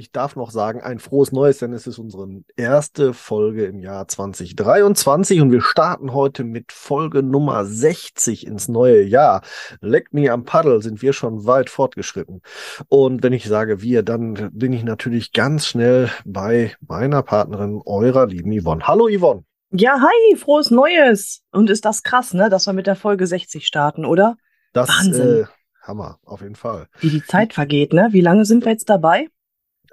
ich 0.00 0.10
darf 0.10 0.34
noch 0.34 0.50
sagen, 0.50 0.80
ein 0.80 0.98
frohes 0.98 1.30
Neues, 1.30 1.58
denn 1.58 1.72
es 1.72 1.86
ist 1.86 1.98
unsere 1.98 2.26
erste 2.56 3.12
Folge 3.12 3.66
im 3.66 3.78
Jahr 3.78 4.08
2023 4.08 5.40
und 5.40 5.52
wir 5.52 5.60
starten 5.60 6.14
heute 6.14 6.42
mit 6.42 6.72
Folge 6.72 7.22
Nummer 7.22 7.66
60 7.66 8.46
ins 8.46 8.68
neue 8.68 9.02
Jahr. 9.02 9.42
Leck 9.80 10.12
me 10.12 10.32
am 10.32 10.44
Paddel 10.44 10.82
sind 10.82 11.02
wir 11.02 11.12
schon 11.12 11.44
weit 11.44 11.68
fortgeschritten. 11.68 12.40
Und 12.88 13.22
wenn 13.22 13.34
ich 13.34 13.44
sage 13.44 13.82
wir, 13.82 14.02
dann 14.02 14.50
bin 14.52 14.72
ich 14.72 14.84
natürlich 14.84 15.32
ganz 15.32 15.66
schnell 15.66 16.10
bei 16.24 16.74
meiner 16.80 17.22
Partnerin, 17.22 17.82
eurer 17.84 18.26
lieben 18.26 18.58
Yvonne. 18.58 18.88
Hallo 18.88 19.06
Yvonne. 19.08 19.44
Ja, 19.70 20.00
hi, 20.00 20.36
frohes 20.36 20.70
Neues. 20.70 21.42
Und 21.52 21.68
ist 21.68 21.84
das 21.84 22.02
krass, 22.02 22.32
ne, 22.32 22.48
dass 22.48 22.66
wir 22.66 22.72
mit 22.72 22.86
der 22.86 22.96
Folge 22.96 23.26
60 23.26 23.66
starten, 23.66 24.04
oder? 24.06 24.36
Das 24.72 24.88
Wahnsinn. 24.88 25.42
Äh, 25.42 25.44
Hammer, 25.82 26.18
auf 26.24 26.40
jeden 26.40 26.56
Fall. 26.56 26.88
Wie 27.00 27.10
die 27.10 27.22
Zeit 27.22 27.52
vergeht, 27.52 27.92
ne? 27.92 28.08
Wie 28.12 28.20
lange 28.22 28.46
sind 28.46 28.64
wir 28.64 28.72
jetzt 28.72 28.88
dabei? 28.88 29.28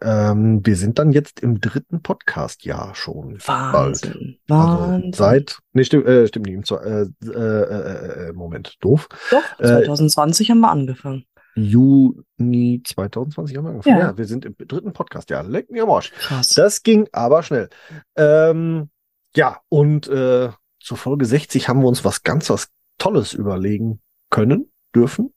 Ähm, 0.02 0.62
wir 0.66 0.76
sind 0.76 1.00
dann 1.00 1.12
jetzt 1.12 1.40
im 1.40 1.60
dritten 1.60 2.02
Podcast-Jahr 2.02 2.94
schon. 2.96 3.38
Wahnsinn. 3.46 4.38
Bald. 4.48 4.80
Wahnsinn. 4.80 5.04
Also 5.06 5.18
seit, 5.18 5.60
nee, 5.74 5.84
stimmt, 5.84 6.06
äh, 6.08 6.28
stimmt 6.28 6.46
nicht, 6.46 6.56
im 6.56 6.64
Zwe- 6.64 7.10
äh, 7.26 7.28
äh, 7.28 8.30
äh, 8.30 8.34
Moment, 8.34 8.76
doof. 8.82 9.08
Doch, 9.32 9.60
äh, 9.60 9.84
2020 9.86 10.52
haben 10.52 10.60
wir 10.60 10.70
angefangen. 10.72 11.26
Juni 11.56 12.82
2020 12.86 13.58
haben 13.58 13.64
wir 13.66 13.70
angefangen. 13.72 13.98
Ja. 13.98 14.06
Ja. 14.08 14.18
wir 14.18 14.26
sind 14.26 14.46
im 14.46 14.56
dritten 14.58 14.94
Podcast-Jahr. 14.94 15.44
Leck 15.44 15.72
mir 15.72 15.84
am 15.84 15.90
Arsch. 15.90 16.12
Krass. 16.14 16.50
Das 16.50 16.84
ging 16.84 17.08
aber 17.12 17.44
schnell. 17.44 17.70
Ähm, 18.16 18.90
ja, 19.36 19.60
und 19.70 20.08
äh, 20.08 20.50
zur 20.80 20.98
Folge 20.98 21.26
60 21.26 21.68
haben 21.68 21.82
wir 21.82 21.88
uns 21.88 22.06
was 22.06 22.24
ganz 22.24 22.50
was 22.50 22.70
Tolles 23.00 23.34
überlegen 23.34 24.00
können, 24.30 24.72
dürfen. 24.96 25.34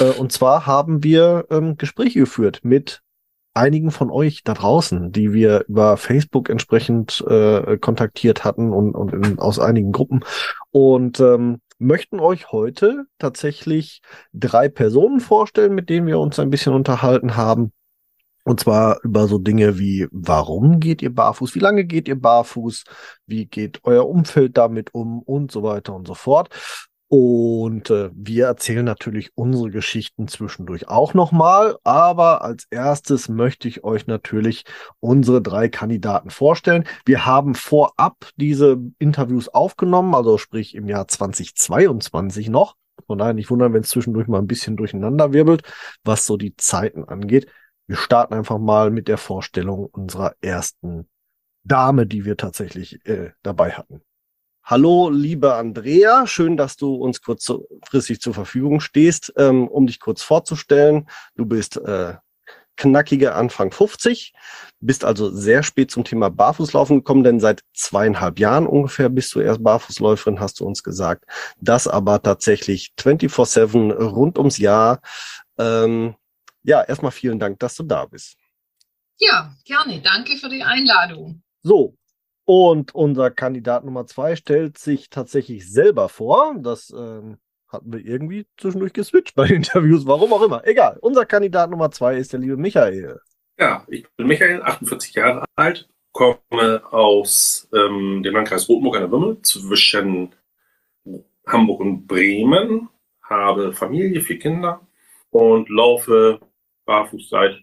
Äh, 0.00 0.04
und 0.18 0.32
zwar 0.32 0.66
haben 0.66 1.02
wir 1.04 1.46
ähm, 1.50 1.76
Gespräche 1.76 2.20
geführt 2.20 2.60
mit 2.62 3.02
einigen 3.54 3.90
von 3.90 4.10
euch 4.10 4.42
da 4.44 4.54
draußen, 4.54 5.12
die 5.12 5.32
wir 5.32 5.64
über 5.68 5.96
Facebook 5.96 6.48
entsprechend 6.48 7.24
äh, 7.28 7.78
kontaktiert 7.78 8.44
hatten 8.44 8.72
und, 8.72 8.94
und 8.94 9.12
in, 9.12 9.38
aus 9.38 9.58
einigen 9.58 9.92
Gruppen. 9.92 10.20
Und 10.70 11.20
ähm, 11.20 11.60
möchten 11.78 12.20
euch 12.20 12.52
heute 12.52 13.06
tatsächlich 13.18 14.02
drei 14.32 14.68
Personen 14.68 15.20
vorstellen, 15.20 15.74
mit 15.74 15.88
denen 15.88 16.06
wir 16.06 16.18
uns 16.18 16.38
ein 16.38 16.50
bisschen 16.50 16.74
unterhalten 16.74 17.36
haben. 17.36 17.72
Und 18.44 18.60
zwar 18.60 19.02
über 19.02 19.26
so 19.28 19.38
Dinge 19.38 19.78
wie, 19.78 20.08
warum 20.10 20.80
geht 20.80 21.02
ihr 21.02 21.14
barfuß? 21.14 21.54
Wie 21.54 21.60
lange 21.60 21.84
geht 21.84 22.08
ihr 22.08 22.20
barfuß? 22.20 22.84
Wie 23.26 23.46
geht 23.46 23.80
euer 23.84 24.08
Umfeld 24.08 24.56
damit 24.56 24.94
um? 24.94 25.20
Und 25.20 25.52
so 25.52 25.62
weiter 25.62 25.94
und 25.94 26.06
so 26.06 26.14
fort. 26.14 26.48
Und 27.12 27.90
äh, 27.90 28.10
wir 28.14 28.46
erzählen 28.46 28.84
natürlich 28.84 29.32
unsere 29.34 29.70
Geschichten 29.70 30.28
zwischendurch 30.28 30.86
auch 30.86 31.12
nochmal. 31.12 31.76
Aber 31.82 32.44
als 32.44 32.68
erstes 32.70 33.28
möchte 33.28 33.66
ich 33.66 33.82
euch 33.82 34.06
natürlich 34.06 34.64
unsere 35.00 35.42
drei 35.42 35.68
Kandidaten 35.68 36.30
vorstellen. 36.30 36.84
Wir 37.04 37.26
haben 37.26 37.56
vorab 37.56 38.28
diese 38.36 38.78
Interviews 39.00 39.48
aufgenommen, 39.48 40.14
also 40.14 40.38
sprich 40.38 40.76
im 40.76 40.86
Jahr 40.86 41.08
2022 41.08 42.48
noch. 42.48 42.76
Von 43.08 43.18
daher 43.18 43.34
nicht 43.34 43.50
wundern, 43.50 43.72
wenn 43.72 43.82
es 43.82 43.88
zwischendurch 43.88 44.28
mal 44.28 44.38
ein 44.38 44.46
bisschen 44.46 44.76
durcheinander 44.76 45.32
wirbelt, 45.32 45.62
was 46.04 46.24
so 46.24 46.36
die 46.36 46.54
Zeiten 46.54 47.02
angeht. 47.02 47.48
Wir 47.88 47.96
starten 47.96 48.34
einfach 48.34 48.58
mal 48.58 48.92
mit 48.92 49.08
der 49.08 49.18
Vorstellung 49.18 49.86
unserer 49.86 50.36
ersten 50.40 51.08
Dame, 51.64 52.06
die 52.06 52.24
wir 52.24 52.36
tatsächlich 52.36 53.04
äh, 53.04 53.32
dabei 53.42 53.72
hatten. 53.72 54.00
Hallo, 54.62 55.10
liebe 55.10 55.54
Andrea, 55.54 56.26
schön, 56.26 56.56
dass 56.56 56.76
du 56.76 56.94
uns 56.94 57.22
kurzfristig 57.22 58.20
zur 58.20 58.34
Verfügung 58.34 58.80
stehst, 58.80 59.32
ähm, 59.36 59.66
um 59.66 59.86
dich 59.86 59.98
kurz 59.98 60.22
vorzustellen. 60.22 61.08
Du 61.34 61.44
bist 61.44 61.76
äh, 61.76 62.14
knackige 62.76 63.34
Anfang 63.34 63.72
50, 63.72 64.32
bist 64.80 65.04
also 65.04 65.30
sehr 65.30 65.62
spät 65.62 65.90
zum 65.90 66.04
Thema 66.04 66.30
Barfußlaufen 66.30 66.98
gekommen, 66.98 67.24
denn 67.24 67.40
seit 67.40 67.62
zweieinhalb 67.74 68.38
Jahren 68.38 68.66
ungefähr 68.66 69.08
bist 69.08 69.34
du 69.34 69.40
erst 69.40 69.62
Barfußläuferin, 69.62 70.40
hast 70.40 70.60
du 70.60 70.66
uns 70.66 70.82
gesagt. 70.82 71.24
Das 71.60 71.88
aber 71.88 72.22
tatsächlich 72.22 72.92
24-7 72.98 73.92
rund 73.92 74.38
ums 74.38 74.58
Jahr. 74.58 75.00
Ähm, 75.58 76.14
ja, 76.62 76.82
erstmal 76.82 77.12
vielen 77.12 77.38
Dank, 77.38 77.58
dass 77.58 77.74
du 77.74 77.82
da 77.82 78.06
bist. 78.06 78.36
Ja, 79.18 79.54
gerne. 79.64 80.00
Danke 80.00 80.36
für 80.36 80.48
die 80.48 80.62
Einladung. 80.62 81.42
So, 81.62 81.96
und 82.44 82.94
unser 82.94 83.30
Kandidat 83.30 83.84
Nummer 83.84 84.06
zwei 84.06 84.36
stellt 84.36 84.78
sich 84.78 85.10
tatsächlich 85.10 85.70
selber 85.70 86.08
vor. 86.08 86.56
Das 86.58 86.90
ähm, 86.90 87.38
hatten 87.68 87.92
wir 87.92 88.04
irgendwie 88.04 88.46
zwischendurch 88.58 88.92
geswitcht 88.92 89.34
bei 89.34 89.46
den 89.46 89.56
Interviews, 89.58 90.06
warum 90.06 90.32
auch 90.32 90.42
immer. 90.42 90.66
Egal. 90.66 90.98
Unser 91.00 91.26
Kandidat 91.26 91.70
Nummer 91.70 91.90
zwei 91.90 92.16
ist 92.16 92.32
der 92.32 92.40
liebe 92.40 92.56
Michael. 92.56 93.20
Ja, 93.58 93.84
ich 93.88 94.06
bin 94.16 94.26
Michael, 94.26 94.62
48 94.62 95.14
Jahre 95.14 95.44
alt, 95.54 95.88
komme 96.12 96.82
aus 96.92 97.68
ähm, 97.74 98.22
dem 98.22 98.34
Landkreis 98.34 98.68
Rotenburg 98.68 98.96
an 98.96 99.02
der 99.02 99.10
Würmel 99.10 99.42
zwischen 99.42 100.34
Hamburg 101.46 101.80
und 101.80 102.06
Bremen, 102.06 102.88
habe 103.22 103.72
Familie, 103.74 104.20
vier 104.22 104.38
Kinder 104.38 104.80
und 105.30 105.68
laufe 105.68 106.40
barfuß 106.86 107.28
seit 107.28 107.60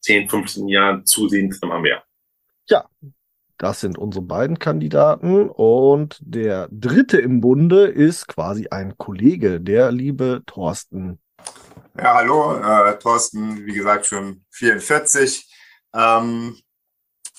10, 0.00 0.28
15 0.28 0.68
Jahren 0.68 1.04
zusehends 1.04 1.58
immer 1.62 1.80
mehr. 1.80 2.04
Das 3.58 3.80
sind 3.80 3.98
unsere 3.98 4.24
beiden 4.24 4.58
Kandidaten. 4.60 5.50
Und 5.50 6.18
der 6.20 6.68
dritte 6.70 7.18
im 7.18 7.40
Bunde 7.40 7.86
ist 7.86 8.28
quasi 8.28 8.68
ein 8.70 8.96
Kollege, 8.96 9.60
der 9.60 9.90
liebe 9.90 10.42
Thorsten. 10.46 11.18
Ja, 11.96 12.14
hallo, 12.14 12.56
äh, 12.56 12.96
Thorsten, 13.00 13.66
wie 13.66 13.74
gesagt, 13.74 14.06
schon 14.06 14.44
44. 14.50 15.52
Ähm, 15.92 16.56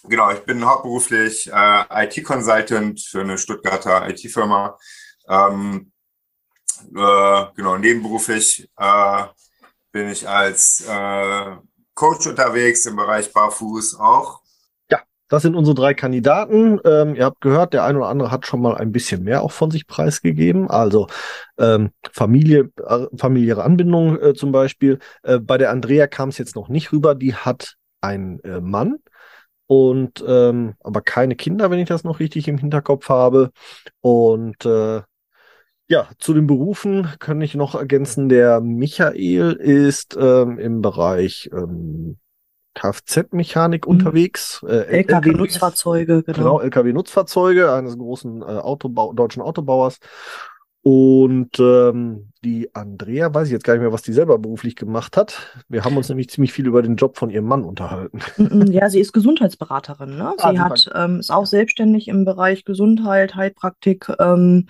genau, 0.03 0.31
ich 0.31 0.39
bin 0.39 0.65
hauptberuflich 0.65 1.49
äh, 1.53 2.05
IT-Consultant 2.05 2.99
für 2.99 3.21
eine 3.21 3.37
Stuttgarter 3.37 4.09
IT-Firma. 4.09 4.77
Ähm, 5.29 5.93
äh, 6.93 7.45
genau, 7.55 7.77
nebenberuflich 7.77 8.69
äh, 8.77 9.23
bin 9.93 10.09
ich 10.09 10.27
als 10.27 10.81
äh, 10.81 11.55
Coach 11.93 12.27
unterwegs 12.27 12.85
im 12.85 12.97
Bereich 12.97 13.31
Barfuß 13.31 13.95
auch. 13.95 14.41
Das 15.29 15.43
sind 15.43 15.55
unsere 15.55 15.75
drei 15.75 15.93
Kandidaten. 15.93 16.79
Ähm, 16.83 17.15
ihr 17.15 17.25
habt 17.25 17.39
gehört, 17.41 17.73
der 17.73 17.85
eine 17.85 17.99
oder 17.99 18.09
andere 18.09 18.31
hat 18.31 18.45
schon 18.45 18.61
mal 18.61 18.75
ein 18.75 18.91
bisschen 18.91 19.23
mehr 19.23 19.41
auch 19.43 19.51
von 19.51 19.71
sich 19.71 19.87
preisgegeben. 19.87 20.69
Also 20.69 21.07
ähm, 21.57 21.91
Familie, 22.11 22.71
äh, 22.85 23.05
familiäre 23.17 23.63
Anbindung 23.63 24.19
äh, 24.19 24.33
zum 24.33 24.51
Beispiel. 24.51 24.99
Äh, 25.23 25.39
bei 25.39 25.57
der 25.57 25.71
Andrea 25.71 26.07
kam 26.07 26.29
es 26.29 26.37
jetzt 26.37 26.55
noch 26.55 26.67
nicht 26.67 26.91
rüber. 26.91 27.15
Die 27.15 27.35
hat 27.35 27.75
einen 28.01 28.39
äh, 28.41 28.59
Mann 28.59 28.97
und 29.67 30.23
ähm, 30.27 30.73
aber 30.83 31.01
keine 31.01 31.35
Kinder, 31.35 31.69
wenn 31.69 31.79
ich 31.79 31.87
das 31.87 32.03
noch 32.03 32.19
richtig 32.19 32.47
im 32.47 32.57
Hinterkopf 32.57 33.07
habe. 33.09 33.51
Und 34.01 34.65
äh, 34.65 35.01
ja, 35.87 36.09
zu 36.17 36.33
den 36.33 36.47
Berufen 36.47 37.07
kann 37.19 37.41
ich 37.41 37.53
noch 37.53 37.75
ergänzen, 37.75 38.29
der 38.29 38.61
Michael 38.61 39.53
ist 39.53 40.17
ähm, 40.19 40.57
im 40.57 40.81
Bereich 40.81 41.49
ähm, 41.53 42.17
Kfz-Mechanik 42.79 43.85
Mhm. 43.85 43.91
unterwegs. 43.91 44.63
Äh, 44.67 44.99
LKW-Nutzfahrzeuge, 44.99 46.23
genau. 46.23 46.37
Genau, 46.37 46.59
LKW-Nutzfahrzeuge 46.61 47.73
eines 47.73 47.97
großen 47.97 48.41
äh, 48.41 48.45
Autobau 48.45 49.13
deutschen 49.13 49.41
Autobauers. 49.41 49.99
Und 50.81 51.59
ähm, 51.59 52.31
die 52.43 52.73
Andrea, 52.73 53.33
weiß 53.33 53.47
ich 53.47 53.51
jetzt 53.51 53.65
gar 53.65 53.73
nicht 53.73 53.81
mehr, 53.81 53.91
was 53.91 54.01
die 54.01 54.13
selber 54.13 54.39
beruflich 54.39 54.77
gemacht 54.77 55.17
hat. 55.17 55.37
Wir 55.67 55.83
haben 55.83 55.97
uns 55.97 56.07
nämlich 56.07 56.29
ziemlich 56.29 56.53
viel 56.53 56.67
über 56.67 56.81
den 56.81 56.95
Job 56.95 57.17
von 57.17 57.29
ihrem 57.29 57.45
Mann 57.45 57.65
unterhalten. 57.65 58.19
Mm, 58.37 58.43
mm, 58.59 58.71
Ja, 58.71 58.89
sie 58.89 59.01
ist 59.01 59.11
Gesundheitsberaterin, 59.11 60.17
ne? 60.17 60.33
Sie 60.39 60.57
hat, 60.59 60.89
ähm, 60.95 61.19
ist 61.19 61.31
auch 61.31 61.45
selbstständig 61.45 62.07
im 62.07 62.23
Bereich 62.23 62.63
Gesundheit, 62.63 63.35
Heilpraktik 63.35 64.07
ähm, 64.19 64.67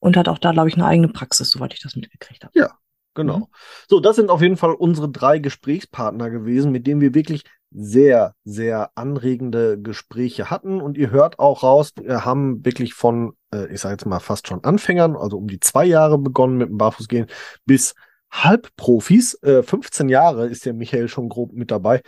und 0.00 0.16
hat 0.16 0.28
auch 0.28 0.38
da, 0.38 0.50
glaube 0.50 0.68
ich, 0.68 0.74
eine 0.74 0.86
eigene 0.86 1.08
Praxis, 1.08 1.50
soweit 1.50 1.74
ich 1.74 1.80
das 1.80 1.94
mitgekriegt 1.94 2.42
habe. 2.42 2.52
Ja, 2.58 2.70
Genau. 3.14 3.38
Mhm. 3.38 3.46
So, 3.88 4.00
das 4.00 4.16
sind 4.16 4.30
auf 4.30 4.40
jeden 4.40 4.56
Fall 4.56 4.72
unsere 4.72 5.10
drei 5.10 5.38
Gesprächspartner 5.38 6.30
gewesen, 6.30 6.72
mit 6.72 6.86
denen 6.86 7.00
wir 7.00 7.14
wirklich 7.14 7.44
sehr, 7.70 8.34
sehr 8.44 8.90
anregende 8.94 9.80
Gespräche 9.80 10.50
hatten. 10.50 10.80
Und 10.80 10.96
ihr 10.96 11.10
hört 11.10 11.38
auch 11.38 11.62
raus, 11.62 11.92
wir 12.00 12.24
haben 12.24 12.64
wirklich 12.64 12.94
von, 12.94 13.34
äh, 13.52 13.72
ich 13.72 13.80
sage 13.80 13.94
jetzt 13.94 14.06
mal 14.06 14.20
fast 14.20 14.46
schon 14.46 14.64
Anfängern, 14.64 15.16
also 15.16 15.38
um 15.38 15.48
die 15.48 15.60
zwei 15.60 15.84
Jahre 15.84 16.18
begonnen 16.18 16.58
mit 16.58 16.68
dem 16.68 16.78
Barfußgehen, 16.78 17.26
bis 17.64 17.94
Halbprofis. 18.30 19.34
Äh, 19.42 19.62
15 19.62 20.08
Jahre 20.08 20.46
ist 20.46 20.64
der 20.64 20.74
Michael 20.74 21.08
schon 21.08 21.28
grob 21.28 21.52
mit 21.52 21.70
dabei. 21.70 22.02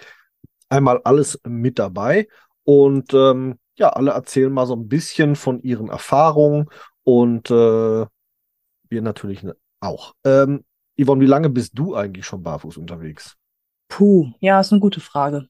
Einmal 0.69 1.01
alles 1.05 1.39
mit 1.47 1.79
dabei. 1.79 2.29
Und 2.65 3.13
ähm, 3.13 3.59
ja, 3.77 3.91
alle 3.91 4.13
erzählen 4.13 4.53
mal 4.53 4.67
so 4.67 4.75
ein 4.75 4.89
bisschen 4.89 5.37
von 5.37 5.61
ihren 5.63 5.89
Erfahrungen 5.89 6.69
und 7.03 7.51
äh, 7.51 8.07
wir 8.89 9.03
natürlich 9.03 9.47
auch. 9.81 10.15
Ähm, 10.25 10.65
Yvonne, 11.01 11.21
wie 11.21 11.27
lange 11.27 11.51
bist 11.51 11.73
du 11.75 11.95
eigentlich 11.95 12.25
schon 12.25 12.43
barfuß 12.43 12.77
unterwegs? 12.77 13.37
Puh, 13.89 14.33
ja, 14.41 14.61
ist 14.61 14.73
eine 14.73 14.81
gute 14.81 15.01
Frage. 15.01 15.49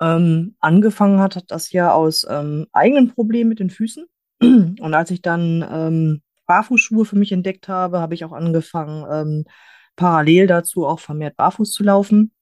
Ähm, 0.00 0.56
angefangen 0.60 1.20
hat, 1.20 1.44
das 1.48 1.72
ja 1.72 1.92
aus 1.92 2.26
ähm, 2.28 2.66
eigenen 2.72 3.12
Problemen 3.12 3.48
mit 3.48 3.60
den 3.60 3.70
Füßen. 3.70 4.06
Und 4.40 4.94
als 4.94 5.10
ich 5.10 5.22
dann 5.22 5.64
ähm, 5.70 6.22
Barfußschuhe 6.46 7.04
für 7.04 7.16
mich 7.16 7.32
entdeckt 7.32 7.68
habe, 7.68 8.00
habe 8.00 8.14
ich 8.14 8.24
auch 8.24 8.32
angefangen, 8.32 9.06
ähm, 9.10 9.44
parallel 9.96 10.48
dazu 10.48 10.86
auch 10.86 10.98
vermehrt 10.98 11.36
barfuß 11.36 11.70
zu 11.70 11.84
laufen. 11.84 12.32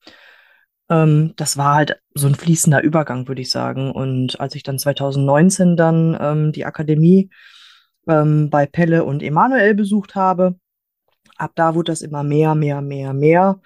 Ähm, 0.88 1.34
das 1.36 1.58
war 1.58 1.74
halt 1.74 2.00
so 2.14 2.26
ein 2.26 2.34
fließender 2.34 2.82
Übergang, 2.82 3.28
würde 3.28 3.42
ich 3.42 3.50
sagen. 3.50 3.92
Und 3.92 4.40
als 4.40 4.54
ich 4.54 4.62
dann 4.62 4.78
2019 4.78 5.76
dann 5.76 6.16
ähm, 6.20 6.52
die 6.52 6.64
Akademie 6.64 7.30
bei 8.04 8.66
Pelle 8.66 9.04
und 9.04 9.22
Emanuel 9.22 9.76
besucht 9.76 10.16
habe, 10.16 10.56
ab 11.36 11.52
da 11.54 11.74
wurde 11.74 11.92
das 11.92 12.02
immer 12.02 12.22
mehr, 12.22 12.54
mehr, 12.54 12.80
mehr, 12.80 13.12
mehr. 13.12 13.60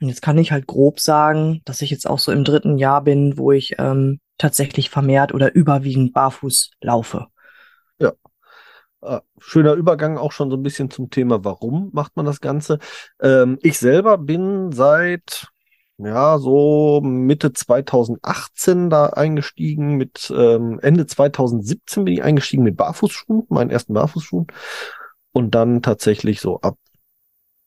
Und 0.00 0.08
jetzt 0.08 0.22
kann 0.22 0.38
ich 0.38 0.50
halt 0.50 0.66
grob 0.66 0.98
sagen, 0.98 1.62
dass 1.64 1.82
ich 1.82 1.90
jetzt 1.90 2.08
auch 2.08 2.18
so 2.18 2.32
im 2.32 2.44
dritten 2.44 2.76
Jahr 2.76 3.02
bin, 3.02 3.38
wo 3.38 3.52
ich 3.52 3.76
ähm, 3.78 4.18
tatsächlich 4.36 4.90
vermehrt 4.90 5.32
oder 5.32 5.54
überwiegend 5.54 6.12
barfuß 6.12 6.72
laufe. 6.80 7.28
Ja. 7.98 8.12
Äh, 9.00 9.20
schöner 9.38 9.74
Übergang 9.74 10.18
auch 10.18 10.32
schon 10.32 10.50
so 10.50 10.56
ein 10.56 10.62
bisschen 10.62 10.90
zum 10.90 11.10
Thema, 11.10 11.44
warum 11.44 11.90
macht 11.92 12.16
man 12.16 12.26
das 12.26 12.40
Ganze. 12.40 12.78
Ähm, 13.20 13.58
ich 13.62 13.78
selber 13.78 14.18
bin 14.18 14.72
seit 14.72 15.46
ja, 15.98 16.38
so 16.38 17.00
Mitte 17.02 17.52
2018 17.52 18.90
da 18.90 19.06
eingestiegen, 19.06 19.96
mit 19.96 20.32
ähm, 20.36 20.80
Ende 20.82 21.06
2017 21.06 22.04
bin 22.04 22.14
ich 22.14 22.22
eingestiegen 22.22 22.64
mit 22.64 22.76
Barfußschuhen, 22.76 23.44
meinen 23.48 23.70
ersten 23.70 23.94
Barfußschuhen. 23.94 24.46
Und 25.32 25.54
dann 25.54 25.80
tatsächlich 25.82 26.40
so 26.40 26.60
ab 26.60 26.76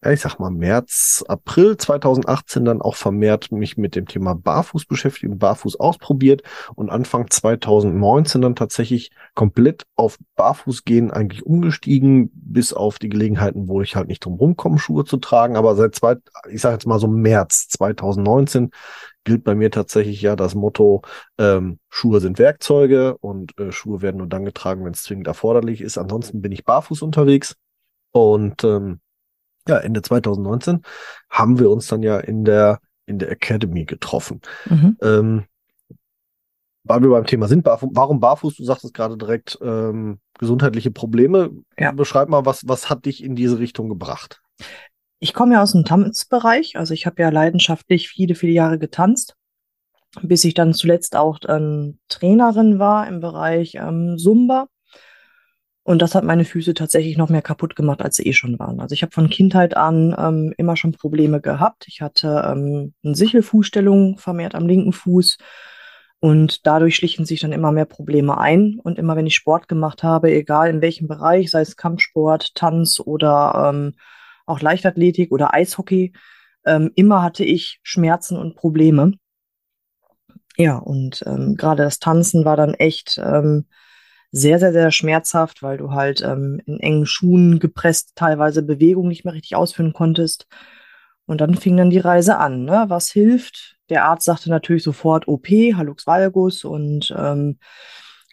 ja, 0.05 0.11
ich 0.11 0.21
sag 0.21 0.37
mal, 0.37 0.51
März, 0.51 1.25
April 1.27 1.77
2018 1.77 2.63
dann 2.63 2.81
auch 2.81 2.95
vermehrt 2.95 3.51
mich 3.51 3.75
mit 3.75 3.95
dem 3.95 4.07
Thema 4.07 4.35
Barfuß 4.35 4.85
beschäftigt 4.85 5.39
Barfuß 5.39 5.79
ausprobiert 5.79 6.43
und 6.75 6.91
Anfang 6.91 7.29
2019 7.29 8.41
dann 8.41 8.55
tatsächlich 8.55 9.09
komplett 9.33 9.83
auf 9.95 10.19
Barfuß 10.35 10.83
gehen 10.83 11.09
eigentlich 11.09 11.43
umgestiegen, 11.43 12.29
bis 12.35 12.71
auf 12.71 12.99
die 12.99 13.09
Gelegenheiten, 13.09 13.67
wo 13.67 13.81
ich 13.81 13.95
halt 13.95 14.07
nicht 14.07 14.23
drum 14.23 14.35
rumkomme, 14.35 14.77
Schuhe 14.77 15.05
zu 15.05 15.17
tragen. 15.17 15.55
Aber 15.55 15.75
seit 15.75 15.95
zwei, 15.95 16.17
ich 16.51 16.61
sag 16.61 16.73
jetzt 16.73 16.85
mal 16.85 16.99
so 16.99 17.07
März 17.07 17.67
2019 17.69 18.69
gilt 19.23 19.43
bei 19.43 19.55
mir 19.55 19.71
tatsächlich 19.71 20.21
ja 20.21 20.35
das 20.35 20.53
Motto, 20.53 21.01
ähm, 21.39 21.79
Schuhe 21.89 22.19
sind 22.19 22.37
Werkzeuge 22.37 23.17
und 23.17 23.57
äh, 23.59 23.71
Schuhe 23.71 24.03
werden 24.03 24.17
nur 24.17 24.27
dann 24.27 24.45
getragen, 24.45 24.85
wenn 24.85 24.93
es 24.93 25.01
zwingend 25.01 25.25
erforderlich 25.25 25.81
ist. 25.81 25.97
Ansonsten 25.97 26.43
bin 26.43 26.51
ich 26.51 26.63
barfuß 26.63 27.01
unterwegs. 27.01 27.55
Und 28.11 28.63
ähm, 28.63 29.01
ja, 29.67 29.77
Ende 29.77 30.01
2019 30.01 30.81
haben 31.29 31.59
wir 31.59 31.69
uns 31.69 31.87
dann 31.87 32.03
ja 32.03 32.19
in 32.19 32.45
der, 32.45 32.79
in 33.05 33.19
der 33.19 33.31
Academy 33.31 33.85
getroffen. 33.85 34.41
Mhm. 34.65 34.97
Ähm, 35.01 35.45
weil 36.83 37.01
wir 37.01 37.09
beim 37.09 37.25
Thema 37.25 37.47
sind, 37.47 37.65
warum 37.65 38.19
barfuß? 38.19 38.55
Du 38.55 38.63
sagst 38.63 38.85
es 38.85 38.93
gerade 38.93 39.17
direkt, 39.17 39.57
ähm, 39.61 40.19
gesundheitliche 40.37 40.91
Probleme. 40.91 41.51
Ja. 41.79 41.91
Beschreib 41.91 42.29
mal, 42.29 42.45
was, 42.45 42.67
was 42.67 42.89
hat 42.89 43.05
dich 43.05 43.23
in 43.23 43.35
diese 43.35 43.57
Richtung 43.57 43.89
gebracht? 43.89 44.41
Ich 45.19 45.33
komme 45.33 45.55
ja 45.55 45.63
aus 45.63 45.71
dem 45.71 45.85
Tanzbereich, 45.85 46.77
also 46.77 46.93
ich 46.93 47.05
habe 47.05 47.21
ja 47.21 47.29
leidenschaftlich 47.29 48.09
viele, 48.09 48.35
viele 48.35 48.51
Jahre 48.51 48.77
getanzt, 48.77 49.35
bis 50.21 50.43
ich 50.43 50.53
dann 50.53 50.73
zuletzt 50.73 51.15
auch 51.15 51.39
ähm, 51.47 51.97
Trainerin 52.09 52.77
war 52.77 53.07
im 53.07 53.19
Bereich 53.19 53.75
ähm, 53.75 54.17
Zumba. 54.19 54.67
Und 55.87 56.01
das 56.01 56.15
hat 56.15 56.23
meine 56.23 56.45
Füße 56.45 56.73
tatsächlich 56.73 57.15
noch 57.15 57.29
mehr 57.29 57.43
kaputt 57.43 57.75
gemacht, 57.75 58.01
als 58.01 58.15
sie 58.15 58.23
eh 58.23 58.33
schon 58.33 58.57
waren. 58.57 58.79
Also 58.79 58.93
ich 58.93 59.03
habe 59.03 59.11
von 59.11 59.29
Kindheit 59.29 59.77
an 59.77 60.15
ähm, 60.17 60.51
immer 60.57 60.75
schon 60.77 60.93
Probleme 60.93 61.41
gehabt. 61.41 61.85
Ich 61.87 62.01
hatte 62.01 62.43
ähm, 62.43 62.95
eine 63.03 63.13
Sichelfußstellung 63.13 64.17
vermehrt 64.17 64.55
am 64.55 64.65
linken 64.67 64.93
Fuß. 64.93 65.37
Und 66.19 66.65
dadurch 66.65 66.95
schlichen 66.95 67.27
sich 67.27 67.41
dann 67.41 67.51
immer 67.51 67.71
mehr 67.71 67.85
Probleme 67.85 68.39
ein. 68.39 68.79
Und 68.83 68.97
immer 68.97 69.15
wenn 69.15 69.27
ich 69.27 69.35
Sport 69.35 69.67
gemacht 69.67 70.01
habe, 70.01 70.31
egal 70.31 70.71
in 70.71 70.81
welchem 70.81 71.07
Bereich, 71.07 71.51
sei 71.51 71.61
es 71.61 71.77
Kampfsport, 71.77 72.55
Tanz 72.55 72.99
oder 72.99 73.69
ähm, 73.69 73.93
auch 74.47 74.61
Leichtathletik 74.61 75.31
oder 75.31 75.53
Eishockey, 75.53 76.13
ähm, 76.65 76.89
immer 76.95 77.21
hatte 77.21 77.45
ich 77.45 77.79
Schmerzen 77.83 78.37
und 78.37 78.55
Probleme. 78.55 79.11
Ja, 80.57 80.77
und 80.77 81.23
ähm, 81.27 81.57
gerade 81.57 81.83
das 81.83 81.99
Tanzen 81.99 82.43
war 82.43 82.57
dann 82.57 82.73
echt 82.73 83.21
ähm, 83.23 83.65
sehr, 84.37 84.59
sehr, 84.59 84.73
sehr 84.73 84.91
schmerzhaft, 84.91 85.63
weil 85.63 85.77
du 85.77 85.91
halt 85.91 86.21
ähm, 86.21 86.59
in 86.65 86.77
engen 86.81 87.05
Schuhen 87.05 87.57
gepresst 87.57 88.11
teilweise 88.15 88.63
Bewegung 88.63 89.07
nicht 89.07 89.23
mehr 89.23 89.33
richtig 89.33 89.55
ausführen 89.55 89.93
konntest. 89.93 90.45
Und 91.25 91.39
dann 91.39 91.55
fing 91.55 91.77
dann 91.77 91.89
die 91.89 91.99
Reise 91.99 92.37
an. 92.37 92.65
Ne? 92.65 92.83
Was 92.89 93.09
hilft? 93.09 93.77
Der 93.89 94.03
Arzt 94.03 94.25
sagte 94.25 94.49
natürlich 94.49 94.83
sofort 94.83 95.29
OP, 95.29 95.47
Hallux 95.47 96.05
valgus 96.05 96.65
und 96.65 97.15
ähm, 97.17 97.59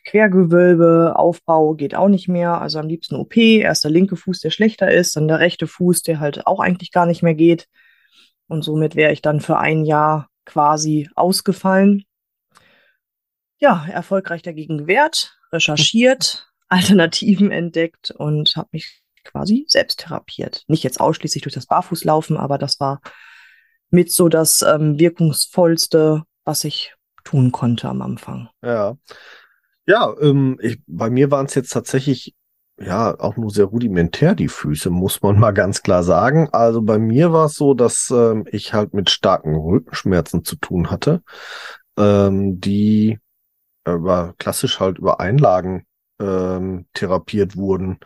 Quergewölbe, 0.04 1.12
Aufbau 1.14 1.74
geht 1.74 1.94
auch 1.94 2.08
nicht 2.08 2.26
mehr. 2.26 2.60
Also 2.60 2.80
am 2.80 2.88
liebsten 2.88 3.14
OP. 3.14 3.36
Erst 3.36 3.84
der 3.84 3.92
linke 3.92 4.16
Fuß, 4.16 4.40
der 4.40 4.50
schlechter 4.50 4.90
ist, 4.90 5.14
dann 5.14 5.28
der 5.28 5.38
rechte 5.38 5.68
Fuß, 5.68 6.02
der 6.02 6.18
halt 6.18 6.48
auch 6.48 6.58
eigentlich 6.58 6.90
gar 6.90 7.06
nicht 7.06 7.22
mehr 7.22 7.36
geht. 7.36 7.68
Und 8.48 8.62
somit 8.62 8.96
wäre 8.96 9.12
ich 9.12 9.22
dann 9.22 9.40
für 9.40 9.58
ein 9.58 9.84
Jahr 9.84 10.28
quasi 10.46 11.08
ausgefallen. 11.14 12.02
Ja, 13.60 13.86
erfolgreich 13.88 14.42
dagegen 14.42 14.78
gewehrt, 14.78 15.38
recherchiert, 15.52 16.48
Alternativen 16.68 17.50
entdeckt 17.50 18.10
und 18.10 18.56
habe 18.56 18.68
mich 18.72 19.02
quasi 19.24 19.64
selbst 19.68 20.00
therapiert. 20.00 20.64
Nicht 20.66 20.82
jetzt 20.82 21.00
ausschließlich 21.00 21.42
durch 21.42 21.54
das 21.54 21.66
Barfußlaufen, 21.66 22.36
aber 22.36 22.58
das 22.58 22.80
war 22.80 23.00
mit 23.90 24.10
so 24.10 24.28
das 24.28 24.62
ähm, 24.62 24.98
wirkungsvollste, 24.98 26.22
was 26.44 26.64
ich 26.64 26.94
tun 27.24 27.52
konnte 27.52 27.88
am 27.88 28.02
Anfang. 28.02 28.48
Ja. 28.62 28.96
Ja, 29.86 30.14
ähm, 30.20 30.58
ich, 30.60 30.80
bei 30.86 31.10
mir 31.10 31.30
waren 31.30 31.46
es 31.46 31.54
jetzt 31.54 31.70
tatsächlich 31.70 32.34
ja 32.80 33.18
auch 33.18 33.36
nur 33.36 33.50
sehr 33.50 33.66
rudimentär 33.66 34.34
die 34.34 34.48
Füße, 34.48 34.90
muss 34.90 35.22
man 35.22 35.38
mal 35.40 35.52
ganz 35.52 35.82
klar 35.82 36.02
sagen. 36.02 36.48
Also 36.52 36.82
bei 36.82 36.98
mir 36.98 37.32
war 37.32 37.46
es 37.46 37.54
so, 37.54 37.74
dass 37.74 38.10
ähm, 38.10 38.46
ich 38.50 38.72
halt 38.72 38.94
mit 38.94 39.10
starken 39.10 39.54
Rückenschmerzen 39.54 40.44
zu 40.44 40.56
tun 40.56 40.90
hatte, 40.90 41.22
ähm, 41.96 42.60
die 42.60 43.18
über 43.86 44.34
klassisch 44.38 44.80
halt 44.80 44.98
über 44.98 45.20
Einlagen 45.20 45.86
ähm, 46.20 46.86
therapiert 46.94 47.56
wurden 47.56 47.98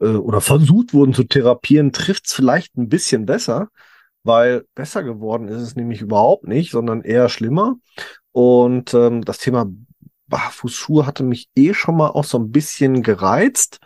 äh, 0.00 0.06
oder 0.06 0.40
versucht 0.40 0.92
wurden 0.92 1.14
zu 1.14 1.24
therapieren, 1.24 1.92
trifft's 1.92 2.32
vielleicht 2.32 2.76
ein 2.76 2.88
bisschen 2.88 3.26
besser, 3.26 3.68
weil 4.22 4.64
besser 4.74 5.02
geworden 5.02 5.48
ist 5.48 5.60
es 5.60 5.76
nämlich 5.76 6.00
überhaupt 6.00 6.46
nicht, 6.46 6.72
sondern 6.72 7.02
eher 7.02 7.28
schlimmer. 7.28 7.76
Und 8.32 8.94
ähm, 8.94 9.24
das 9.24 9.38
Thema 9.38 9.66
Barfußschuhe 10.28 11.06
hatte 11.06 11.24
mich 11.24 11.48
eh 11.56 11.74
schon 11.74 11.96
mal 11.96 12.08
auch 12.08 12.24
so 12.24 12.38
ein 12.38 12.50
bisschen 12.50 13.02
gereizt, 13.02 13.78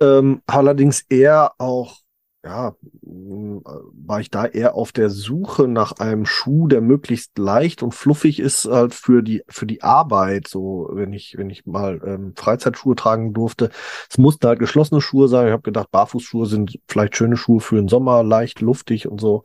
ähm, 0.00 0.42
allerdings 0.46 1.02
eher 1.02 1.52
auch 1.58 1.98
ja, 2.42 2.74
war 3.02 4.20
ich 4.20 4.30
da 4.30 4.46
eher 4.46 4.74
auf 4.74 4.92
der 4.92 5.10
Suche 5.10 5.68
nach 5.68 5.92
einem 5.92 6.24
Schuh, 6.24 6.68
der 6.68 6.80
möglichst 6.80 7.36
leicht 7.38 7.82
und 7.82 7.94
fluffig 7.94 8.40
ist 8.40 8.64
halt 8.64 8.94
für 8.94 9.22
die 9.22 9.42
für 9.48 9.66
die 9.66 9.82
Arbeit. 9.82 10.48
So, 10.48 10.88
wenn 10.92 11.12
ich 11.12 11.36
wenn 11.36 11.50
ich 11.50 11.66
mal 11.66 12.00
ähm, 12.04 12.32
Freizeitschuhe 12.36 12.96
tragen 12.96 13.34
durfte, 13.34 13.70
es 14.08 14.16
mussten 14.16 14.46
halt 14.46 14.58
geschlossene 14.58 15.02
Schuhe 15.02 15.28
sein. 15.28 15.48
Ich 15.48 15.52
habe 15.52 15.62
gedacht, 15.62 15.90
Barfußschuhe 15.90 16.46
sind 16.46 16.78
vielleicht 16.88 17.16
schöne 17.16 17.36
Schuhe 17.36 17.60
für 17.60 17.76
den 17.76 17.88
Sommer, 17.88 18.22
leicht, 18.22 18.60
luftig 18.62 19.06
und 19.06 19.20
so. 19.20 19.42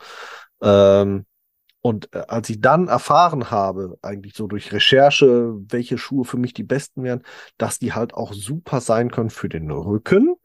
Ähm, 0.61 1.25
und 1.81 2.13
äh, 2.13 2.23
als 2.29 2.49
ich 2.49 2.61
dann 2.61 2.87
erfahren 2.87 3.51
habe, 3.51 3.97
eigentlich 4.01 4.35
so 4.35 4.47
durch 4.47 4.71
Recherche, 4.71 5.53
welche 5.67 5.97
Schuhe 5.97 6.23
für 6.25 6.37
mich 6.37 6.53
die 6.53 6.63
besten 6.63 7.03
wären, 7.03 7.23
dass 7.57 7.77
die 7.77 7.93
halt 7.93 8.13
auch 8.13 8.33
super 8.33 8.79
sein 8.81 9.11
können 9.11 9.29
für 9.29 9.49
den 9.49 9.69
Rücken 9.69 10.35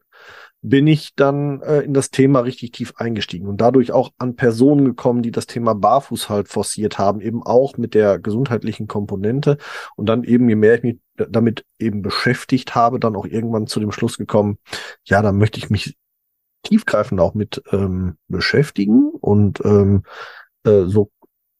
bin 0.61 0.85
ich 0.85 1.15
dann 1.15 1.61
äh, 1.61 1.81
in 1.81 1.93
das 1.93 2.11
Thema 2.11 2.41
richtig 2.41 2.71
tief 2.71 2.93
eingestiegen 2.97 3.47
und 3.47 3.59
dadurch 3.59 3.91
auch 3.91 4.11
an 4.19 4.35
Personen 4.35 4.85
gekommen, 4.85 5.23
die 5.23 5.31
das 5.31 5.47
Thema 5.47 5.73
Barfuß 5.73 6.29
halt 6.29 6.49
forciert 6.49 6.99
haben, 6.99 7.19
eben 7.19 7.41
auch 7.41 7.77
mit 7.77 7.95
der 7.95 8.19
gesundheitlichen 8.19 8.87
Komponente. 8.87 9.57
Und 9.95 10.07
dann 10.07 10.23
eben, 10.23 10.47
je 10.49 10.55
mehr 10.55 10.75
ich 10.75 10.83
mich 10.83 10.99
damit 11.15 11.65
eben 11.79 12.03
beschäftigt 12.03 12.75
habe, 12.75 12.99
dann 12.99 13.15
auch 13.15 13.25
irgendwann 13.25 13.67
zu 13.67 13.79
dem 13.79 13.91
Schluss 13.91 14.17
gekommen, 14.17 14.57
ja, 15.03 15.21
da 15.21 15.31
möchte 15.31 15.57
ich 15.57 15.71
mich 15.71 15.97
tiefgreifend 16.63 17.19
auch 17.19 17.33
mit 17.33 17.63
ähm, 17.71 18.17
beschäftigen. 18.27 19.09
Und 19.19 19.61
ähm, 19.65 20.03
äh, 20.63 20.83
so 20.85 21.11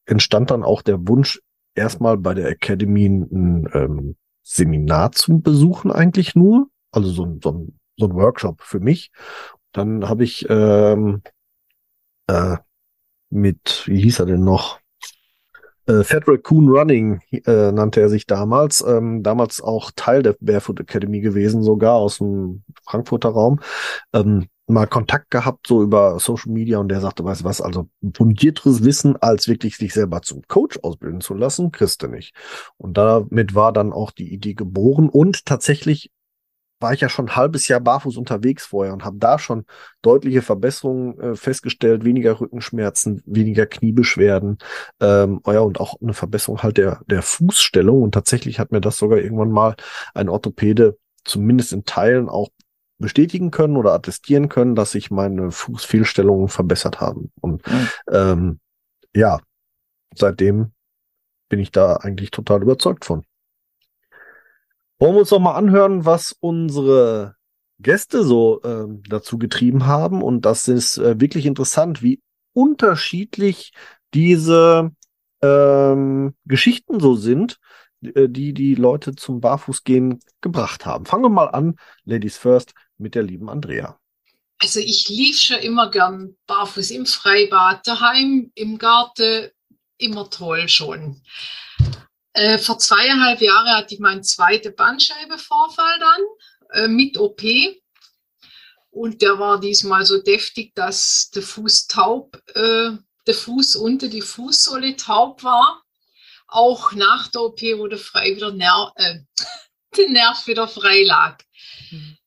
entstand 0.06 0.52
dann 0.52 0.64
auch 0.64 0.84
der 0.84 1.08
Wunsch, 1.08 1.42
erstmal 1.74 2.18
bei 2.18 2.36
der 2.36 2.50
Academy 2.50 3.06
ein 3.08 3.68
ähm, 3.74 4.16
Seminar 4.44 5.12
zu 5.12 5.40
besuchen, 5.40 5.92
eigentlich 5.92 6.36
nur. 6.36 6.68
Also 6.92 7.10
so, 7.10 7.40
so 7.42 7.52
ein 7.52 7.80
so 7.98 8.08
ein 8.08 8.14
Workshop 8.14 8.62
für 8.62 8.80
mich. 8.80 9.12
Dann 9.72 10.08
habe 10.08 10.24
ich 10.24 10.46
ähm, 10.50 11.22
äh, 12.28 12.58
mit, 13.30 13.84
wie 13.86 14.02
hieß 14.02 14.20
er 14.20 14.26
denn 14.26 14.44
noch? 14.44 14.80
Äh, 15.88 16.04
Fat 16.04 16.28
Raccoon 16.28 16.70
Running 16.70 17.22
äh, 17.32 17.72
nannte 17.72 18.02
er 18.02 18.10
sich 18.10 18.26
damals. 18.28 18.82
Ähm, 18.82 19.24
damals 19.24 19.62
auch 19.62 19.92
Teil 19.96 20.22
der 20.24 20.36
Barefoot 20.40 20.80
Academy 20.80 21.22
gewesen, 21.22 21.64
sogar 21.64 21.96
aus 21.96 22.20
dem 22.20 22.64
Frankfurter 22.86 23.30
Raum. 23.30 23.60
Ähm, 24.14 24.48
mal 24.68 24.88
Kontakt 24.88 25.32
gehabt, 25.32 25.68
so 25.68 25.84
über 25.84 26.20
Social 26.20 26.52
Media, 26.52 26.78
und 26.78 26.88
der 26.90 27.02
sagte, 27.02 27.24
weißt 27.24 27.42
du 27.42 27.46
was, 27.46 27.62
also 27.62 27.90
fundierteres 28.16 28.84
Wissen, 28.84 29.18
als 29.18 29.48
wirklich 29.48 29.76
sich 29.78 29.94
selber 29.94 30.22
zum 30.22 30.44
Coach 30.48 30.80
ausbilden 30.82 31.20
zu 31.20 31.34
lassen, 31.34 31.72
kriegst 31.72 32.02
du 32.04 32.08
nicht. 32.08 32.34
Und 32.78 32.98
damit 32.98 33.54
war 33.54 33.74
dann 33.74 33.92
auch 33.92 34.12
die 34.12 34.34
Idee 34.34 34.54
geboren 34.54 35.10
und 35.10 35.46
tatsächlich 35.46 36.12
war 36.82 36.94
ich 36.94 37.02
ja 37.02 37.10
schon 37.10 37.28
ein 37.28 37.36
halbes 37.36 37.68
Jahr 37.68 37.80
barfuß 37.80 38.18
unterwegs 38.18 38.66
vorher 38.66 38.94
und 38.94 39.06
habe 39.06 39.18
da 39.20 39.40
schon 39.40 39.66
deutliche 40.02 40.42
Verbesserungen 40.42 41.20
äh, 41.20 41.36
festgestellt, 41.36 42.04
weniger 42.04 42.40
Rückenschmerzen, 42.40 43.22
weniger 43.26 43.66
Kniebeschwerden, 43.66 44.58
ähm, 45.00 45.42
oh 45.46 45.52
ja, 45.52 45.60
und 45.60 45.80
auch 45.80 46.02
eine 46.02 46.14
Verbesserung 46.14 46.64
halt 46.64 46.78
der, 46.78 47.02
der 47.06 47.22
Fußstellung. 47.22 48.02
Und 48.02 48.14
tatsächlich 48.14 48.60
hat 48.60 48.72
mir 48.72 48.82
das 48.82 48.98
sogar 48.98 49.20
irgendwann 49.20 49.52
mal 49.52 49.76
ein 50.14 50.30
Orthopäde 50.30 50.98
zumindest 51.24 51.74
in 51.74 51.86
Teilen 51.86 52.30
auch 52.30 52.50
bestätigen 52.98 53.52
können 53.52 53.78
oder 53.78 53.94
attestieren 53.94 54.48
können, 54.50 54.76
dass 54.76 54.92
sich 54.92 55.12
meine 55.12 55.52
Fußfehlstellungen 55.52 56.48
verbessert 56.48 57.02
haben. 57.02 57.32
Und 57.42 57.68
mhm. 57.68 57.88
ähm, 58.12 58.60
ja, 59.14 59.40
seitdem 60.16 60.72
bin 61.50 61.60
ich 61.60 61.72
da 61.72 61.98
eigentlich 61.98 62.32
total 62.32 62.62
überzeugt 62.62 63.06
von. 63.06 63.26
Wollen 65.02 65.16
wir 65.16 65.22
uns 65.22 65.30
doch 65.30 65.40
mal 65.40 65.56
anhören, 65.56 66.06
was 66.06 66.36
unsere 66.42 67.36
Gäste 67.80 68.24
so 68.24 68.62
ähm, 68.64 69.02
dazu 69.10 69.40
getrieben 69.40 69.88
haben. 69.88 70.22
Und 70.22 70.42
das 70.42 70.68
ist 70.68 71.00
äh, 71.00 71.20
wirklich 71.20 71.48
interessant, 71.48 72.04
wie 72.04 72.22
unterschiedlich 72.54 73.72
diese 74.14 74.92
ähm, 75.42 76.36
Geschichten 76.46 77.00
so 77.00 77.16
sind, 77.16 77.58
äh, 78.04 78.30
die 78.30 78.54
die 78.54 78.76
Leute 78.76 79.16
zum 79.16 79.42
Barfußgehen 79.42 80.20
gebracht 80.40 80.86
haben. 80.86 81.08
Fangen 81.08 81.24
wir 81.24 81.30
mal 81.30 81.48
an, 81.48 81.78
Ladies 82.04 82.38
First, 82.38 82.76
mit 83.00 83.16
der 83.16 83.24
lieben 83.24 83.50
Andrea. 83.50 83.98
Also 84.60 84.80
ich 84.80 85.10
lief 85.10 85.40
schon 85.40 85.58
immer 85.62 85.90
gern 85.90 86.36
barfuß 86.46 86.92
im 86.92 87.08
Freibad, 87.08 87.88
daheim, 87.88 88.52
im 88.54 88.78
Garten, 88.78 89.50
immer 89.98 90.30
toll 90.30 90.70
schon. 90.70 91.24
Äh, 92.34 92.58
vor 92.58 92.80
zweieinhalb 92.80 93.42
Jahren 93.42 93.70
hatte 93.76 93.94
ich 93.94 94.00
meinen 94.00 94.24
zweiten 94.24 94.74
Bandscheibenvorfall 94.76 96.00
dann 96.00 96.22
äh, 96.84 96.88
mit 96.88 97.18
OP. 97.18 97.42
Und 98.90 99.22
der 99.22 99.40
war 99.40 99.60
diesmal 99.60 100.06
so 100.06 100.22
deftig, 100.22 100.74
dass 100.76 101.30
der 101.34 101.42
Fuß 101.42 101.88
taub, 101.88 102.42
äh, 102.56 102.92
der 103.28 103.34
Fuß 103.34 103.76
unter 103.78 104.08
die 104.08 104.22
Fußsohle 104.22 104.96
taub 104.96 105.44
war. 105.44 105.84
Auch 106.48 106.92
nach 106.94 107.30
der 107.30 107.42
OP, 107.42 107.62
wo 107.62 107.88
der, 107.88 108.00
frei 108.00 108.36
wieder 108.36 108.52
Ner 108.52 108.92
äh, 108.96 109.20
der 109.98 110.10
Nerv 110.10 110.48
wieder 110.48 110.68
frei 110.68 111.04
lag. 111.04 111.38
Mhm. 111.90 112.18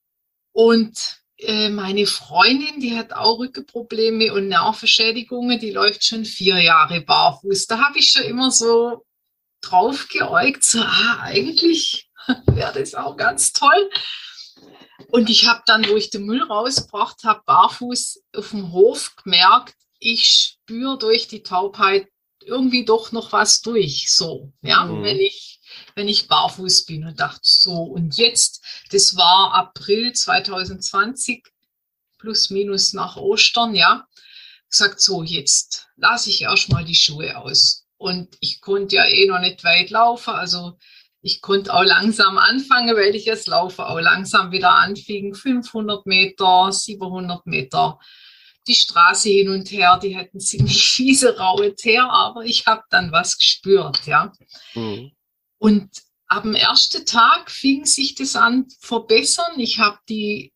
Und 0.52 1.20
äh, 1.38 1.68
meine 1.68 2.06
Freundin, 2.06 2.80
die 2.80 2.96
hat 2.96 3.12
auch 3.12 3.38
Rückenprobleme 3.38 4.32
und 4.32 4.48
Nervenschädigungen, 4.48 5.58
die 5.58 5.72
läuft 5.72 6.04
schon 6.04 6.24
vier 6.24 6.58
Jahre 6.60 7.00
barfuß. 7.00 7.66
Da 7.66 7.78
habe 7.78 7.98
ich 7.98 8.10
schon 8.10 8.22
immer 8.22 8.50
so 8.50 9.04
drauf 9.70 10.08
geäugt, 10.08 10.64
so, 10.64 10.80
ah, 10.80 11.20
eigentlich 11.20 12.10
wäre 12.46 12.78
das 12.78 12.94
auch 12.94 13.16
ganz 13.16 13.52
toll. 13.52 13.90
Und 15.08 15.30
ich 15.30 15.46
habe 15.46 15.62
dann, 15.66 15.88
wo 15.88 15.96
ich 15.96 16.10
den 16.10 16.24
Müll 16.24 16.42
rausgebracht 16.42 17.24
habe, 17.24 17.42
barfuß 17.46 18.22
auf 18.36 18.50
dem 18.50 18.72
Hof 18.72 19.14
gemerkt, 19.22 19.74
ich 19.98 20.26
spüre 20.26 20.98
durch 20.98 21.28
die 21.28 21.42
Taubheit 21.42 22.08
irgendwie 22.44 22.84
doch 22.84 23.12
noch 23.12 23.32
was 23.32 23.60
durch. 23.62 24.12
So, 24.12 24.52
ja, 24.62 24.84
mhm. 24.84 25.02
wenn 25.02 25.18
ich, 25.18 25.60
wenn 25.94 26.08
ich 26.08 26.28
barfuß 26.28 26.84
bin 26.84 27.06
und 27.06 27.20
dachte 27.20 27.40
so, 27.42 27.74
und 27.74 28.16
jetzt, 28.16 28.62
das 28.90 29.16
war 29.16 29.54
April 29.54 30.12
2020, 30.12 31.44
plus 32.18 32.50
minus 32.50 32.92
nach 32.92 33.16
Ostern, 33.16 33.74
ja, 33.74 34.06
gesagt, 34.68 35.00
so, 35.00 35.22
jetzt 35.22 35.88
lasse 35.96 36.30
ich 36.30 36.42
erstmal 36.42 36.84
die 36.84 36.94
Schuhe 36.94 37.36
aus. 37.38 37.83
Und 37.96 38.36
ich 38.40 38.60
konnte 38.60 38.96
ja 38.96 39.06
eh 39.06 39.26
noch 39.26 39.40
nicht 39.40 39.64
weit 39.64 39.90
laufen. 39.90 40.34
Also 40.34 40.76
ich 41.22 41.40
konnte 41.40 41.72
auch 41.72 41.84
langsam 41.84 42.36
anfangen, 42.36 42.94
weil 42.96 43.14
ich 43.14 43.24
jetzt 43.24 43.48
laufe, 43.48 43.86
auch 43.86 44.00
langsam 44.00 44.52
wieder 44.52 44.74
anfing. 44.74 45.34
500 45.34 46.04
Meter, 46.06 46.70
700 46.70 47.46
Meter. 47.46 47.98
Die 48.66 48.74
Straße 48.74 49.28
hin 49.28 49.48
und 49.48 49.70
her, 49.70 49.98
die 50.02 50.16
hatten 50.16 50.40
ziemlich 50.40 50.86
fiese 50.94 51.38
raue 51.38 51.74
Teer, 51.74 52.10
aber 52.10 52.44
ich 52.44 52.66
habe 52.66 52.82
dann 52.90 53.12
was 53.12 53.38
gespürt, 53.38 54.06
ja. 54.06 54.32
Mhm. 54.74 55.12
Und 55.58 55.90
dem 56.42 56.54
ersten 56.54 57.06
Tag 57.06 57.50
fing 57.50 57.86
sich 57.86 58.14
das 58.14 58.36
an 58.36 58.66
verbessern. 58.80 59.58
Ich 59.58 59.78
habe 59.78 59.98
die, 60.08 60.52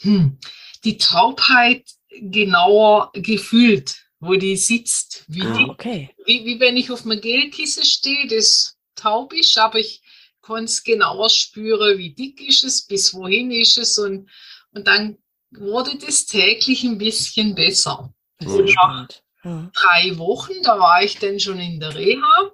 hm, 0.00 0.38
die 0.84 0.98
Taubheit 0.98 1.84
genauer 2.20 3.10
gefühlt 3.14 4.05
wo 4.20 4.34
die 4.34 4.56
sitzt. 4.56 5.24
Wie, 5.28 5.42
ah, 5.42 5.66
okay. 5.68 6.10
wie, 6.24 6.44
wie 6.44 6.60
wenn 6.60 6.76
ich 6.76 6.90
auf 6.90 7.04
einem 7.04 7.20
Gelkissen 7.20 7.84
stehe, 7.84 8.26
das 8.26 8.76
taub 8.94 9.32
ist, 9.32 9.56
aber 9.58 9.78
ich 9.78 10.02
konnte 10.40 10.64
es 10.64 10.84
genauer 10.84 11.28
spüren, 11.28 11.98
wie 11.98 12.14
dick 12.14 12.40
ist 12.40 12.64
es, 12.64 12.86
bis 12.86 13.12
wohin 13.14 13.50
ist 13.50 13.78
es 13.78 13.98
und, 13.98 14.30
und 14.70 14.86
dann 14.86 15.18
wurde 15.50 15.98
das 15.98 16.26
täglich 16.26 16.84
ein 16.84 16.98
bisschen 16.98 17.54
besser. 17.54 18.12
Und 18.44 18.74
nach 18.74 19.08
ja. 19.44 19.70
drei 19.74 20.18
Wochen, 20.18 20.54
da 20.62 20.78
war 20.78 21.02
ich 21.02 21.18
dann 21.18 21.40
schon 21.40 21.58
in 21.58 21.80
der 21.80 21.94
Reha. 21.94 22.52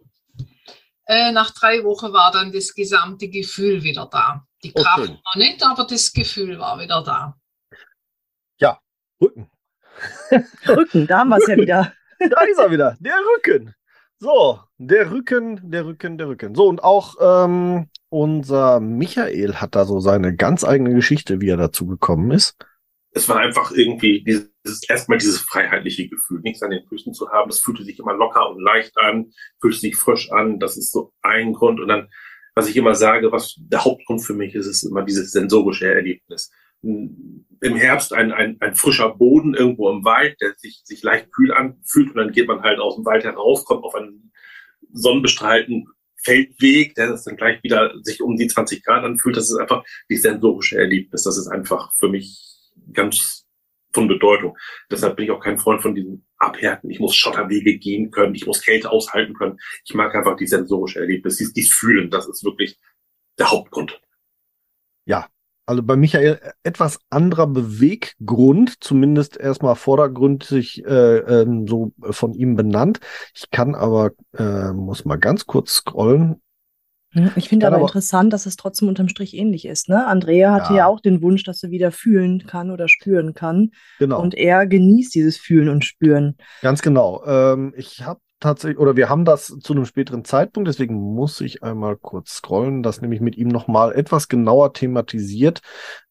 Äh, 1.07 1.33
nach 1.33 1.51
drei 1.51 1.83
Wochen 1.85 2.13
war 2.13 2.31
dann 2.31 2.53
das 2.53 2.75
gesamte 2.75 3.29
Gefühl 3.29 3.83
wieder 3.83 4.07
da. 4.07 4.47
Die 4.63 4.73
Kraft 4.73 5.11
okay. 5.11 5.19
war 5.25 5.37
nicht, 5.37 5.63
aber 5.63 5.85
das 5.85 6.13
Gefühl 6.13 6.59
war 6.59 6.79
wieder 6.79 7.03
da. 7.03 7.37
Ja, 8.59 8.81
Rücken. 9.21 9.51
Rücken, 10.69 11.07
da 11.07 11.19
haben 11.19 11.31
wir 11.31 11.39
es 11.39 11.47
ja 11.47 11.57
wieder. 11.57 11.93
Da 12.19 12.43
ist 12.43 12.59
er 12.59 12.71
wieder, 12.71 12.97
der 13.01 13.17
Rücken. 13.37 13.75
So, 14.21 14.61
der 14.79 15.11
Rücken, 15.11 15.61
der 15.65 15.85
Rücken, 15.85 16.17
der 16.17 16.29
Rücken. 16.29 16.55
So, 16.55 16.69
und 16.69 16.85
auch 16.85 17.17
ähm, 17.21 17.89
unser 18.09 18.79
Michael 18.79 19.55
hat 19.55 19.75
da 19.75 19.85
so 19.85 19.99
seine 19.99 20.37
ganz 20.37 20.63
eigene 20.63 20.95
Geschichte, 20.95 21.41
wie 21.41 21.49
er 21.49 21.57
dazu 21.57 21.87
gekommen 21.87 22.31
ist. 22.31 22.55
Es 23.11 23.29
war 23.29 23.39
einfach 23.39 23.73
irgendwie 23.73 24.23
dieses, 24.23 24.89
erstmal 24.89 25.19
dieses 25.19 25.41
freiheitliche 25.41 26.09
Gefühl, 26.09 26.41
nichts 26.45 26.63
an 26.63 26.71
den 26.71 26.87
Füßen 26.87 27.13
zu 27.13 27.31
haben. 27.31 27.51
Das 27.51 27.59
fühlte 27.59 27.83
sich 27.83 27.99
immer 27.99 28.15
locker 28.15 28.49
und 28.49 28.63
leicht 28.63 28.97
an, 28.99 29.33
fühlte 29.61 29.79
sich 29.79 29.97
frisch 29.97 30.31
an. 30.31 30.61
Das 30.61 30.77
ist 30.77 30.93
so 30.93 31.13
ein 31.23 31.53
Grund. 31.53 31.81
Und 31.81 31.89
dann, 31.89 32.09
was 32.55 32.69
ich 32.69 32.77
immer 32.77 32.95
sage, 32.95 33.33
was 33.33 33.57
der 33.59 33.85
Hauptgrund 33.85 34.23
für 34.23 34.35
mich 34.35 34.55
ist, 34.55 34.67
ist 34.67 34.85
immer 34.85 35.03
dieses 35.03 35.33
sensorische 35.33 35.93
Erlebnis 35.93 36.53
im 36.83 37.77
Herbst 37.77 38.13
ein, 38.13 38.33
ein, 38.33 38.57
ein 38.61 38.75
frischer 38.75 39.11
Boden 39.11 39.55
irgendwo 39.55 39.91
im 39.91 40.05
Wald, 40.05 40.41
der 40.41 40.55
sich, 40.55 40.83
sich 40.85 41.03
leicht 41.03 41.31
kühl 41.33 41.53
anfühlt 41.53 42.11
und 42.11 42.17
dann 42.17 42.33
geht 42.33 42.49
man 42.49 42.63
halt 42.63 42.81
aus 42.81 42.97
dem 42.97 43.05
Wald 43.05 43.25
heraus, 43.25 43.65
kommt 43.65 43.85
auf 43.85 43.95
einen 43.95 44.33
sonnenbestrahlten 44.93 45.87
Feldweg, 46.23 46.95
der 46.95 47.15
ist 47.15 47.25
dann 47.25 47.37
gleich 47.37 47.63
wieder 47.63 47.93
sich 48.03 48.23
um 48.23 48.37
die 48.37 48.47
20 48.47 48.85
Grad 48.85 49.05
anfühlt. 49.05 49.37
Das 49.37 49.51
ist 49.51 49.57
einfach 49.57 49.85
die 50.09 50.17
sensorische 50.17 50.79
Erlebnis. 50.79 51.25
Das 51.25 51.37
ist 51.37 51.49
einfach 51.49 51.93
für 51.99 52.09
mich 52.09 52.71
ganz 52.93 53.45
von 53.93 54.09
Bedeutung. 54.09 54.57
Deshalb 54.91 55.17
bin 55.17 55.27
ich 55.27 55.31
auch 55.31 55.41
kein 55.41 55.59
Freund 55.59 55.83
von 55.83 55.95
diesem 55.95 56.25
Abhärten. 56.39 56.91
Ich 56.91 57.01
muss 57.01 57.15
Schotterwege 57.15 57.79
gehen 57.79 58.11
können. 58.11 58.35
Ich 58.35 58.47
muss 58.47 58.63
Kälte 58.63 58.91
aushalten 58.91 59.35
können. 59.35 59.59
Ich 59.85 59.95
mag 59.95 60.15
einfach 60.15 60.37
die 60.37 60.47
sensorische 60.47 61.01
Erlebnis, 61.01 61.37
dieses, 61.37 61.53
dieses 61.53 61.75
Fühlen. 61.75 62.11
Das 62.11 62.29
ist 62.29 62.45
wirklich 62.45 62.79
der 63.39 63.51
Hauptgrund. 63.51 64.01
Ja, 65.05 65.29
also 65.67 65.83
bei 65.83 65.97
Michael 65.97 66.41
etwas 66.65 66.99
anderer 67.11 67.47
Beweggrund, 67.47 68.83
zumindest 68.83 69.37
erstmal 69.37 69.77
vordergründig 69.77 70.85
äh, 70.85 71.19
ähm, 71.19 71.67
so 71.69 71.93
von 72.11 72.35
ihm 72.35 72.57
benannt. 72.57 73.01
Ich 73.35 73.51
kann 73.51 73.75
aber, 73.75 74.11
äh, 74.37 74.73
muss 74.73 75.05
mal 75.05 75.17
ganz 75.17 75.47
kurz 75.47 75.75
scrollen. 75.75 76.41
Ich 77.37 77.51
finde 77.51 77.67
aber, 77.67 77.77
aber, 77.77 77.87
interessant, 77.87 78.33
dass 78.33 78.47
es 78.47 78.57
trotzdem 78.57 78.89
unterm 78.89 79.09
Strich 79.09 79.35
ähnlich 79.37 79.67
ist. 79.67 79.91
Ne? 79.91 80.07
Andrea 80.07 80.53
hatte 80.53 80.73
ja. 80.73 80.79
ja 80.79 80.87
auch 80.87 80.99
den 80.99 81.21
Wunsch, 81.21 81.45
dass 81.45 81.59
sie 81.59 81.71
wieder 81.71 81.93
fühlen 81.93 82.47
kann 82.47 82.71
oder 82.71 82.89
spüren 82.89 83.35
kann. 83.35 83.73
Genau. 83.99 84.21
Und 84.21 84.35
er 84.35 84.67
genießt 84.67 85.15
dieses 85.15 85.37
Fühlen 85.37 85.69
und 85.69 85.85
Spüren. 85.85 86.37
Ganz 86.63 86.81
genau. 86.81 87.23
Ähm, 87.27 87.75
ich 87.77 88.03
habe 88.05 88.21
tatsächlich, 88.43 88.79
oder 88.79 88.97
wir 88.97 89.09
haben 89.09 89.25
das 89.25 89.47
zu 89.47 89.73
einem 89.73 89.87
späteren 89.87 90.25
Zeitpunkt, 90.25 90.69
deswegen 90.69 90.95
muss 91.15 91.41
ich 91.41 91.63
einmal 91.63 91.97
kurz 91.97 92.35
scrollen, 92.35 92.83
das 92.83 93.01
nämlich 93.01 93.21
mit 93.21 93.37
ihm 93.37 93.49
nochmal 93.49 93.93
etwas 93.95 94.29
genauer 94.29 94.75
thematisiert, 94.75 95.63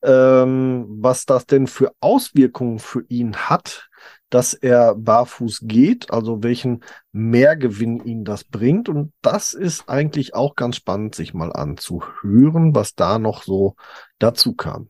ähm, 0.01 0.85
was 0.89 1.25
das 1.25 1.45
denn 1.45 1.67
für 1.67 1.93
Auswirkungen 2.00 2.79
für 2.79 3.03
ihn 3.09 3.35
hat, 3.35 3.89
dass 4.31 4.53
er 4.53 4.95
barfuß 4.95 5.59
geht, 5.63 6.09
also 6.11 6.41
welchen 6.41 6.83
Mehrgewinn 7.11 8.03
ihn 8.03 8.23
das 8.23 8.45
bringt. 8.45 8.88
Und 8.89 9.11
das 9.21 9.53
ist 9.53 9.89
eigentlich 9.89 10.33
auch 10.33 10.55
ganz 10.55 10.77
spannend, 10.77 11.13
sich 11.13 11.33
mal 11.33 11.51
anzuhören, 11.51 12.73
was 12.73 12.95
da 12.95 13.19
noch 13.19 13.43
so 13.43 13.75
dazu 14.17 14.55
kam. 14.55 14.89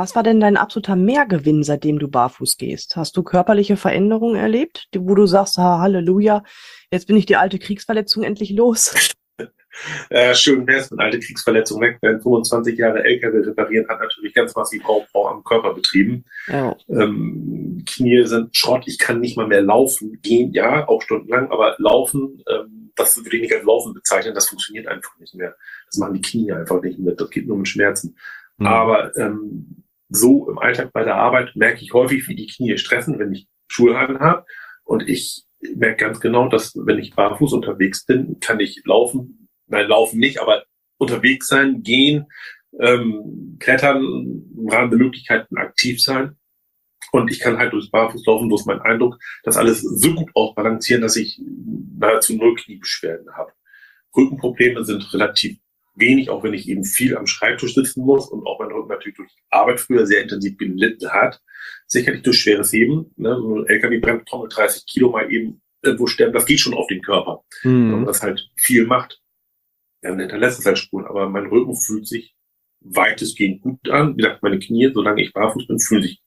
Was 0.00 0.16
war 0.16 0.22
denn 0.22 0.40
dein 0.40 0.56
absoluter 0.56 0.96
Mehrgewinn, 0.96 1.62
seitdem 1.62 1.98
du 1.98 2.08
barfuß 2.08 2.56
gehst? 2.56 2.96
Hast 2.96 3.18
du 3.18 3.22
körperliche 3.22 3.76
Veränderungen 3.76 4.36
erlebt, 4.36 4.88
wo 4.96 5.14
du 5.14 5.26
sagst, 5.26 5.58
ha, 5.58 5.78
Halleluja, 5.80 6.42
jetzt 6.90 7.06
bin 7.06 7.18
ich 7.18 7.26
die 7.26 7.36
alte 7.36 7.58
Kriegsverletzung 7.58 8.22
endlich 8.22 8.50
los? 8.50 8.94
Äh, 10.10 10.34
schön 10.34 10.66
wäre 10.66 10.80
es, 10.80 10.90
wenn 10.90 10.98
alte 10.98 11.20
Kriegsverletzungen 11.20 11.88
weg 11.88 11.98
wären. 12.02 12.20
25 12.20 12.76
Jahre 12.76 13.04
LKW 13.04 13.38
reparieren 13.38 13.88
hat 13.88 14.00
natürlich 14.00 14.34
ganz 14.34 14.54
massiv 14.56 14.84
Aufbau 14.84 15.28
am 15.28 15.44
Körper 15.44 15.72
betrieben. 15.72 16.24
Ja. 16.48 16.76
Ähm, 16.88 17.84
Knie 17.86 18.24
sind 18.24 18.54
Schrott. 18.54 18.82
Ich 18.86 18.98
kann 18.98 19.20
nicht 19.20 19.36
mal 19.36 19.46
mehr 19.46 19.62
laufen 19.62 20.20
gehen, 20.22 20.52
ja, 20.52 20.88
auch 20.88 21.00
stundenlang, 21.00 21.52
aber 21.52 21.76
laufen, 21.78 22.42
ähm, 22.50 22.90
das 22.96 23.16
würde 23.16 23.36
ich 23.36 23.42
nicht 23.42 23.54
als 23.54 23.64
Laufen 23.64 23.94
bezeichnen. 23.94 24.34
Das 24.34 24.48
funktioniert 24.48 24.88
einfach 24.88 25.16
nicht 25.20 25.36
mehr. 25.36 25.54
Das 25.86 25.98
machen 25.98 26.14
die 26.14 26.20
Knie 26.20 26.52
einfach 26.52 26.82
nicht 26.82 26.98
mehr. 26.98 27.14
Das 27.14 27.30
geht 27.30 27.46
nur 27.46 27.56
mit 27.56 27.68
Schmerzen. 27.68 28.16
Mhm. 28.58 28.66
Aber 28.66 29.16
ähm, 29.16 29.84
so 30.10 30.48
im 30.50 30.58
Alltag 30.58 30.92
bei 30.92 31.04
der 31.04 31.16
Arbeit 31.16 31.56
merke 31.56 31.82
ich 31.82 31.92
häufig, 31.92 32.28
wie 32.28 32.34
die 32.34 32.48
Knie 32.48 32.76
stressen, 32.76 33.18
wenn 33.18 33.32
ich 33.32 33.46
Schuhe 33.68 33.96
an 33.96 34.18
habe. 34.18 34.44
Und 34.84 35.08
ich 35.08 35.44
merke 35.74 36.04
ganz 36.04 36.20
genau, 36.20 36.48
dass 36.48 36.74
wenn 36.74 36.98
ich 36.98 37.14
barfuß 37.14 37.52
unterwegs 37.52 38.04
bin, 38.04 38.38
kann 38.40 38.60
ich 38.60 38.82
laufen, 38.84 39.48
nein, 39.66 39.86
laufen 39.86 40.18
nicht, 40.18 40.40
aber 40.40 40.64
unterwegs 40.98 41.48
sein, 41.48 41.82
gehen, 41.82 42.26
ähm, 42.78 43.56
klettern, 43.60 44.02
im 44.02 44.68
Rahmen 44.68 44.90
der 44.90 44.98
Möglichkeiten 44.98 45.56
aktiv 45.56 46.02
sein. 46.02 46.36
Und 47.12 47.30
ich 47.30 47.40
kann 47.40 47.58
halt 47.58 47.72
durchs 47.72 47.90
Barfuß 47.90 48.24
laufen, 48.26 48.48
so 48.50 48.56
ist 48.56 48.66
mein 48.66 48.80
Eindruck, 48.80 49.18
das 49.42 49.56
alles 49.56 49.80
so 49.80 50.14
gut 50.14 50.30
ausbalancieren, 50.34 51.02
dass 51.02 51.16
ich 51.16 51.40
nahezu 51.98 52.36
null 52.36 52.54
Kniebeschwerden 52.54 53.32
habe. 53.34 53.52
Rückenprobleme 54.16 54.84
sind 54.84 55.12
relativ 55.12 55.58
wenig, 56.00 56.30
auch 56.30 56.42
wenn 56.42 56.54
ich 56.54 56.68
eben 56.68 56.84
viel 56.84 57.16
am 57.16 57.26
Schreibtisch 57.26 57.74
sitzen 57.74 58.04
muss 58.04 58.28
und 58.28 58.46
auch 58.46 58.58
mein 58.58 58.70
Rücken 58.70 58.88
natürlich 58.88 59.16
durch 59.16 59.30
Arbeit 59.50 59.80
früher 59.80 60.06
sehr 60.06 60.22
intensiv 60.22 60.56
gelitten 60.58 61.10
hat. 61.10 61.40
Sicherlich 61.86 62.22
durch 62.22 62.40
schweres 62.40 62.72
Heben. 62.72 63.12
Ne? 63.16 63.36
So 63.36 63.56
ein 63.56 63.66
LKW-Bremstrommel 63.66 64.48
30 64.48 64.86
Kilo 64.86 65.10
mal 65.10 65.30
eben 65.32 65.60
irgendwo 65.82 66.06
stemmen, 66.06 66.32
das 66.32 66.46
geht 66.46 66.60
schon 66.60 66.74
auf 66.74 66.86
den 66.88 67.02
Körper. 67.02 67.42
Mhm. 67.62 67.94
Und 67.94 68.06
das 68.06 68.22
halt 68.22 68.48
viel 68.56 68.86
macht. 68.86 69.20
Dann 70.02 70.18
hinterlässt 70.18 70.58
es 70.58 70.66
halt 70.66 70.78
Spuren, 70.78 71.06
aber 71.06 71.28
mein 71.28 71.46
Rücken 71.46 71.76
fühlt 71.76 72.06
sich 72.06 72.34
weitestgehend 72.80 73.62
gut 73.62 73.88
an. 73.90 74.16
Wie 74.16 74.22
gesagt, 74.22 74.42
meine 74.42 74.58
Knie, 74.58 74.90
solange 74.92 75.22
ich 75.22 75.32
barfuß 75.32 75.66
bin, 75.66 75.78
fühlen 75.78 76.02
sich 76.02 76.22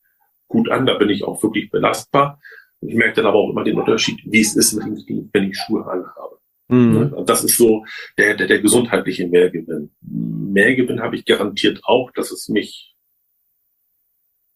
gut 0.48 0.70
an. 0.70 0.86
Da 0.86 0.96
bin 0.96 1.10
ich 1.10 1.24
auch 1.24 1.42
wirklich 1.42 1.70
belastbar. 1.72 2.40
Ich 2.82 2.96
merke 2.96 3.16
dann 3.16 3.26
aber 3.26 3.40
auch 3.40 3.50
immer 3.50 3.64
den 3.64 3.80
Unterschied, 3.80 4.20
wie 4.26 4.42
es 4.42 4.56
ist 4.56 4.78
wenn 4.78 5.50
ich 5.50 5.58
Schuhe 5.58 5.86
anhabe. 5.86 6.33
Mhm. 6.74 6.94
Ne? 6.94 7.16
Und 7.16 7.30
Das 7.30 7.44
ist 7.44 7.58
so 7.58 7.86
der, 8.18 8.36
der, 8.36 8.48
der 8.48 8.60
gesundheitliche 8.60 9.28
Mehrgewinn. 9.28 9.92
Mehrgewinn 10.02 11.02
habe 11.02 11.16
ich 11.16 11.26
garantiert 11.26 11.82
auch, 11.84 12.12
dass 12.12 12.32
es 12.32 12.50
mich 12.50 12.96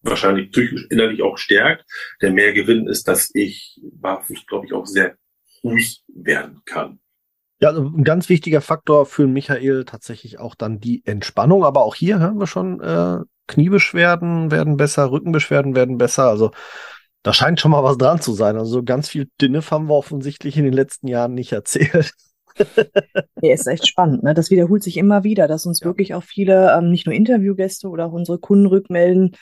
wahrscheinlich 0.02 0.52
psychisch 0.52 0.88
innerlich 0.90 1.22
auch 1.22 1.38
stärkt. 1.38 1.86
Der 2.22 2.32
Mehrgewinn 2.32 2.88
ist, 2.88 3.08
dass 3.08 3.30
ich 3.34 3.80
barfuß, 3.84 4.46
glaube 4.48 4.66
ich, 4.66 4.74
auch 4.74 4.86
sehr 4.86 5.16
ruhig 5.64 6.04
werden 6.08 6.62
kann. 6.66 7.00
Ja, 7.60 7.70
also 7.70 7.84
ein 7.84 8.04
ganz 8.04 8.30
wichtiger 8.30 8.62
Faktor 8.62 9.06
für 9.06 9.26
Michael 9.26 9.86
tatsächlich 9.86 10.40
auch 10.40 10.56
dann 10.56 10.80
die 10.80 11.04
Entspannung. 11.06 11.66
Aber 11.66 11.84
auch 11.84 11.96
hier 11.96 12.20
hören 12.20 12.40
wir 12.40 12.48
schon, 12.48 12.80
äh, 12.82 13.20
Kniebeschwerden 13.48 14.52
werden 14.52 14.78
besser, 14.78 15.10
Rückenbeschwerden 15.10 15.76
werden 15.76 15.98
besser. 15.98 16.30
Also 16.30 16.52
da 17.28 17.34
scheint 17.34 17.60
schon 17.60 17.72
mal 17.72 17.84
was 17.84 17.98
dran 17.98 18.22
zu 18.22 18.34
sein. 18.34 18.56
Also 18.58 18.72
so 18.72 18.84
ganz 18.84 19.10
viel 19.10 19.30
Dinnef 19.42 19.72
haben 19.72 19.88
wir 19.90 19.96
offensichtlich 19.96 20.58
in 20.58 20.64
den 20.64 20.74
letzten 20.74 21.08
Jahren 21.08 21.34
nicht 21.34 21.52
erzählt. 21.52 22.14
Ja, 23.42 23.54
ist 23.54 23.68
echt 23.68 23.88
spannend, 23.88 24.24
ne? 24.24 24.34
Das 24.34 24.50
wiederholt 24.50 24.82
sich 24.82 24.98
immer 24.98 25.24
wieder, 25.24 25.48
dass 25.48 25.66
uns 25.68 25.82
Ja. 25.82 25.86
wirklich 25.86 26.16
auch 26.16 26.24
viele, 26.24 26.76
ähm, 26.76 26.90
nicht 26.90 27.06
nur 27.06 27.14
Interviewgäste 27.14 27.88
oder 27.88 28.08
auch 28.08 28.14
unsere 28.14 28.40
Kunden 28.40 28.66
rückmelden, 28.66 29.36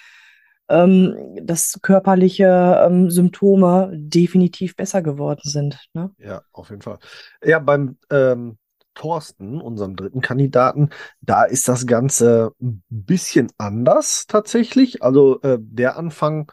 ähm, 0.67 1.15
dass 1.41 1.79
körperliche 1.81 2.83
ähm, 2.85 3.09
Symptome 3.09 3.91
definitiv 3.93 4.75
besser 4.75 5.01
geworden 5.01 5.41
sind. 5.43 5.79
Ne? 5.93 6.11
Ja, 6.17 6.41
auf 6.51 6.69
jeden 6.71 6.81
Fall. 6.81 6.97
Ja, 7.43 7.59
beim 7.59 7.97
ähm, 8.09 8.57
Thorsten, 8.95 9.61
unserem 9.61 9.95
dritten 9.95 10.21
Kandidaten, 10.21 10.89
da 11.21 11.43
ist 11.43 11.67
das 11.67 11.85
Ganze 11.85 12.51
ein 12.61 12.83
bisschen 12.89 13.51
anders 13.57 14.25
tatsächlich. 14.27 15.03
Also 15.03 15.41
äh, 15.41 15.57
der 15.61 15.97
Anfang 15.97 16.51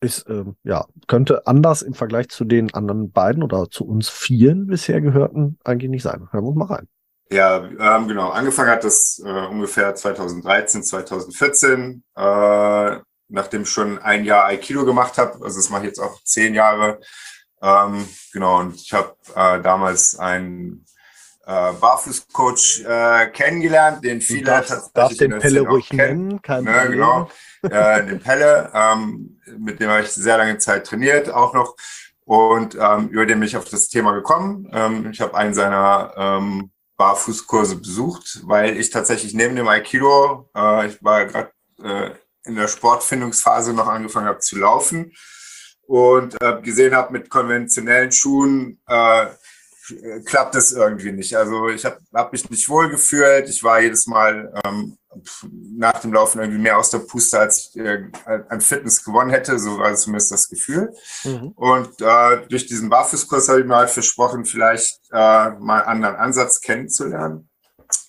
ist, 0.00 0.26
ähm, 0.28 0.56
ja, 0.62 0.86
könnte 1.06 1.46
anders 1.46 1.82
im 1.82 1.94
Vergleich 1.94 2.28
zu 2.28 2.44
den 2.44 2.72
anderen 2.74 3.10
beiden 3.10 3.42
oder 3.42 3.70
zu 3.70 3.86
uns 3.86 4.08
vielen 4.08 4.66
bisher 4.66 5.00
gehörten 5.00 5.58
eigentlich 5.64 5.90
nicht 5.90 6.02
sein. 6.02 6.28
Hören 6.30 6.44
wir 6.44 6.48
uns 6.48 6.58
mal 6.58 6.66
rein. 6.66 6.88
Ja, 7.30 7.64
ähm, 7.64 8.06
genau. 8.06 8.30
Angefangen 8.30 8.70
hat 8.70 8.84
das 8.84 9.20
äh, 9.24 9.46
ungefähr 9.46 9.94
2013, 9.94 10.84
2014, 10.84 12.04
äh, 12.14 12.98
nachdem 13.28 13.62
ich 13.62 13.68
schon 13.68 13.98
ein 13.98 14.24
Jahr 14.24 14.44
Aikido 14.46 14.84
gemacht 14.84 15.18
habe. 15.18 15.32
Also 15.44 15.58
das 15.58 15.70
mache 15.70 15.82
ich 15.82 15.88
jetzt 15.88 15.98
auch 15.98 16.22
zehn 16.22 16.54
Jahre. 16.54 17.00
Ähm, 17.60 18.06
genau, 18.32 18.60
und 18.60 18.76
ich 18.76 18.92
habe 18.92 19.16
äh, 19.34 19.60
damals 19.60 20.16
einen 20.18 20.84
äh, 21.46 21.72
Barfußcoach 21.72 22.84
äh, 22.86 23.26
kennengelernt, 23.28 24.04
den 24.04 24.20
viele 24.20 24.44
darfst, 24.46 24.70
tatsächlich 24.70 24.92
darfst 24.94 25.22
in 25.22 25.30
den 25.30 25.40
Pelle 25.40 25.60
ruhig 25.60 25.92
nennen, 25.92 26.42
kein 26.42 26.64
Ne, 26.64 26.72
Problem. 26.72 26.92
genau. 26.92 27.30
Äh, 27.62 28.04
den 28.06 28.20
Pelle, 28.20 28.70
ähm, 28.74 29.40
mit 29.58 29.80
dem 29.80 29.88
habe 29.90 30.02
ich 30.02 30.10
sehr 30.10 30.38
lange 30.38 30.58
Zeit 30.58 30.86
trainiert, 30.86 31.30
auch 31.30 31.54
noch. 31.54 31.76
Und 32.24 32.76
ähm, 32.80 33.08
über 33.08 33.24
den 33.26 33.38
bin 33.38 33.46
ich 33.46 33.56
auf 33.56 33.68
das 33.68 33.88
Thema 33.88 34.12
gekommen. 34.12 34.68
Ähm, 34.72 35.10
ich 35.12 35.20
habe 35.20 35.36
einen 35.36 35.54
seiner 35.54 36.12
ähm, 36.16 36.72
Barfußkurse 36.96 37.76
besucht, 37.76 38.40
weil 38.44 38.76
ich 38.76 38.90
tatsächlich 38.90 39.32
neben 39.32 39.54
dem 39.54 39.68
Aikido, 39.68 40.50
äh, 40.56 40.88
ich 40.88 41.02
war 41.04 41.26
gerade 41.26 41.52
äh, 41.82 42.10
in 42.44 42.56
der 42.56 42.66
Sportfindungsphase 42.68 43.72
noch 43.72 43.86
angefangen 43.86 44.26
habe 44.26 44.40
zu 44.40 44.58
laufen 44.58 45.12
und 45.86 46.34
äh, 46.42 46.60
gesehen 46.62 46.94
habe, 46.96 47.12
mit 47.12 47.30
konventionellen 47.30 48.10
Schuhen 48.10 48.80
äh, 48.88 49.26
klappt 50.24 50.54
es 50.54 50.72
irgendwie 50.72 51.12
nicht. 51.12 51.36
Also 51.36 51.68
ich 51.68 51.84
habe 51.84 51.98
hab 52.14 52.32
mich 52.32 52.48
nicht 52.50 52.68
wohl 52.68 52.88
gefühlt. 52.88 53.48
Ich 53.48 53.62
war 53.62 53.80
jedes 53.80 54.06
Mal 54.06 54.52
ähm, 54.64 54.96
nach 55.50 56.00
dem 56.00 56.12
Laufen 56.12 56.40
irgendwie 56.40 56.60
mehr 56.60 56.78
aus 56.78 56.90
der 56.90 56.98
Puste, 57.00 57.38
als 57.38 57.70
ich 57.74 57.80
äh, 57.80 58.10
an 58.48 58.60
Fitness 58.60 59.04
gewonnen 59.04 59.30
hätte. 59.30 59.58
So 59.58 59.78
war 59.78 59.94
zumindest 59.94 60.32
das 60.32 60.48
Gefühl. 60.48 60.94
Mhm. 61.24 61.52
Und 61.54 62.00
äh, 62.00 62.46
durch 62.48 62.66
diesen 62.66 62.88
Barfußkurs 62.88 63.48
habe 63.48 63.60
ich 63.60 63.66
mir 63.66 63.76
halt 63.76 63.90
versprochen, 63.90 64.44
vielleicht 64.44 65.00
äh, 65.12 65.50
mal 65.50 65.82
einen 65.82 66.04
anderen 66.04 66.16
Ansatz 66.16 66.60
kennenzulernen. 66.60 67.48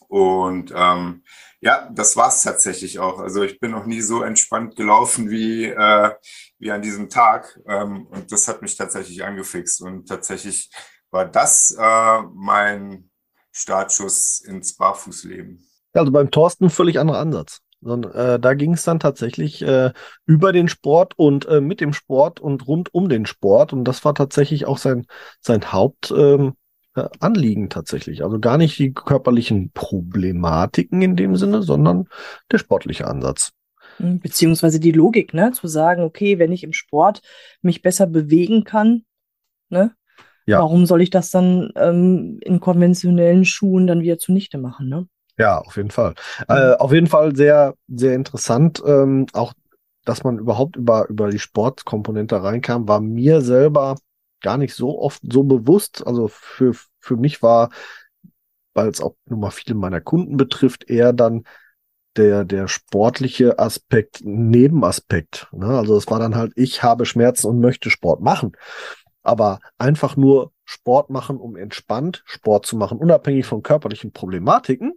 Und 0.07 0.73
ähm, 0.75 1.23
ja, 1.59 1.89
das 1.91 2.15
war 2.15 2.29
es 2.29 2.43
tatsächlich 2.43 2.99
auch. 2.99 3.19
Also 3.19 3.43
ich 3.43 3.59
bin 3.59 3.71
noch 3.71 3.85
nie 3.85 4.01
so 4.01 4.21
entspannt 4.21 4.75
gelaufen 4.75 5.29
wie, 5.29 5.65
äh, 5.65 6.11
wie 6.59 6.71
an 6.71 6.81
diesem 6.81 7.09
Tag. 7.09 7.59
Ähm, 7.67 8.07
und 8.07 8.31
das 8.31 8.47
hat 8.47 8.61
mich 8.61 8.77
tatsächlich 8.77 9.23
angefixt. 9.23 9.81
Und 9.81 10.07
tatsächlich 10.07 10.69
war 11.11 11.25
das 11.25 11.75
äh, 11.79 12.21
mein 12.33 13.09
Startschuss 13.51 14.39
ins 14.41 14.75
Barfußleben. 14.75 15.59
Ja, 15.93 16.01
also 16.01 16.11
beim 16.11 16.31
Thorsten 16.31 16.69
völlig 16.69 16.99
anderer 16.99 17.19
Ansatz. 17.19 17.61
Sondern, 17.81 18.11
äh, 18.13 18.39
da 18.39 18.55
ging 18.55 18.73
es 18.73 18.83
dann 18.83 18.99
tatsächlich 18.99 19.61
äh, 19.61 19.91
über 20.25 20.51
den 20.51 20.67
Sport 20.67 21.13
und 21.17 21.45
äh, 21.45 21.61
mit 21.61 21.79
dem 21.79 21.93
Sport 21.93 22.39
und 22.39 22.67
rund 22.67 22.93
um 22.93 23.07
den 23.07 23.25
Sport. 23.25 23.71
Und 23.71 23.83
das 23.83 24.03
war 24.03 24.15
tatsächlich 24.15 24.65
auch 24.65 24.79
sein, 24.79 25.05
sein 25.41 25.71
Hauptanliegen 25.71 26.47
ähm, 26.47 26.53
äh, 26.95 27.07
Anliegen 27.19 27.69
tatsächlich. 27.69 28.23
Also 28.23 28.39
gar 28.39 28.57
nicht 28.57 28.79
die 28.79 28.93
körperlichen 28.93 29.71
Problematiken 29.73 31.01
in 31.03 31.15
dem 31.15 31.35
Sinne, 31.35 31.61
sondern 31.61 32.07
der 32.51 32.57
sportliche 32.57 33.07
Ansatz. 33.07 33.51
Mhm, 33.99 34.19
Beziehungsweise 34.19 34.79
die 34.79 34.91
Logik, 34.91 35.33
ne? 35.33 35.51
Zu 35.51 35.67
sagen, 35.67 36.03
okay, 36.03 36.39
wenn 36.39 36.51
ich 36.51 36.63
im 36.63 36.73
Sport 36.73 37.21
mich 37.61 37.83
besser 37.83 38.07
bewegen 38.07 38.63
kann, 38.63 39.03
ne? 39.69 39.95
Ja. 40.47 40.59
Warum 40.59 40.85
soll 40.85 41.01
ich 41.01 41.09
das 41.09 41.29
dann 41.29 41.71
ähm, 41.75 42.39
in 42.41 42.61
konventionellen 42.61 43.43
Schuhen 43.43 43.85
dann 43.85 44.01
wieder 44.01 44.17
zunichte 44.17 44.57
machen, 44.57 44.87
ne? 44.87 45.07
Ja, 45.37 45.59
auf 45.59 45.75
jeden 45.75 45.91
Fall. 45.91 46.15
Äh, 46.47 46.73
auf 46.75 46.91
jeden 46.91 47.07
Fall 47.07 47.35
sehr, 47.35 47.75
sehr 47.87 48.15
interessant. 48.15 48.81
Ähm, 48.83 49.27
auch, 49.33 49.53
dass 50.03 50.23
man 50.23 50.39
überhaupt 50.39 50.77
über, 50.77 51.07
über 51.09 51.29
die 51.29 51.37
Sportkomponente 51.37 52.41
reinkam, 52.41 52.87
war 52.87 53.01
mir 53.01 53.41
selber 53.41 53.97
gar 54.41 54.57
nicht 54.57 54.73
so 54.73 54.99
oft 54.99 55.21
so 55.29 55.43
bewusst. 55.43 56.07
Also 56.07 56.29
für, 56.29 56.73
für 57.01 57.17
mich 57.17 57.43
war, 57.43 57.69
weil 58.73 58.87
es 58.87 59.01
auch 59.01 59.15
nun 59.25 59.41
mal 59.41 59.51
viele 59.51 59.75
meiner 59.75 60.01
Kunden 60.01 60.37
betrifft, 60.37 60.89
eher 60.89 61.13
dann 61.13 61.43
der, 62.15 62.45
der 62.45 62.67
sportliche 62.67 63.59
Aspekt, 63.59 64.21
Nebenaspekt. 64.23 65.49
Ne? 65.51 65.67
Also 65.67 65.95
es 65.97 66.07
war 66.07 66.19
dann 66.19 66.35
halt, 66.35 66.53
ich 66.55 66.81
habe 66.81 67.05
Schmerzen 67.05 67.47
und 67.47 67.59
möchte 67.59 67.89
Sport 67.89 68.21
machen. 68.21 68.53
Aber 69.27 69.59
einfach 69.77 70.15
nur 70.15 70.53
Sport 70.63 71.09
machen, 71.09 71.37
um 71.37 71.57
entspannt 71.57 72.23
Sport 72.25 72.65
zu 72.65 72.77
machen, 72.77 72.97
unabhängig 72.97 73.45
von 73.45 73.61
körperlichen 73.61 74.13
Problematiken, 74.13 74.93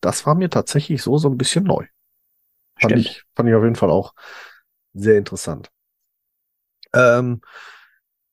das 0.00 0.24
war 0.24 0.36
mir 0.36 0.50
tatsächlich 0.50 1.02
so, 1.02 1.18
so 1.18 1.28
ein 1.28 1.36
bisschen 1.36 1.64
neu. 1.64 1.86
Fand 2.78 2.92
Stimmt. 2.92 3.06
ich, 3.06 3.24
fand 3.34 3.48
ich 3.48 3.54
auf 3.56 3.64
jeden 3.64 3.74
Fall 3.74 3.90
auch 3.90 4.14
sehr 4.94 5.18
interessant. 5.18 5.68
Ähm, 6.92 7.40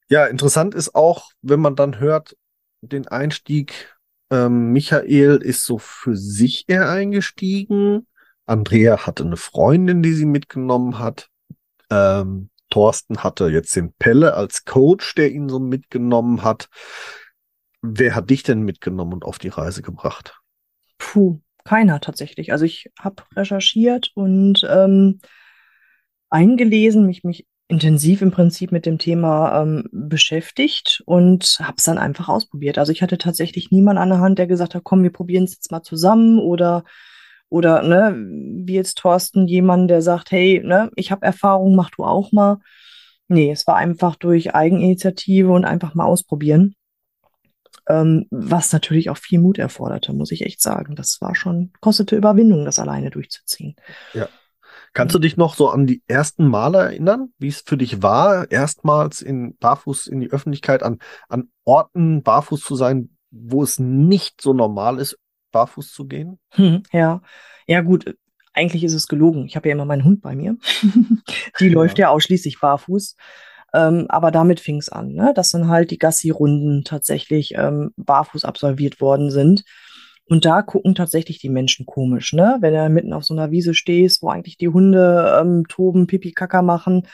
ja, 0.07 0.27
interessant 0.27 0.75
ist 0.75 0.93
auch, 0.93 1.31
wenn 1.41 1.59
man 1.59 1.75
dann 1.75 1.99
hört, 1.99 2.37
den 2.81 3.07
Einstieg, 3.07 3.97
ähm, 4.29 4.71
Michael 4.71 5.37
ist 5.37 5.65
so 5.65 5.79
für 5.79 6.15
sich 6.15 6.65
eher 6.67 6.89
eingestiegen. 6.89 8.05
Andrea 8.45 9.07
hatte 9.07 9.23
eine 9.23 9.37
Freundin, 9.37 10.03
die 10.03 10.13
sie 10.13 10.25
mitgenommen 10.25 10.99
hat. 10.99 11.29
Ähm, 11.89 12.49
Thorsten 12.73 13.23
hatte 13.23 13.49
jetzt 13.49 13.75
den 13.75 13.93
Pelle 13.93 14.33
als 14.33 14.65
Coach, 14.65 15.13
der 15.13 15.31
ihn 15.31 15.47
so 15.47 15.59
mitgenommen 15.59 16.43
hat. 16.43 16.69
Wer 17.83 18.15
hat 18.15 18.31
dich 18.31 18.41
denn 18.41 18.63
mitgenommen 18.63 19.13
und 19.13 19.25
auf 19.25 19.37
die 19.37 19.49
Reise 19.49 19.83
gebracht? 19.83 20.39
Puh, 20.97 21.39
keiner 21.65 22.01
tatsächlich. 22.01 22.51
Also 22.51 22.65
ich 22.65 22.89
habe 22.99 23.21
recherchiert 23.35 24.11
und 24.15 24.65
ähm, 24.67 25.19
eingelesen, 26.31 27.05
mich, 27.05 27.23
mich 27.23 27.45
intensiv 27.67 28.23
im 28.23 28.31
Prinzip 28.31 28.71
mit 28.71 28.87
dem 28.87 28.97
Thema 28.97 29.61
ähm, 29.61 29.87
beschäftigt 29.91 31.03
und 31.05 31.59
habe 31.61 31.75
es 31.77 31.83
dann 31.83 31.99
einfach 31.99 32.27
ausprobiert. 32.27 32.79
Also 32.79 32.91
ich 32.91 33.03
hatte 33.03 33.19
tatsächlich 33.19 33.69
niemanden 33.69 34.01
an 34.01 34.09
der 34.09 34.19
Hand, 34.19 34.39
der 34.39 34.47
gesagt 34.47 34.73
hat, 34.73 34.83
komm, 34.83 35.03
wir 35.03 35.11
probieren 35.11 35.43
es 35.43 35.53
jetzt 35.53 35.69
mal 35.69 35.83
zusammen 35.83 36.39
oder 36.39 36.85
oder 37.53 37.83
ne, 37.83 38.15
wie 38.65 38.73
jetzt 38.73 38.97
Thorsten, 38.97 39.47
jemand, 39.47 39.87
der 39.87 40.01
sagt, 40.01 40.31
hey, 40.31 40.59
ne, 40.65 40.89
ich 40.95 41.11
habe 41.11 41.23
Erfahrung, 41.23 41.75
mach 41.75 41.91
du 41.91 42.03
auch 42.03 42.31
mal. 42.31 42.57
Nee, 43.27 43.51
es 43.51 43.67
war 43.67 43.75
einfach 43.75 44.15
durch 44.15 44.55
Eigeninitiative 44.55 45.51
und 45.51 45.63
einfach 45.63 45.93
mal 45.93 46.05
ausprobieren. 46.05 46.73
Ähm, 47.87 48.25
was 48.31 48.73
natürlich 48.73 49.11
auch 49.11 49.17
viel 49.17 49.39
Mut 49.39 49.59
erforderte, 49.59 50.13
muss 50.13 50.31
ich 50.31 50.41
echt 50.41 50.63
sagen. 50.63 50.95
Das 50.95 51.19
war 51.21 51.35
schon, 51.35 51.71
kostete 51.79 52.15
Überwindung, 52.15 52.65
das 52.65 52.79
alleine 52.79 53.11
durchzuziehen. 53.11 53.75
Ja. 54.15 54.27
Kannst 54.93 55.13
du 55.13 55.19
dich 55.19 55.37
noch 55.37 55.53
so 55.53 55.69
an 55.69 55.85
die 55.85 56.01
ersten 56.07 56.47
Male 56.47 56.79
erinnern, 56.79 57.33
wie 57.37 57.49
es 57.49 57.61
für 57.63 57.77
dich 57.77 58.01
war, 58.01 58.49
erstmals 58.49 59.21
in 59.21 59.57
barfuß 59.57 60.07
in 60.07 60.21
die 60.21 60.31
Öffentlichkeit, 60.31 60.81
an, 60.81 60.97
an 61.29 61.49
Orten 61.65 62.23
barfuß 62.23 62.61
zu 62.61 62.75
sein, 62.75 63.15
wo 63.29 63.61
es 63.61 63.77
nicht 63.77 64.41
so 64.41 64.53
normal 64.53 64.99
ist, 64.99 65.19
barfuß 65.53 65.93
zu 65.93 66.05
gehen? 66.05 66.37
Hm, 66.51 66.83
ja, 66.91 67.21
ja 67.65 67.79
gut. 67.79 68.15
Eigentlich 68.53 68.83
ist 68.83 68.93
es 68.93 69.07
gelogen. 69.07 69.45
Ich 69.45 69.55
habe 69.55 69.69
ja 69.69 69.73
immer 69.73 69.85
meinen 69.85 70.03
Hund 70.03 70.21
bei 70.21 70.35
mir. 70.35 70.57
die 71.59 71.67
ja. 71.67 71.73
läuft 71.73 71.97
ja 71.97 72.09
ausschließlich 72.09 72.59
barfuß. 72.59 73.15
Ähm, 73.73 74.05
aber 74.09 74.29
damit 74.29 74.59
fing 74.59 74.77
es 74.77 74.89
an, 74.89 75.13
ne? 75.13 75.31
dass 75.33 75.49
dann 75.49 75.67
halt 75.69 75.89
die 75.89 75.97
Gassi-Runden 75.97 76.83
tatsächlich 76.83 77.55
ähm, 77.55 77.91
barfuß 77.95 78.45
absolviert 78.45 79.01
worden 79.01 79.31
sind. 79.31 79.63
Und 80.25 80.45
da 80.45 80.61
gucken 80.61 80.95
tatsächlich 80.95 81.39
die 81.39 81.49
Menschen 81.49 81.85
komisch, 81.85 82.31
ne? 82.33 82.57
Wenn 82.61 82.73
du 82.73 82.89
mitten 82.89 83.13
auf 83.13 83.25
so 83.25 83.33
einer 83.33 83.51
Wiese 83.51 83.73
stehst, 83.73 84.21
wo 84.21 84.29
eigentlich 84.29 84.57
die 84.57 84.69
Hunde 84.69 85.39
ähm, 85.41 85.65
toben, 85.67 86.07
Pipi, 86.07 86.31
Kacker 86.31 86.61
machen. 86.61 87.07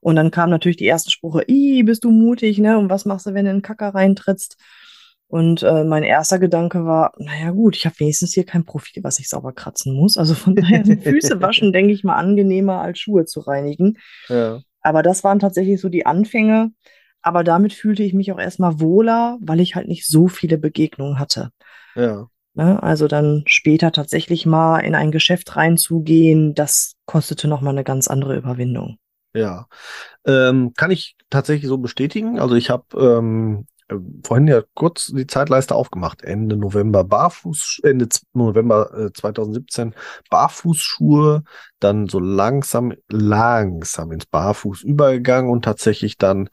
Und 0.00 0.16
dann 0.16 0.30
kamen 0.30 0.50
natürlich 0.50 0.78
die 0.78 0.86
ersten 0.86 1.10
Sprüche, 1.10 1.44
Ih, 1.46 1.82
bist 1.82 2.04
du 2.04 2.10
mutig, 2.10 2.58
ne? 2.58 2.78
Und 2.78 2.88
was 2.88 3.04
machst 3.04 3.26
du, 3.26 3.34
wenn 3.34 3.44
du 3.44 3.50
in 3.50 3.58
den 3.58 3.62
Kacker 3.62 3.94
reintrittst? 3.94 4.56
Und 5.34 5.64
äh, 5.64 5.82
mein 5.82 6.04
erster 6.04 6.38
Gedanke 6.38 6.86
war, 6.86 7.12
naja 7.18 7.50
gut, 7.50 7.74
ich 7.74 7.86
habe 7.86 7.98
wenigstens 7.98 8.34
hier 8.34 8.46
kein 8.46 8.64
Profil, 8.64 9.02
was 9.02 9.18
ich 9.18 9.28
sauber 9.28 9.52
kratzen 9.52 9.92
muss. 9.92 10.16
Also 10.16 10.32
von 10.32 10.54
daher 10.54 10.84
sind 10.84 11.02
Füße 11.02 11.40
waschen, 11.40 11.72
denke 11.72 11.92
ich 11.92 12.04
mal, 12.04 12.14
angenehmer 12.14 12.80
als 12.82 13.00
Schuhe 13.00 13.24
zu 13.24 13.40
reinigen. 13.40 13.98
Ja. 14.28 14.60
Aber 14.80 15.02
das 15.02 15.24
waren 15.24 15.40
tatsächlich 15.40 15.80
so 15.80 15.88
die 15.88 16.06
Anfänge. 16.06 16.70
Aber 17.20 17.42
damit 17.42 17.72
fühlte 17.72 18.04
ich 18.04 18.14
mich 18.14 18.30
auch 18.30 18.38
erstmal 18.38 18.78
wohler, 18.78 19.36
weil 19.40 19.58
ich 19.58 19.74
halt 19.74 19.88
nicht 19.88 20.06
so 20.06 20.28
viele 20.28 20.56
Begegnungen 20.56 21.18
hatte. 21.18 21.50
Ja. 21.96 22.28
Ne? 22.52 22.80
Also 22.80 23.08
dann 23.08 23.42
später 23.46 23.90
tatsächlich 23.90 24.46
mal 24.46 24.78
in 24.82 24.94
ein 24.94 25.10
Geschäft 25.10 25.56
reinzugehen, 25.56 26.54
das 26.54 26.94
kostete 27.06 27.48
nochmal 27.48 27.74
eine 27.74 27.82
ganz 27.82 28.06
andere 28.06 28.36
Überwindung. 28.36 28.98
Ja, 29.34 29.66
ähm, 30.24 30.74
kann 30.76 30.92
ich 30.92 31.16
tatsächlich 31.28 31.66
so 31.66 31.78
bestätigen. 31.78 32.38
Also 32.38 32.54
ich 32.54 32.70
habe 32.70 32.84
ähm, 32.96 33.66
vorhin 34.22 34.46
ja 34.46 34.62
kurz 34.74 35.06
die 35.06 35.26
Zeitleiste 35.26 35.74
aufgemacht. 35.74 36.22
Ende 36.22 36.56
November 36.56 37.04
Barfuß, 37.04 37.80
Ende 37.82 38.08
November 38.32 38.92
äh, 38.94 39.12
2017 39.12 39.94
Barfußschuhe, 40.30 41.44
dann 41.80 42.08
so 42.08 42.18
langsam, 42.18 42.94
langsam 43.08 44.12
ins 44.12 44.26
Barfuß 44.26 44.82
übergegangen 44.82 45.50
und 45.50 45.64
tatsächlich 45.64 46.16
dann 46.16 46.48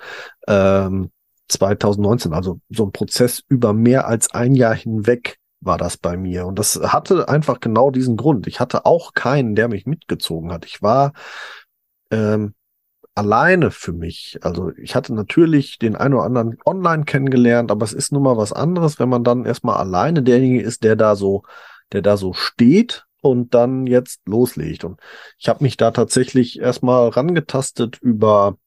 ähm, 0.48 1.12
2019, 1.48 2.34
also 2.34 2.60
so 2.70 2.86
ein 2.86 2.92
Prozess 2.92 3.44
über 3.48 3.74
mehr 3.74 4.08
als 4.08 4.34
ein 4.34 4.56
Jahr 4.56 4.76
hinweg 4.76 5.38
war 5.62 5.78
das 5.78 5.98
bei 5.98 6.18
mir. 6.18 6.48
Und 6.48 6.60
das 6.60 6.80
hatte 6.82 7.30
einfach 7.30 7.60
genau 7.60 7.92
diesen 7.92 8.18
Grund. 8.18 8.48
Ich 8.48 8.60
hatte 8.60 8.86
auch 8.86 9.14
keinen, 9.14 9.56
der 9.56 9.68
mich 9.68 9.86
mitgezogen 9.86 10.52
hat. 10.52 10.66
Ich 10.66 10.82
war 10.82 11.14
ähm, 12.10 12.56
alleine 13.16 13.72
für 13.72 13.94
mich. 13.94 14.40
Also 14.42 14.72
ich 14.78 14.96
hatte 14.96 15.14
natürlich 15.14 15.80
den 15.80 15.96
einen 15.96 16.14
oder 16.14 16.24
anderen 16.24 16.58
online 16.66 17.06
kennengelernt, 17.06 17.72
aber 17.72 17.84
es 17.84 17.94
ist 17.94 18.12
nun 18.12 18.24
mal 18.24 18.38
was 18.38 18.54
anderes, 18.54 19.00
wenn 19.00 19.10
man 19.10 19.24
dann 19.24 19.46
erstmal 19.46 19.78
alleine 19.78 20.24
derjenige 20.24 20.62
ist, 20.62 20.84
der 20.84 20.96
da 20.96 21.16
so, 21.16 21.44
der 21.92 22.02
da 22.02 22.18
so 22.18 22.34
steht 22.34 23.06
und 23.22 23.54
dann 23.54 23.86
jetzt 23.88 24.22
loslegt. 24.28 24.84
Und 24.84 25.00
ich 25.38 25.50
habe 25.50 25.64
mich 25.64 25.78
da 25.78 25.92
tatsächlich 25.92 26.60
erstmal 26.60 27.10
rangetastet 27.10 27.98
über 28.02 28.58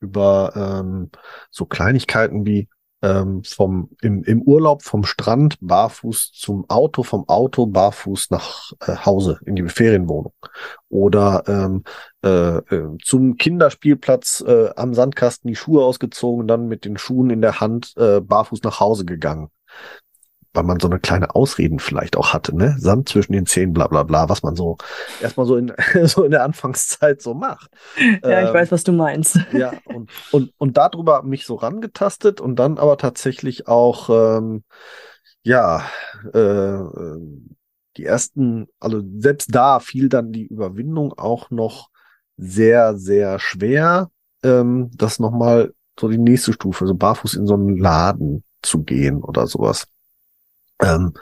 über 0.00 0.52
ähm, 0.56 1.10
so 1.50 1.64
Kleinigkeiten 1.64 2.44
wie 2.44 2.68
ähm, 3.02 3.42
vom 3.44 3.90
im, 4.00 4.22
im 4.24 4.42
Urlaub 4.42 4.82
vom 4.82 5.04
Strand 5.04 5.56
barfuß 5.60 6.32
zum 6.32 6.68
Auto, 6.70 7.02
vom 7.02 7.28
Auto 7.28 7.66
barfuß 7.66 8.30
nach 8.30 8.72
äh, 8.80 8.96
Hause 9.04 9.40
in 9.44 9.56
die 9.56 9.68
Ferienwohnung. 9.68 10.32
Oder 10.88 11.42
ähm, 11.46 11.84
äh, 12.24 12.56
äh, 12.58 12.96
zum 13.02 13.36
Kinderspielplatz 13.36 14.44
äh, 14.46 14.70
am 14.76 14.94
Sandkasten 14.94 15.48
die 15.48 15.56
Schuhe 15.56 15.84
ausgezogen, 15.84 16.46
dann 16.46 16.68
mit 16.68 16.84
den 16.84 16.96
Schuhen 16.96 17.30
in 17.30 17.40
der 17.40 17.60
Hand 17.60 17.94
äh, 17.96 18.20
barfuß 18.20 18.62
nach 18.62 18.80
Hause 18.80 19.04
gegangen 19.04 19.50
weil 20.54 20.64
man 20.64 20.80
so 20.80 20.88
eine 20.88 21.00
kleine 21.00 21.34
Ausreden 21.34 21.78
vielleicht 21.78 22.16
auch 22.16 22.32
hatte, 22.32 22.56
ne? 22.56 22.76
Sand 22.78 23.08
zwischen 23.08 23.32
den 23.32 23.46
Zähnen, 23.46 23.72
bla 23.72 23.86
bla 23.86 24.02
bla, 24.02 24.28
was 24.28 24.42
man 24.42 24.54
so 24.54 24.76
erstmal 25.20 25.46
so 25.46 25.56
in, 25.56 25.72
so 26.04 26.24
in 26.24 26.30
der 26.30 26.44
Anfangszeit 26.44 27.22
so 27.22 27.34
macht. 27.34 27.70
Ja, 27.96 28.40
ähm, 28.40 28.46
ich 28.46 28.54
weiß, 28.54 28.72
was 28.72 28.84
du 28.84 28.92
meinst. 28.92 29.38
Ja, 29.52 29.72
und, 29.84 30.10
und, 30.30 30.52
und 30.58 30.76
darüber 30.76 31.22
mich 31.22 31.44
so 31.44 31.56
rangetastet 31.56 32.40
und 32.40 32.56
dann 32.56 32.78
aber 32.78 32.96
tatsächlich 32.96 33.68
auch, 33.68 34.08
ähm, 34.10 34.64
ja, 35.42 35.84
äh, 36.32 36.78
die 37.96 38.04
ersten, 38.04 38.68
also 38.80 39.02
selbst 39.18 39.54
da 39.54 39.78
fiel 39.78 40.08
dann 40.08 40.32
die 40.32 40.46
Überwindung 40.46 41.12
auch 41.12 41.50
noch 41.50 41.90
sehr, 42.36 42.96
sehr 42.96 43.38
schwer, 43.38 44.10
ähm, 44.42 44.90
das 44.94 45.18
nochmal 45.18 45.74
so 45.98 46.08
die 46.08 46.18
nächste 46.18 46.52
Stufe, 46.52 46.86
so 46.86 46.94
barfuß 46.94 47.34
in 47.34 47.46
so 47.46 47.54
einen 47.54 47.76
Laden 47.76 48.42
zu 48.62 48.82
gehen 48.82 49.22
oder 49.22 49.46
sowas. 49.46 49.86
Ähm, 50.80 51.14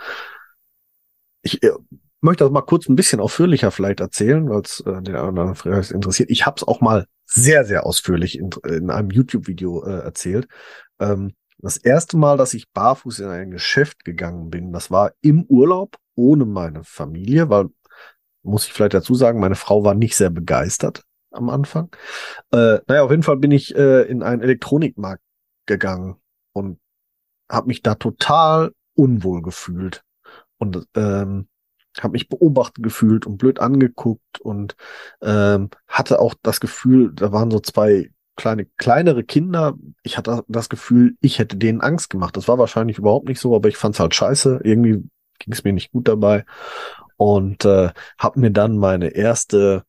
ich 1.43 1.63
äh, 1.63 1.73
möchte 2.21 2.45
das 2.45 2.53
mal 2.53 2.63
kurz 2.63 2.89
ein 2.89 2.97
bisschen 2.97 3.21
ausführlicher 3.21 3.71
vielleicht 3.71 4.01
erzählen, 4.01 4.49
weil 4.49 4.61
es 4.61 4.81
äh, 4.81 5.03
den 5.03 5.17
anderen 5.17 5.55
vielleicht 5.55 5.91
interessiert. 5.91 6.31
Ich 6.31 6.47
habe 6.47 6.57
es 6.59 6.67
auch 6.67 6.81
mal 6.81 7.07
sehr, 7.27 7.65
sehr 7.65 7.87
ausführlich 7.87 8.39
in, 8.39 8.51
in 8.67 8.91
einem 8.91 9.11
YouTube-Video 9.11 9.85
äh, 9.85 10.01
erzählt. 10.01 10.49
Ähm, 10.99 11.35
das 11.59 11.77
erste 11.77 12.17
Mal, 12.17 12.37
dass 12.37 12.55
ich 12.55 12.71
barfuß 12.73 13.21
in 13.21 13.29
ein 13.29 13.51
Geschäft 13.51 14.05
gegangen 14.05 14.51
bin, 14.51 14.73
das 14.73 14.91
war 14.91 15.13
im 15.21 15.45
Urlaub 15.45 15.97
ohne 16.15 16.47
meine 16.47 16.85
Familie, 16.85 17.51
weil, 17.51 17.69
muss 18.43 18.67
ich 18.67 18.73
vielleicht 18.73 18.95
dazu 18.95 19.15
sagen, 19.15 19.41
meine 19.41 19.55
Frau 19.55 19.85
war 19.85 19.95
nicht 19.95 20.17
sehr 20.17 20.31
begeistert 20.31 21.03
am 21.31 21.51
Anfang. 21.51 21.95
Äh, 22.51 22.79
naja, 22.87 23.03
auf 23.03 23.11
jeden 23.11 23.23
Fall 23.23 23.37
bin 23.37 23.51
ich 23.51 23.75
äh, 23.77 24.03
in 24.03 24.23
einen 24.23 24.43
Elektronikmarkt 24.43 25.23
gegangen 25.67 26.17
und 26.53 26.81
habe 27.49 27.69
mich 27.69 27.83
da 27.83 27.95
total 27.95 28.73
unwohl 29.01 29.41
gefühlt 29.43 30.05
und 30.59 30.87
ähm, 30.95 31.49
habe 31.99 32.13
mich 32.13 32.29
beobachtet 32.29 32.85
gefühlt 32.85 33.27
und 33.27 33.39
blöd 33.39 33.59
angeguckt 33.59 34.41
und 34.41 34.77
ähm, 35.23 35.71
hatte 35.89 36.21
auch 36.21 36.35
das 36.43 36.61
Gefühl, 36.61 37.13
da 37.15 37.33
waren 37.33 37.51
so 37.51 37.61
zwei 37.61 38.11
kleine 38.37 38.67
kleinere 38.77 39.25
Kinder. 39.25 39.75
Ich 40.03 40.17
hatte 40.17 40.45
das 40.49 40.69
Gefühl, 40.69 41.17
ich 41.21 41.39
hätte 41.39 41.57
denen 41.57 41.81
Angst 41.81 42.11
gemacht. 42.11 42.37
Das 42.37 42.47
war 42.47 42.59
wahrscheinlich 42.59 42.99
überhaupt 42.99 43.29
nicht 43.29 43.41
so, 43.41 43.57
aber 43.57 43.69
ich 43.69 43.77
fand 43.77 43.95
es 43.97 44.01
halt 44.01 44.15
scheiße. 44.15 44.61
Irgendwie 44.63 45.03
ging 45.39 45.53
es 45.53 45.65
mir 45.65 45.73
nicht 45.73 45.93
gut 45.93 46.07
dabei 46.07 46.45
und 47.17 47.65
äh, 47.65 47.91
habe 48.19 48.41
mir 48.41 48.51
dann 48.51 48.77
meine 48.77 49.09
erste 49.09 49.85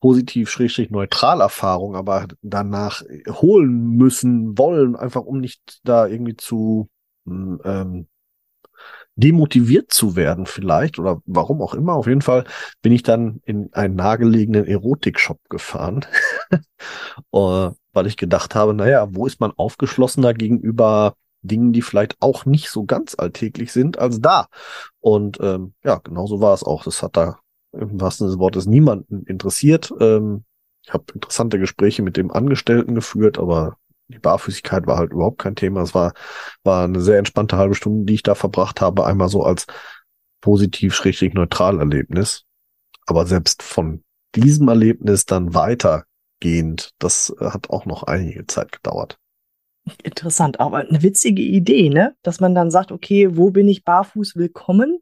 positiv-neutral 0.00 1.40
Erfahrung, 1.40 1.96
aber 1.96 2.26
danach 2.42 3.02
holen 3.28 3.96
müssen, 3.96 4.56
wollen, 4.56 4.96
einfach 4.96 5.22
um 5.22 5.40
nicht 5.40 5.80
da 5.84 6.06
irgendwie 6.06 6.36
zu 6.36 6.88
hm, 7.26 7.60
ähm, 7.64 8.08
demotiviert 9.18 9.92
zu 9.92 10.14
werden 10.14 10.46
vielleicht 10.46 10.98
oder 10.98 11.20
warum 11.26 11.60
auch 11.60 11.74
immer. 11.74 11.94
Auf 11.94 12.06
jeden 12.06 12.22
Fall 12.22 12.44
bin 12.82 12.92
ich 12.92 13.02
dann 13.02 13.40
in 13.44 13.68
einen 13.72 13.96
nahegelegenen 13.96 14.64
Erotikshop 14.64 15.40
gefahren, 15.50 16.06
uh, 17.32 17.72
weil 17.92 18.06
ich 18.06 18.16
gedacht 18.16 18.54
habe, 18.54 18.74
naja, 18.74 19.08
wo 19.10 19.26
ist 19.26 19.40
man 19.40 19.52
aufgeschlossener 19.56 20.34
gegenüber 20.34 21.14
Dingen, 21.42 21.72
die 21.72 21.82
vielleicht 21.82 22.16
auch 22.20 22.46
nicht 22.46 22.70
so 22.70 22.84
ganz 22.84 23.16
alltäglich 23.18 23.72
sind, 23.72 23.98
als 23.98 24.20
da. 24.20 24.46
Und 25.00 25.38
ähm, 25.40 25.74
ja, 25.82 25.96
genauso 25.96 26.40
war 26.40 26.54
es 26.54 26.62
auch. 26.62 26.84
Das 26.84 27.02
hat 27.02 27.16
da 27.16 27.38
im 27.72 28.00
wahrsten 28.00 28.26
Sinne 28.26 28.36
des 28.36 28.40
Wortes 28.40 28.66
niemanden 28.66 29.24
interessiert. 29.24 29.92
Ähm, 30.00 30.44
ich 30.84 30.92
habe 30.92 31.04
interessante 31.14 31.58
Gespräche 31.58 32.02
mit 32.02 32.16
dem 32.16 32.30
Angestellten 32.30 32.94
geführt, 32.94 33.38
aber 33.38 33.76
die 34.08 34.18
Barfüßigkeit 34.18 34.86
war 34.86 34.96
halt 34.96 35.12
überhaupt 35.12 35.38
kein 35.38 35.54
Thema. 35.54 35.82
Es 35.82 35.94
war, 35.94 36.14
war 36.64 36.84
eine 36.84 37.00
sehr 37.00 37.18
entspannte 37.18 37.56
halbe 37.56 37.74
Stunde, 37.74 38.06
die 38.06 38.14
ich 38.14 38.22
da 38.22 38.34
verbracht 38.34 38.80
habe. 38.80 39.06
Einmal 39.06 39.28
so 39.28 39.42
als 39.42 39.66
positiv, 40.40 40.94
schrägstrich 40.94 41.34
neutral 41.34 41.78
Erlebnis. 41.78 42.44
aber 43.06 43.26
selbst 43.26 43.62
von 43.62 44.04
diesem 44.34 44.68
Erlebnis 44.68 45.24
dann 45.26 45.54
weitergehend, 45.54 46.92
das 46.98 47.34
hat 47.40 47.70
auch 47.70 47.86
noch 47.86 48.02
einige 48.04 48.46
Zeit 48.46 48.72
gedauert. 48.72 49.18
Interessant, 50.02 50.60
aber 50.60 50.78
eine 50.78 51.02
witzige 51.02 51.42
Idee, 51.42 51.88
ne? 51.88 52.14
Dass 52.22 52.40
man 52.40 52.54
dann 52.54 52.70
sagt, 52.70 52.92
okay, 52.92 53.36
wo 53.36 53.50
bin 53.50 53.68
ich 53.68 53.84
barfuß 53.84 54.36
willkommen? 54.36 54.98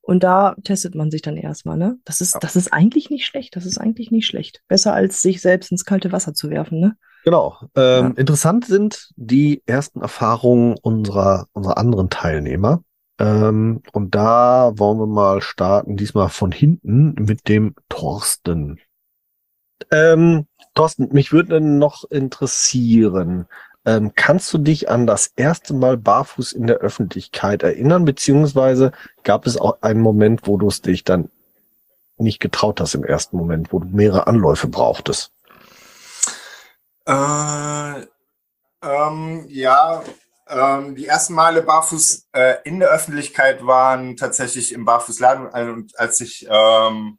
Und 0.00 0.22
da 0.22 0.56
testet 0.64 0.94
man 0.94 1.10
sich 1.10 1.22
dann 1.22 1.36
erstmal, 1.36 1.76
ne? 1.76 1.98
Das 2.04 2.20
ist, 2.20 2.36
das 2.40 2.56
ist 2.56 2.72
eigentlich 2.72 3.08
nicht 3.10 3.24
schlecht. 3.24 3.56
Das 3.56 3.66
ist 3.66 3.78
eigentlich 3.78 4.10
nicht 4.10 4.26
schlecht. 4.26 4.62
Besser 4.68 4.92
als 4.92 5.22
sich 5.22 5.40
selbst 5.40 5.70
ins 5.70 5.84
kalte 5.84 6.12
Wasser 6.12 6.34
zu 6.34 6.50
werfen, 6.50 6.80
ne? 6.80 6.96
Genau. 7.24 7.56
Ähm, 7.74 8.04
ja. 8.04 8.12
Interessant 8.16 8.66
sind 8.66 9.10
die 9.16 9.62
ersten 9.64 10.02
Erfahrungen 10.02 10.76
unserer, 10.80 11.46
unserer 11.52 11.78
anderen 11.78 12.10
Teilnehmer. 12.10 12.82
Ähm, 13.18 13.82
und 13.92 14.14
da 14.14 14.72
wollen 14.76 14.98
wir 14.98 15.06
mal 15.06 15.40
starten, 15.40 15.96
diesmal 15.96 16.28
von 16.28 16.52
hinten 16.52 17.14
mit 17.14 17.48
dem 17.48 17.74
Thorsten. 17.88 18.78
Ähm, 19.90 20.46
Thorsten, 20.74 21.08
mich 21.12 21.32
würde 21.32 21.60
noch 21.60 22.04
interessieren, 22.10 23.46
ähm, 23.86 24.12
kannst 24.14 24.52
du 24.52 24.58
dich 24.58 24.90
an 24.90 25.06
das 25.06 25.30
erste 25.36 25.72
Mal 25.72 25.96
barfuß 25.96 26.52
in 26.52 26.66
der 26.66 26.78
Öffentlichkeit 26.78 27.62
erinnern, 27.62 28.04
beziehungsweise 28.04 28.92
gab 29.22 29.46
es 29.46 29.56
auch 29.56 29.78
einen 29.80 30.00
Moment, 30.00 30.46
wo 30.46 30.58
du 30.58 30.68
es 30.68 30.82
dich 30.82 31.04
dann 31.04 31.30
nicht 32.18 32.40
getraut 32.40 32.80
hast 32.80 32.94
im 32.94 33.04
ersten 33.04 33.36
Moment, 33.36 33.72
wo 33.72 33.78
du 33.78 33.86
mehrere 33.88 34.26
Anläufe 34.26 34.68
brauchtest? 34.68 35.30
Äh, 37.06 38.06
ähm, 38.82 39.46
ja, 39.48 40.02
ähm, 40.48 40.94
die 40.94 41.06
ersten 41.06 41.34
Male 41.34 41.62
barfuß 41.62 42.28
äh, 42.32 42.56
in 42.64 42.80
der 42.80 42.90
Öffentlichkeit 42.90 43.66
waren 43.66 44.16
tatsächlich 44.16 44.72
im 44.72 44.84
Barfußladen, 44.84 45.48
also, 45.48 45.82
als 45.96 46.20
ich 46.20 46.46
ähm, 46.48 47.18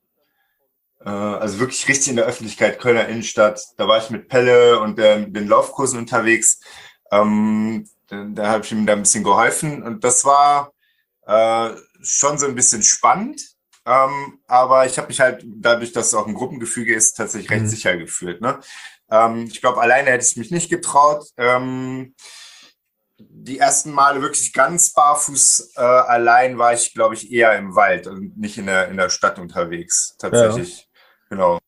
äh, 1.06 1.10
also 1.10 1.60
wirklich 1.60 1.88
richtig 1.88 2.10
in 2.10 2.15
der 2.17 2.26
Öffentlichkeit, 2.26 2.80
Kölner 2.80 3.08
Innenstadt. 3.08 3.62
Da 3.78 3.88
war 3.88 4.00
ich 4.00 4.10
mit 4.10 4.28
Pelle 4.28 4.80
und 4.80 4.98
der, 4.98 5.19
den 5.19 5.48
Laufkursen 5.48 6.00
unterwegs. 6.00 6.60
Ähm, 7.12 7.88
da 8.10 8.48
habe 8.48 8.63
ich 8.63 8.71
ihm 8.71 8.86
da 8.86 8.93
ein 8.93 9.02
bisschen 9.02 9.24
geholfen 9.24 9.84
und 9.84 10.04
das 10.04 10.26
war 10.26 10.74
äh, 11.26 11.71
schon 12.02 12.38
so 12.38 12.45
ein 12.48 12.56
bisschen 12.56 12.84
spannend. 12.84 13.41
Ähm, 13.88 14.39
aber 14.48 14.86
ich 14.88 14.98
habe 14.98 15.10
mich 15.10 15.19
halt 15.19 15.43
dadurch, 15.45 15.91
dass 15.91 16.08
es 16.08 16.13
auch 16.15 16.26
ein 16.26 16.34
Gruppengefüge 16.34 16.93
ist, 16.95 17.13
tatsächlich 17.13 17.52
recht 17.52 17.63
mhm. 17.63 17.69
sicher 17.69 17.98
gefühlt. 17.98 18.41
Ne? 18.41 18.60
Ähm, 19.10 19.46
ich 19.48 19.62
glaube, 19.62 19.82
alleine 19.82 20.12
hätte 20.12 20.26
ich 20.26 20.38
mich 20.38 20.52
nicht 20.52 20.70
getraut. 20.70 21.28
Ähm, 21.38 22.15
die 23.18 23.60
ersten 23.60 23.91
Male 23.91 24.22
wirklich 24.22 24.52
ganz 24.54 24.91
barfuß 24.94 25.74
äh, 25.78 25.82
allein 25.82 26.58
war 26.58 26.74
ich, 26.74 26.94
glaube 26.94 27.15
ich, 27.15 27.32
eher 27.32 27.58
im 27.58 27.76
Wald 27.76 28.08
und 28.08 28.38
nicht 28.38 28.58
in 28.58 28.65
der, 28.65 28.89
in 28.89 28.98
der 28.98 29.10
Stadt 29.10 29.39
unterwegs. 29.39 30.15
Tatsächlich. 30.20 30.80
Ja. 30.80 30.86
Genau. 31.30 31.60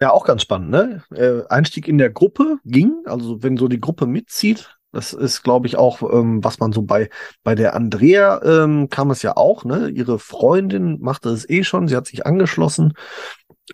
Ja, 0.00 0.12
auch 0.12 0.24
ganz 0.24 0.42
spannend, 0.42 0.70
ne? 0.70 1.04
Äh, 1.14 1.46
Einstieg 1.48 1.86
in 1.86 1.98
der 1.98 2.10
Gruppe 2.10 2.58
ging, 2.64 3.02
also 3.04 3.42
wenn 3.42 3.58
so 3.58 3.68
die 3.68 3.80
Gruppe 3.80 4.06
mitzieht, 4.06 4.78
das 4.92 5.12
ist, 5.12 5.42
glaube 5.42 5.66
ich, 5.66 5.76
auch, 5.76 6.02
ähm, 6.02 6.42
was 6.42 6.58
man 6.58 6.72
so 6.72 6.82
bei, 6.82 7.10
bei 7.42 7.54
der 7.54 7.74
Andrea 7.74 8.40
ähm, 8.42 8.88
kam 8.88 9.10
es 9.10 9.22
ja 9.22 9.36
auch, 9.36 9.64
ne? 9.64 9.88
Ihre 9.88 10.18
Freundin 10.18 10.98
machte 11.00 11.28
es 11.28 11.48
eh 11.48 11.64
schon, 11.64 11.86
sie 11.86 11.96
hat 11.96 12.06
sich 12.06 12.26
angeschlossen 12.26 12.94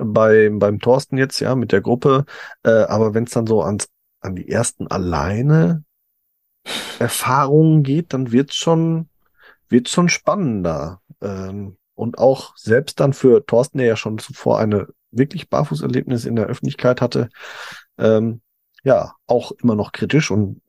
bei, 0.00 0.50
beim 0.52 0.80
Thorsten 0.80 1.18
jetzt, 1.18 1.40
ja, 1.40 1.54
mit 1.54 1.72
der 1.72 1.80
Gruppe. 1.80 2.24
Äh, 2.62 2.70
aber 2.70 3.14
wenn 3.14 3.24
es 3.24 3.32
dann 3.32 3.46
so 3.46 3.62
ans, 3.62 3.88
an 4.20 4.37
die 4.37 4.48
ersten 4.48 4.87
alleine 4.87 5.85
Erfahrungen 6.98 7.82
geht, 7.82 8.12
dann 8.12 8.32
wird's 8.32 8.56
schon, 8.56 9.09
wird's 9.68 9.90
schon 9.90 10.09
spannender. 10.09 11.00
Ähm, 11.20 11.76
und 11.94 12.18
auch 12.18 12.56
selbst 12.56 13.00
dann 13.00 13.12
für 13.12 13.44
Thorsten, 13.46 13.78
der 13.78 13.87
ja 13.87 13.96
schon 13.96 14.18
zuvor 14.18 14.59
eine 14.59 14.88
wirklich 15.11 15.48
Barfußerlebnis 15.48 16.24
in 16.26 16.37
der 16.37 16.46
Öffentlichkeit 16.46 17.00
hatte, 17.00 17.28
ähm, 17.98 18.42
ja, 18.85 19.14
auch 19.26 19.52
immer 19.52 19.74
noch 19.74 19.92
kritisch 19.92 20.30
und 20.30 20.61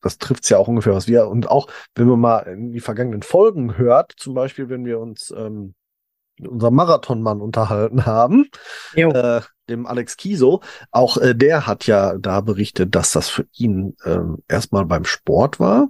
das 0.00 0.18
trifft's 0.18 0.48
ja 0.48 0.58
auch 0.58 0.68
ungefähr, 0.68 0.94
was 0.94 1.08
wir, 1.08 1.26
und 1.26 1.50
auch 1.50 1.66
wenn 1.94 2.06
man 2.06 2.20
mal 2.20 2.40
in 2.40 2.72
die 2.72 2.80
vergangenen 2.80 3.22
Folgen 3.22 3.76
hört, 3.76 4.12
zum 4.16 4.34
Beispiel, 4.34 4.68
wenn 4.68 4.84
wir 4.84 5.00
uns 5.00 5.34
ähm, 5.36 5.74
mit 6.40 6.50
unserem 6.50 6.74
Marathonmann 6.74 7.40
unterhalten 7.40 8.06
haben, 8.06 8.48
äh, 9.10 9.40
dem 9.68 9.86
Alex 9.86 10.16
Kiso, 10.16 10.62
auch 10.90 11.16
äh, 11.18 11.34
der 11.34 11.66
hat 11.66 11.86
ja 11.86 12.16
da 12.18 12.40
berichtet, 12.40 12.94
dass 12.94 13.12
das 13.12 13.28
für 13.28 13.46
ihn 13.52 13.96
ähm, 14.04 14.42
erstmal 14.48 14.86
beim 14.86 15.04
Sport 15.04 15.60
war 15.60 15.88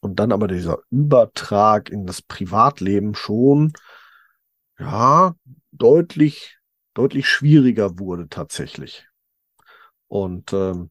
und 0.00 0.20
dann 0.20 0.32
aber 0.32 0.48
dieser 0.48 0.78
Übertrag 0.90 1.88
in 1.88 2.06
das 2.06 2.20
Privatleben 2.22 3.14
schon, 3.14 3.72
ja, 4.78 5.34
deutlich, 5.72 6.58
deutlich 6.94 7.28
schwieriger 7.28 7.98
wurde 7.98 8.28
tatsächlich. 8.28 9.06
Und 10.08 10.52
ähm, 10.52 10.90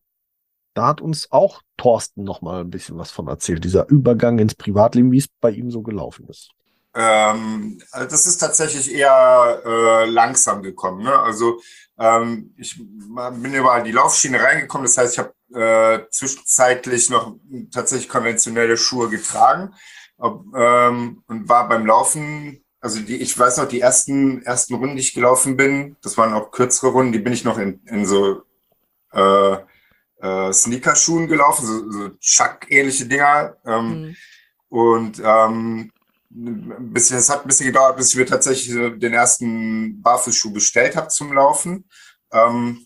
da 0.74 0.88
hat 0.88 1.02
uns 1.02 1.32
auch 1.32 1.62
Thorsten 1.78 2.24
noch 2.24 2.42
mal 2.42 2.62
ein 2.62 2.70
bisschen 2.70 2.98
was 2.98 3.12
von 3.12 3.28
erzählt, 3.28 3.64
dieser 3.64 3.88
Übergang 3.90 4.40
ins 4.40 4.56
Privatleben, 4.56 5.12
wie 5.12 5.20
es 5.20 5.28
bei 5.28 5.52
ihm 5.52 5.70
so 5.70 5.84
gelaufen 5.84 6.28
ist. 6.28 6.52
Ähm, 6.96 7.82
also 7.92 8.08
das 8.10 8.26
ist 8.28 8.38
tatsächlich 8.38 8.94
eher 8.94 9.62
äh, 9.66 10.06
langsam 10.06 10.62
gekommen. 10.62 11.04
Ne? 11.04 11.18
Also 11.18 11.62
ähm, 11.98 12.54
ich 12.58 12.78
bin 12.78 13.54
über 13.54 13.82
die 13.82 13.92
Laufschiene 13.92 14.42
reingekommen, 14.42 14.86
das 14.86 14.98
heißt, 14.98 15.14
ich 15.14 15.20
habe 15.20 15.34
äh, 15.54 16.10
zwischenzeitlich 16.10 17.10
noch 17.10 17.36
tatsächlich 17.72 18.10
konventionelle 18.10 18.78
Schuhe 18.78 19.10
getragen 19.10 19.74
ob, 20.18 20.46
ähm, 20.56 21.24
und 21.28 21.50
war 21.50 21.68
beim 21.68 21.86
Laufen, 21.86 22.64
also 22.80 23.00
die, 23.00 23.18
ich 23.18 23.38
weiß 23.38 23.58
noch, 23.58 23.68
die 23.68 23.82
ersten, 23.82 24.42
ersten 24.44 24.76
Runden, 24.76 24.96
die 24.96 25.02
ich 25.02 25.14
gelaufen 25.14 25.58
bin, 25.58 25.98
das 26.02 26.18
waren 26.18 26.34
auch 26.34 26.52
kürzere 26.52 26.92
Runden, 26.92 27.12
die 27.12 27.20
bin 27.20 27.34
ich 27.34 27.44
noch 27.44 27.58
in, 27.58 27.82
in 27.86 28.06
so 28.06 28.44
äh, 29.12 29.58
äh, 30.22 30.54
Sneakerschuhen 30.54 31.28
gelaufen, 31.28 31.66
so, 31.66 31.92
so 31.92 32.10
Chuck-ähnliche 32.20 33.06
Dinger. 33.06 33.58
Ähm, 33.66 33.88
mhm. 33.88 34.16
Und 34.70 35.22
ähm, 35.24 35.92
bisschen, 36.34 37.18
es 37.18 37.30
hat 37.30 37.44
ein 37.44 37.48
bisschen 37.48 37.68
gedauert, 37.68 37.98
bis 37.98 38.10
ich 38.12 38.16
mir 38.16 38.26
tatsächlich 38.26 38.74
den 39.00 39.14
ersten 39.14 40.02
Barfußschuh 40.02 40.52
bestellt 40.52 40.96
habe 40.96 41.08
zum 41.10 41.34
Laufen. 41.34 41.88
Ähm, 42.32 42.86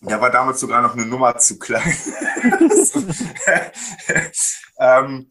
der 0.00 0.20
war 0.20 0.30
damals 0.30 0.60
sogar 0.60 0.82
noch 0.82 0.94
eine 0.94 1.06
Nummer 1.06 1.36
zu 1.38 1.58
klein. 1.58 1.82
ähm, 4.78 5.28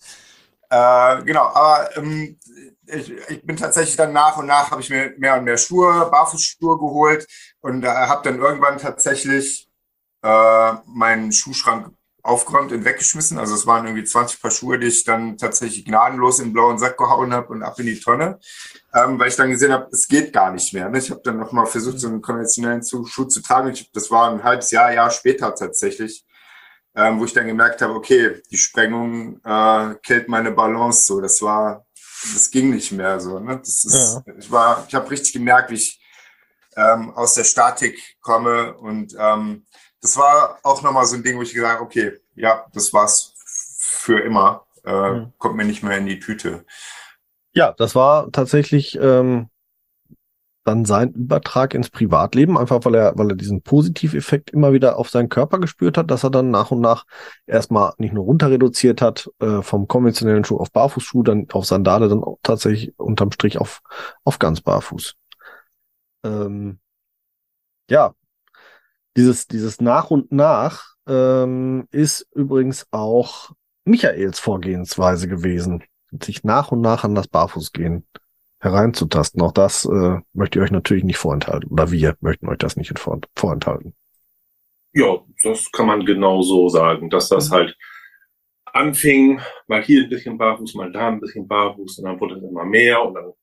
äh, 0.70 1.24
genau, 1.24 1.48
aber 1.48 1.98
ähm, 1.98 2.40
ich, 2.86 3.12
ich, 3.12 3.44
bin 3.44 3.58
tatsächlich 3.58 3.96
dann 3.96 4.14
nach 4.14 4.38
und 4.38 4.46
nach 4.46 4.70
habe 4.70 4.82
ich 4.82 4.90
mir 4.90 5.14
mehr 5.18 5.38
und 5.38 5.44
mehr 5.44 5.58
Schuhe, 5.58 6.08
Barfußschuhe 6.12 6.78
geholt 6.78 7.28
und 7.62 7.84
äh, 7.84 7.88
habe 7.88 8.30
dann 8.30 8.40
irgendwann 8.40 8.78
tatsächlich 8.78 9.68
äh, 10.22 10.74
meinen 10.86 11.32
Schuhschrank 11.32 11.92
aufgeräumt 12.30 12.72
und 12.72 12.86
weggeschmissen. 12.86 13.40
Also 13.40 13.56
es 13.56 13.66
waren 13.66 13.86
irgendwie 13.86 14.04
20 14.04 14.42
Paar 14.42 14.52
Schuhe, 14.52 14.78
die 14.78 14.88
ich 14.88 15.04
dann 15.04 15.38
tatsächlich 15.38 15.84
gnadenlos 15.84 16.40
in 16.40 16.46
den 16.46 16.54
blauen 16.54 16.78
Sack 16.78 16.98
gehauen 16.98 17.34
habe 17.34 17.48
und 17.48 17.64
ab 17.64 17.80
in 17.80 17.88
die 17.88 18.00
Tonne, 18.00 18.40
ähm, 18.94 19.20
weil 19.20 19.30
ich 19.30 19.36
dann 19.36 19.50
gesehen 19.50 19.74
habe, 19.74 19.90
es 19.92 20.08
geht 20.08 20.32
gar 20.32 20.52
nicht 20.52 20.74
mehr. 20.74 20.88
Ne? 20.90 21.00
Ich 21.00 21.10
habe 21.10 21.22
dann 21.24 21.38
nochmal 21.38 21.66
versucht, 21.66 22.00
so 22.00 22.08
einen 22.08 22.22
konventionellen 22.22 22.84
Schuh 22.84 23.26
zu 23.26 23.42
tragen. 23.42 23.72
Ich, 23.72 23.92
das 23.92 24.12
war 24.12 24.32
ein 24.32 24.44
halbes 24.44 24.72
Jahr, 24.72 24.94
Jahr 24.94 25.10
später 25.10 25.54
tatsächlich, 25.56 26.24
ähm, 26.96 27.20
wo 27.20 27.26
ich 27.26 27.34
dann 27.34 27.48
gemerkt 27.48 27.82
habe, 27.82 27.94
okay, 27.94 28.42
die 28.52 28.58
Sprengung 28.58 29.42
äh, 29.44 29.96
killt 30.04 30.30
meine 30.30 30.52
Balance. 30.52 31.06
So, 31.06 31.20
das 31.20 31.42
war, 31.42 31.86
das 32.34 32.52
ging 32.52 32.70
nicht 32.70 32.92
mehr 32.92 33.20
so. 33.20 33.40
Ne? 33.40 33.58
Das 33.58 33.84
ist, 33.84 34.22
ja. 34.26 34.34
Ich 34.38 34.52
war, 34.52 34.86
ich 34.88 34.94
habe 34.94 35.10
richtig 35.10 35.34
gemerkt, 35.34 35.72
wie 35.72 35.76
ich 35.76 36.00
ähm, 36.76 37.12
aus 37.12 37.34
der 37.34 37.44
Statik 37.44 38.18
komme 38.22 38.76
und 38.78 39.16
ähm, 39.18 39.66
das 40.02 40.18
war 40.18 40.60
auch 40.64 40.82
nochmal 40.82 41.06
so 41.06 41.16
ein 41.16 41.24
Ding, 41.24 41.38
wo 41.38 41.42
ich 41.42 41.54
gesagt 41.54 41.76
habe, 41.76 41.84
okay, 41.84 42.20
ja, 42.36 42.66
das 42.74 42.94
war's 42.94 43.34
für 43.80 44.20
immer. 44.20 44.66
Äh, 44.86 45.12
mhm. 45.12 45.34
Kommt 45.38 45.56
mir 45.56 45.66
nicht 45.66 45.84
mehr 45.84 45.98
in 45.98 46.06
die 46.06 46.20
Tüte. 46.20 46.66
Ja, 47.54 47.74
das 47.74 47.96
war 47.96 48.32
tatsächlich 48.32 48.98
ähm, 49.02 49.50
dann 50.64 50.86
sein 50.86 51.12
Übertrag 51.14 51.74
ins 51.74 51.90
Privatleben, 51.90 52.58
einfach 52.58 52.86
weil 52.86 52.96
er, 52.96 53.18
weil 53.18 53.32
er 53.32 53.36
diesen 53.36 53.62
Positiveffekt 53.62 54.52
immer 54.52 54.72
wieder 54.72 54.98
auf 54.98 55.10
seinen 55.10 55.30
Körper 55.30 55.60
gespürt 55.60 55.98
hat, 55.98 56.12
dass 56.12 56.24
er 56.24 56.30
dann 56.30 56.52
nach 56.52 56.72
und 56.72 56.80
nach 56.80 57.06
erstmal 57.48 57.94
nicht 57.98 58.14
nur 58.14 58.26
runter 58.26 58.52
reduziert 58.52 59.02
hat, 59.02 59.30
äh, 59.40 59.62
vom 59.64 59.88
konventionellen 59.88 60.46
Schuh 60.46 60.58
auf 60.58 60.72
Barfußschuh, 60.72 61.24
dann 61.24 61.48
auf 61.52 61.66
Sandale, 61.66 62.08
dann 62.08 62.24
auch 62.24 62.38
tatsächlich 62.44 62.94
unterm 63.00 63.32
Strich 63.32 63.58
auf, 63.58 63.82
auf 64.24 64.38
ganz 64.38 64.62
Barfuß. 64.62 65.16
Ähm, 66.24 66.80
ja, 67.90 68.14
dieses, 69.18 69.48
dieses 69.48 69.82
nach 69.82 70.12
und 70.12 70.32
nach 70.32 70.96
ähm, 71.08 71.88
ist 71.92 72.28
übrigens 72.34 72.88
auch 72.92 73.52
Michaels 73.86 74.40
Vorgehensweise 74.40 75.28
gewesen, 75.28 75.84
sich 76.12 76.44
nach 76.44 76.72
und 76.72 76.82
nach 76.82 77.04
an 77.04 77.16
das 77.16 77.28
Barfußgehen 77.28 78.06
hereinzutasten. 78.60 79.42
Auch 79.42 79.52
das 79.52 79.86
äh, 79.86 80.20
möchte 80.34 80.60
ich 80.60 80.64
euch 80.64 80.72
natürlich 80.72 81.04
nicht 81.04 81.18
vorenthalten. 81.18 81.70
Oder 81.70 81.92
wir 81.92 82.16
möchten 82.22 82.48
euch 82.48 82.58
das 82.58 82.76
nicht 82.76 82.94
vorenthalten. 83.00 83.96
Ja, 84.94 85.20
das 85.44 85.72
kann 85.72 85.88
man 85.88 86.06
genau 86.06 86.42
so 86.42 86.68
sagen, 86.70 87.10
dass 87.10 87.30
das 87.30 87.50
mhm. 87.50 87.54
halt 87.54 87.78
anfing, 88.66 89.42
mal 89.68 89.84
hier 89.84 90.04
ein 90.04 90.10
bisschen 90.10 90.38
barfuß, 90.38 90.76
mal 90.76 90.92
da 90.92 91.08
ein 91.08 91.20
bisschen 91.20 91.48
barfuß, 91.48 92.00
und 92.00 92.06
dann 92.06 92.20
wurde 92.20 92.36
es 92.36 92.44
immer 92.44 92.66
mehr 92.66 93.04
und 93.04 93.16
dann 93.16 93.34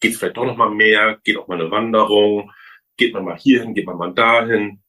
geht 0.00 0.12
es 0.12 0.18
vielleicht 0.18 0.36
doch 0.36 0.44
noch 0.44 0.56
mal 0.56 0.70
mehr, 0.70 1.18
geht 1.24 1.36
auch 1.36 1.48
mal 1.48 1.60
eine 1.60 1.70
Wanderung, 1.70 2.50
geht 2.96 3.14
man 3.14 3.24
mal 3.24 3.36
hierhin, 3.36 3.74
geht 3.74 3.86
man 3.86 3.96
mal 3.96 4.12
dahin. 4.12 4.81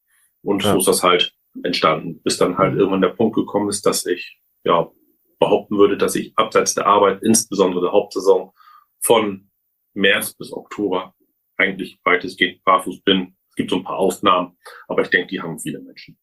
Und 0.44 0.64
Ja. 0.64 0.74
so 0.74 0.80
ist 0.80 0.88
das 0.88 1.04
halt 1.04 1.34
entstanden, 1.64 2.22
bis 2.24 2.38
dann 2.38 2.58
halt 2.58 2.76
irgendwann 2.76 3.02
der 3.02 3.10
Punkt 3.10 3.36
gekommen 3.36 3.70
ist, 3.70 3.86
dass 3.86 4.06
ich 4.06 4.40
ja 4.64 4.90
behaupten 5.40 5.78
würde, 5.78 5.98
dass 5.98 6.16
ich 6.16 6.34
abseits 6.36 6.74
der 6.74 6.88
Arbeit, 6.88 7.22
insbesondere 7.22 7.82
der 7.82 7.92
Hauptsaison, 7.92 8.52
von 9.02 9.50
März 9.94 10.34
bis 10.34 10.52
Oktober 10.54 11.14
eigentlich 11.58 12.00
weitestgehend 12.04 12.64
barfuß 12.64 13.02
bin. 13.02 13.36
Es 13.50 13.56
gibt 13.56 13.70
so 13.70 13.78
ein 13.78 13.84
paar 13.84 13.98
Ausnahmen, 13.98 14.58
aber 14.88 15.04
ich 15.04 15.10
denke, 15.10 15.28
die 15.28 15.42
haben 15.42 15.60
viele 15.60 15.80
Menschen. 15.80 16.18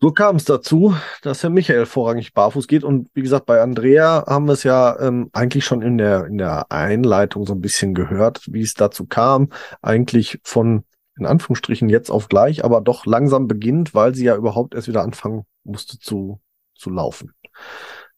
So 0.00 0.12
kam 0.12 0.36
es 0.36 0.44
dazu, 0.44 0.94
dass 1.22 1.42
Herr 1.42 1.50
Michael 1.50 1.84
vorrangig 1.84 2.32
barfuß 2.32 2.68
geht. 2.68 2.84
Und 2.84 3.10
wie 3.14 3.22
gesagt, 3.22 3.46
bei 3.46 3.60
Andrea 3.60 4.24
haben 4.28 4.46
wir 4.46 4.52
es 4.52 4.62
ja 4.62 4.96
ähm, 5.00 5.28
eigentlich 5.32 5.64
schon 5.64 5.82
in 5.82 5.98
der, 5.98 6.26
in 6.26 6.38
der 6.38 6.70
Einleitung 6.70 7.46
so 7.46 7.52
ein 7.54 7.60
bisschen 7.60 7.94
gehört, 7.94 8.42
wie 8.46 8.62
es 8.62 8.74
dazu 8.74 9.06
kam. 9.06 9.50
Eigentlich 9.82 10.38
von, 10.44 10.84
in 11.18 11.26
Anführungsstrichen, 11.26 11.88
jetzt 11.88 12.10
auf 12.10 12.28
gleich, 12.28 12.64
aber 12.64 12.80
doch 12.80 13.06
langsam 13.06 13.48
beginnt, 13.48 13.94
weil 13.94 14.14
sie 14.14 14.24
ja 14.24 14.36
überhaupt 14.36 14.74
erst 14.74 14.88
wieder 14.88 15.02
anfangen 15.02 15.44
musste 15.64 15.98
zu, 15.98 16.40
zu 16.74 16.90
laufen. 16.90 17.32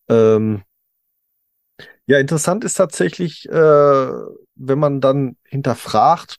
Ähm, 0.09 0.63
ja, 2.07 2.19
interessant 2.19 2.65
ist 2.65 2.75
tatsächlich, 2.75 3.49
äh, 3.49 3.53
wenn 3.53 4.79
man 4.79 5.01
dann 5.01 5.37
hinterfragt 5.45 6.39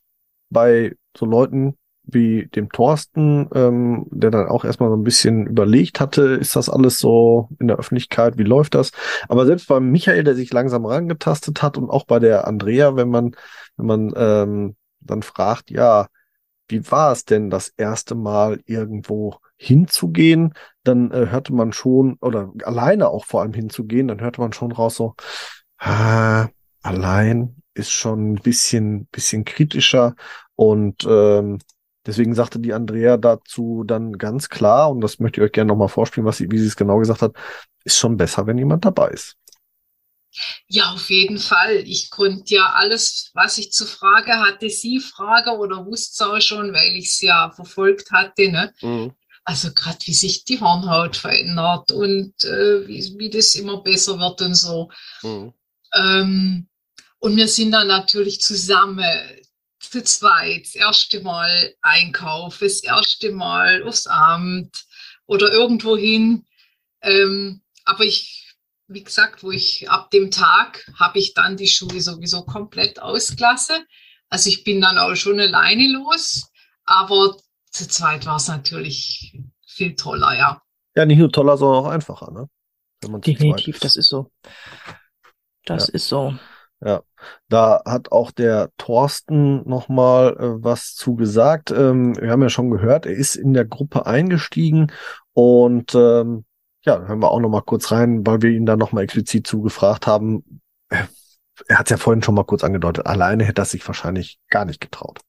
bei 0.49 0.95
so 1.17 1.25
Leuten 1.25 1.77
wie 2.03 2.47
dem 2.47 2.69
Thorsten, 2.69 3.47
ähm, 3.53 4.05
der 4.11 4.31
dann 4.31 4.47
auch 4.47 4.65
erstmal 4.65 4.89
so 4.89 4.95
ein 4.95 5.03
bisschen 5.03 5.47
überlegt 5.47 5.99
hatte, 5.99 6.23
ist 6.23 6.55
das 6.55 6.69
alles 6.69 6.99
so 6.99 7.49
in 7.59 7.67
der 7.67 7.77
Öffentlichkeit, 7.77 8.37
wie 8.37 8.43
läuft 8.43 8.75
das? 8.75 8.91
Aber 9.29 9.45
selbst 9.45 9.67
beim 9.67 9.89
Michael, 9.91 10.23
der 10.23 10.35
sich 10.35 10.51
langsam 10.51 10.85
rangetastet 10.85 11.61
hat 11.61 11.77
und 11.77 11.89
auch 11.89 12.05
bei 12.05 12.19
der 12.19 12.47
Andrea, 12.47 12.95
wenn 12.95 13.09
man, 13.09 13.35
wenn 13.77 13.85
man 13.85 14.13
ähm, 14.15 14.75
dann 14.99 15.21
fragt, 15.21 15.71
ja, 15.71 16.07
wie 16.71 16.89
war 16.89 17.11
es 17.11 17.25
denn 17.25 17.49
das 17.49 17.69
erste 17.77 18.15
Mal 18.15 18.61
irgendwo 18.65 19.37
hinzugehen, 19.57 20.53
dann 20.83 21.11
äh, 21.11 21.27
hörte 21.29 21.53
man 21.53 21.73
schon, 21.73 22.17
oder 22.21 22.51
alleine 22.63 23.09
auch 23.09 23.25
vor 23.25 23.41
allem 23.41 23.53
hinzugehen, 23.53 24.07
dann 24.07 24.21
hörte 24.21 24.41
man 24.41 24.53
schon 24.53 24.71
raus 24.71 24.95
so, 24.95 25.15
ah, 25.77 26.47
allein 26.81 27.61
ist 27.73 27.91
schon 27.91 28.33
ein 28.33 28.35
bisschen, 28.35 29.05
bisschen 29.07 29.45
kritischer 29.45 30.15
und 30.55 31.05
ähm, 31.07 31.59
deswegen 32.05 32.33
sagte 32.33 32.59
die 32.59 32.73
Andrea 32.73 33.17
dazu 33.17 33.83
dann 33.85 34.17
ganz 34.17 34.49
klar, 34.49 34.89
und 34.91 35.01
das 35.01 35.19
möchte 35.19 35.41
ich 35.41 35.45
euch 35.45 35.51
gerne 35.51 35.69
nochmal 35.69 35.89
vorspielen, 35.89 36.25
was 36.25 36.37
sie, 36.37 36.49
wie 36.51 36.57
sie 36.57 36.67
es 36.67 36.75
genau 36.75 36.97
gesagt 36.97 37.21
hat, 37.21 37.35
ist 37.83 37.97
schon 37.97 38.17
besser, 38.17 38.47
wenn 38.47 38.57
jemand 38.57 38.85
dabei 38.85 39.09
ist. 39.09 39.37
Ja, 40.67 40.91
auf 40.93 41.09
jeden 41.09 41.37
Fall. 41.39 41.77
Ich 41.85 42.09
konnte 42.09 42.55
ja 42.55 42.71
alles, 42.73 43.31
was 43.33 43.57
ich 43.57 43.71
zu 43.73 43.85
Frage 43.85 44.33
hatte, 44.39 44.69
sie 44.69 44.99
frage 44.99 45.51
oder 45.51 45.85
wusste 45.85 46.11
es 46.13 46.21
auch 46.29 46.41
schon, 46.41 46.73
weil 46.73 46.95
ich 46.95 47.07
es 47.07 47.21
ja 47.21 47.51
verfolgt 47.51 48.11
hatte. 48.11 48.49
Ne? 48.49 48.73
Also 49.43 49.73
gerade 49.73 49.97
wie 50.05 50.13
sich 50.13 50.45
die 50.45 50.59
Hornhaut 50.59 51.17
verändert 51.17 51.91
und 51.91 52.43
äh, 52.45 52.87
wie, 52.87 53.15
wie 53.17 53.29
das 53.29 53.55
immer 53.55 53.81
besser 53.81 54.19
wird 54.19 54.41
und 54.41 54.55
so. 54.55 54.89
Ähm, 55.93 56.67
und 57.19 57.35
wir 57.35 57.47
sind 57.47 57.71
dann 57.71 57.87
natürlich 57.87 58.39
zusammen 58.41 59.05
zu 59.79 60.03
zweit 60.03 60.63
das 60.65 60.75
erste 60.75 61.21
Mal 61.21 61.75
einkaufen, 61.81 62.65
das 62.65 62.83
erste 62.83 63.31
Mal 63.31 63.83
aufs 63.83 64.07
Amt 64.07 64.85
oder 65.25 65.51
irgendwo 65.51 65.97
hin. 65.97 66.45
Ähm, 67.01 67.61
aber 67.83 68.05
ich, 68.05 68.40
wie 68.93 69.03
gesagt, 69.03 69.43
wo 69.43 69.51
ich 69.51 69.89
ab 69.89 70.11
dem 70.11 70.31
Tag 70.31 70.89
habe 70.99 71.19
ich 71.19 71.33
dann 71.33 71.57
die 71.57 71.67
Schuhe 71.67 72.01
sowieso 72.01 72.43
komplett 72.43 73.01
ausgelassen. 73.01 73.85
Also 74.29 74.49
ich 74.49 74.63
bin 74.63 74.81
dann 74.81 74.97
auch 74.97 75.15
schon 75.15 75.39
alleine 75.39 75.87
los, 75.93 76.49
aber 76.85 77.37
zu 77.69 77.87
zweit 77.87 78.25
war 78.25 78.37
es 78.37 78.47
natürlich 78.47 79.37
viel 79.65 79.95
toller, 79.95 80.37
ja. 80.37 80.61
Ja, 80.95 81.05
nicht 81.05 81.19
nur 81.19 81.31
toller, 81.31 81.57
sondern 81.57 81.85
auch 81.85 81.89
einfacher, 81.89 82.31
ne? 82.31 82.49
Wenn 83.01 83.11
man 83.11 83.21
Definitiv, 83.21 83.79
das 83.79 83.95
ist 83.95 84.09
so. 84.09 84.29
Das 85.65 85.87
Ja. 85.87 85.93
ist 85.93 86.07
so. 86.07 86.33
Ja, 86.83 87.03
da 87.47 87.81
hat 87.85 88.11
auch 88.11 88.31
der 88.31 88.71
Thorsten 88.77 89.67
nochmal 89.69 90.35
äh, 90.39 90.63
was 90.63 90.95
zu 90.95 91.15
gesagt. 91.15 91.69
Ähm, 91.71 92.15
wir 92.19 92.31
haben 92.31 92.41
ja 92.41 92.49
schon 92.49 92.71
gehört, 92.71 93.05
er 93.05 93.13
ist 93.13 93.35
in 93.35 93.53
der 93.53 93.65
Gruppe 93.65 94.07
eingestiegen 94.07 94.91
und 95.33 95.93
ähm, 95.93 96.45
ja, 96.83 96.99
hören 96.99 97.19
wir 97.19 97.31
auch 97.31 97.39
nochmal 97.39 97.61
kurz 97.61 97.91
rein, 97.91 98.25
weil 98.25 98.41
wir 98.41 98.51
ihn 98.51 98.65
da 98.65 98.75
nochmal 98.75 99.03
explizit 99.03 99.45
zugefragt 99.45 100.07
haben. 100.07 100.61
Er, 100.89 101.07
er 101.67 101.79
hat 101.79 101.87
es 101.87 101.91
ja 101.91 101.97
vorhin 101.97 102.23
schon 102.23 102.35
mal 102.35 102.43
kurz 102.43 102.63
angedeutet, 102.63 103.05
alleine 103.05 103.43
hätte 103.43 103.61
er 103.61 103.65
sich 103.65 103.85
wahrscheinlich 103.87 104.39
gar 104.49 104.65
nicht 104.65 104.81
getraut. 104.81 105.19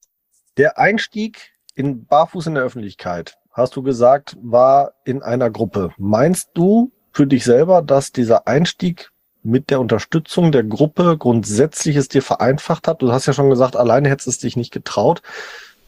Der 0.56 0.78
Einstieg 0.78 1.52
in 1.74 2.06
Barfuß 2.06 2.46
in 2.46 2.54
der 2.54 2.64
Öffentlichkeit, 2.64 3.36
hast 3.50 3.76
du 3.76 3.82
gesagt, 3.82 4.36
war 4.42 4.92
in 5.04 5.22
einer 5.22 5.50
Gruppe. 5.50 5.92
Meinst 5.98 6.50
du 6.54 6.92
für 7.12 7.26
dich 7.26 7.44
selber, 7.44 7.82
dass 7.82 8.12
dieser 8.12 8.46
Einstieg 8.46 9.10
mit 9.42 9.70
der 9.70 9.80
Unterstützung 9.80 10.52
der 10.52 10.64
Gruppe 10.64 11.16
grundsätzlich 11.18 11.96
es 11.96 12.08
dir 12.08 12.22
vereinfacht 12.22 12.88
hat? 12.88 13.02
Du 13.02 13.12
hast 13.12 13.26
ja 13.26 13.32
schon 13.32 13.50
gesagt, 13.50 13.76
alleine 13.76 14.08
hättest 14.08 14.26
du 14.26 14.30
es 14.30 14.38
dich 14.38 14.56
nicht 14.56 14.72
getraut. 14.72 15.22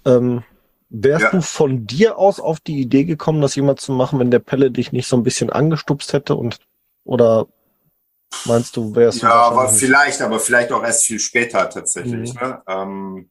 Ähm, 0.05 0.42
wärst 0.94 1.24
Ja. 1.24 1.30
du 1.30 1.42
von 1.42 1.87
dir 1.87 2.18
aus 2.18 2.38
auf 2.38 2.61
die 2.61 2.80
Idee 2.80 3.04
gekommen, 3.04 3.40
das 3.42 3.57
jemand 3.57 3.80
zu 3.80 3.92
machen, 3.92 4.18
wenn 4.20 4.30
der 4.30 4.38
Pelle 4.38 4.70
dich 4.70 4.92
nicht 4.92 5.09
so 5.09 5.16
ein 5.16 5.24
bisschen 5.24 5.50
angestupst 5.50 6.12
hätte 6.12 6.37
und 6.37 6.59
oder 7.04 7.48
meinst 8.44 8.76
du, 8.76 8.94
wärst 8.94 9.22
du 9.22 9.26
Ja, 9.26 9.35
aber 9.35 9.68
vielleicht, 9.68 10.22
aber 10.22 10.38
vielleicht 10.38 10.72
auch 10.72 10.83
erst 10.83 11.04
viel 11.04 11.18
später 11.18 11.68
tatsächlich. 11.68 12.35
Mhm. 12.35 12.40
Ne? 12.40 12.62
Ähm, 12.68 13.30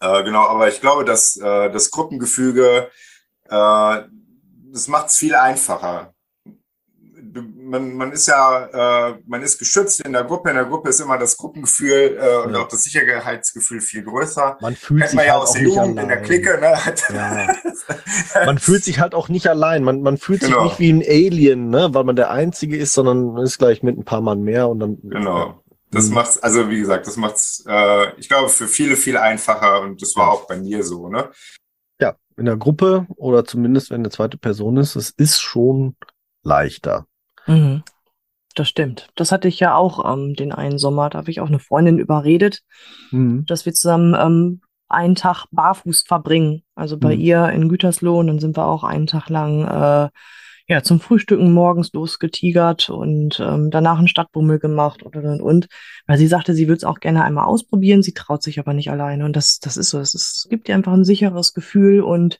äh, 0.00 0.22
genau, 0.22 0.46
aber 0.46 0.68
ich 0.68 0.80
glaube, 0.80 1.04
dass 1.04 1.36
äh, 1.36 1.70
das 1.70 1.90
Gruppengefüge, 1.90 2.88
äh, 3.48 4.02
das 4.72 4.88
macht 4.88 5.08
es 5.08 5.16
viel 5.16 5.34
einfacher. 5.34 6.13
Man, 7.36 7.94
man 7.94 8.12
ist 8.12 8.28
ja, 8.28 9.08
äh, 9.10 9.18
man 9.26 9.42
ist 9.42 9.58
geschützt 9.58 10.00
in 10.02 10.12
der 10.12 10.22
Gruppe. 10.24 10.50
In 10.50 10.56
der 10.56 10.66
Gruppe 10.66 10.90
ist 10.90 11.00
immer 11.00 11.18
das 11.18 11.36
Gruppengefühl 11.36 12.16
äh, 12.20 12.46
und 12.46 12.54
Ja. 12.54 12.60
auch 12.62 12.68
das 12.68 12.84
Sicherheitsgefühl 12.84 13.80
viel 13.80 14.04
größer. 14.04 14.56
man 14.60 14.76
fühlt 14.76 15.00
Kennt 15.00 15.10
sich 15.10 15.16
man 15.16 15.26
ja 15.26 15.32
halt 15.32 15.42
aus 15.42 15.48
auch 15.50 15.54
der 15.54 15.62
nicht 15.62 15.74
Jugend 15.76 15.88
in 15.90 15.96
der 16.08 16.16
allein. 16.18 16.22
Clique. 16.24 16.60
Ne? 16.60 16.74
Ja. 17.14 18.46
Man 18.46 18.58
fühlt 18.58 18.84
sich 18.84 19.00
halt 19.00 19.14
auch 19.14 19.28
nicht 19.28 19.48
allein. 19.48 19.82
Man, 19.82 20.02
man 20.02 20.16
fühlt 20.18 20.40
Genau. 20.42 20.68
sich 20.68 20.78
nicht 20.78 20.80
wie 20.80 20.92
ein 20.92 21.02
Alien, 21.32 21.70
ne, 21.70 21.88
weil 21.92 22.04
man 22.04 22.16
der 22.16 22.30
Einzige 22.30 22.76
ist, 22.76 22.92
sondern 22.92 23.32
man 23.34 23.42
ist 23.44 23.58
gleich 23.58 23.82
mit 23.82 23.98
ein 23.98 24.04
paar 24.04 24.20
Mann 24.20 24.42
mehr 24.42 24.68
und 24.68 24.78
dann. 24.80 24.98
Genau. 25.02 25.60
Das 25.90 26.08
Mhm. 26.08 26.14
macht's, 26.14 26.38
also 26.42 26.70
wie 26.70 26.78
gesagt, 26.80 27.06
das 27.06 27.16
macht's, 27.16 27.64
äh, 27.68 28.12
ich 28.18 28.28
glaube, 28.28 28.48
für 28.48 28.66
viele 28.68 28.96
viel 28.96 29.16
einfacher 29.16 29.80
und 29.80 30.02
das 30.02 30.14
war 30.16 30.30
auch 30.32 30.46
bei 30.46 30.56
mir 30.56 30.82
so, 30.82 31.08
ne? 31.08 31.30
Ja, 32.00 32.16
in 32.36 32.46
der 32.46 32.56
Gruppe 32.56 33.06
oder 33.16 33.44
zumindest 33.44 33.90
wenn 33.90 34.00
eine 34.00 34.10
zweite 34.10 34.36
Person 34.38 34.76
ist, 34.76 34.96
es 34.96 35.10
ist 35.10 35.40
schon 35.40 35.96
leichter. 36.42 37.06
Mhm. 37.46 37.82
Das 38.54 38.68
stimmt. 38.68 39.08
Das 39.16 39.32
hatte 39.32 39.48
ich 39.48 39.58
ja 39.58 39.74
auch 39.74 40.12
ähm, 40.12 40.34
den 40.34 40.52
einen 40.52 40.78
Sommer. 40.78 41.10
Da 41.10 41.18
habe 41.18 41.30
ich 41.30 41.40
auch 41.40 41.48
eine 41.48 41.58
Freundin 41.58 41.98
überredet, 41.98 42.60
Mhm. 43.10 43.44
dass 43.46 43.66
wir 43.66 43.72
zusammen 43.74 44.14
ähm, 44.18 44.60
einen 44.88 45.16
Tag 45.16 45.46
barfuß 45.50 46.04
verbringen. 46.06 46.62
Also 46.76 46.96
bei 46.98 47.16
Mhm. 47.16 47.20
ihr 47.20 47.48
in 47.50 47.68
Gütersloh. 47.68 48.18
Und 48.20 48.28
dann 48.28 48.38
sind 48.38 48.56
wir 48.56 48.66
auch 48.66 48.84
einen 48.84 49.06
Tag 49.08 49.28
lang 49.28 49.64
äh, 49.66 50.08
ja, 50.66 50.82
zum 50.82 50.98
Frühstücken 51.00 51.52
morgens 51.52 51.92
losgetigert 51.92 52.88
und 52.88 53.38
ähm, 53.38 53.70
danach 53.70 53.98
einen 53.98 54.08
Stadtbummel 54.08 54.58
gemacht 54.60 55.02
und, 55.02 55.14
und, 55.16 55.42
und. 55.42 55.66
Weil 56.06 56.16
sie 56.16 56.26
sagte, 56.28 56.54
sie 56.54 56.68
würde 56.68 56.78
es 56.78 56.84
auch 56.84 57.00
gerne 57.00 57.22
einmal 57.24 57.44
ausprobieren. 57.46 58.02
Sie 58.02 58.14
traut 58.14 58.42
sich 58.42 58.58
aber 58.60 58.72
nicht 58.72 58.90
alleine. 58.90 59.24
Und 59.24 59.34
das, 59.36 59.58
das 59.58 59.76
ist 59.76 59.90
so. 59.90 59.98
Es 59.98 60.46
gibt 60.48 60.68
dir 60.68 60.74
einfach 60.76 60.92
ein 60.92 61.04
sicheres 61.04 61.52
Gefühl 61.54 62.00
und 62.02 62.38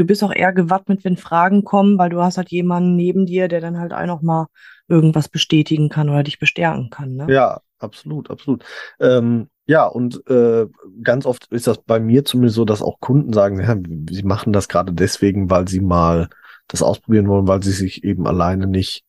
du 0.00 0.06
bist 0.06 0.24
auch 0.24 0.32
eher 0.32 0.54
gewappnet, 0.54 1.04
wenn 1.04 1.18
Fragen 1.18 1.62
kommen, 1.62 1.98
weil 1.98 2.08
du 2.08 2.22
hast 2.22 2.38
halt 2.38 2.50
jemanden 2.50 2.96
neben 2.96 3.26
dir, 3.26 3.48
der 3.48 3.60
dann 3.60 3.78
halt 3.78 3.92
auch 3.92 4.22
mal 4.22 4.46
irgendwas 4.88 5.28
bestätigen 5.28 5.90
kann 5.90 6.08
oder 6.08 6.22
dich 6.22 6.38
bestärken 6.38 6.88
kann. 6.88 7.16
Ne? 7.16 7.26
Ja, 7.28 7.60
absolut, 7.78 8.30
absolut. 8.30 8.64
Ähm, 8.98 9.48
ja, 9.66 9.84
und 9.86 10.26
äh, 10.28 10.66
ganz 11.02 11.26
oft 11.26 11.46
ist 11.52 11.66
das 11.66 11.78
bei 11.78 12.00
mir 12.00 12.24
zumindest 12.24 12.56
so, 12.56 12.64
dass 12.64 12.82
auch 12.82 12.98
Kunden 12.98 13.34
sagen, 13.34 13.60
ja, 13.60 13.76
sie 14.10 14.22
machen 14.22 14.54
das 14.54 14.68
gerade 14.68 14.92
deswegen, 14.92 15.50
weil 15.50 15.68
sie 15.68 15.80
mal 15.80 16.30
das 16.66 16.82
ausprobieren 16.82 17.28
wollen, 17.28 17.46
weil 17.46 17.62
sie 17.62 17.72
sich 17.72 18.02
eben 18.02 18.26
alleine 18.26 18.66
nicht 18.66 19.04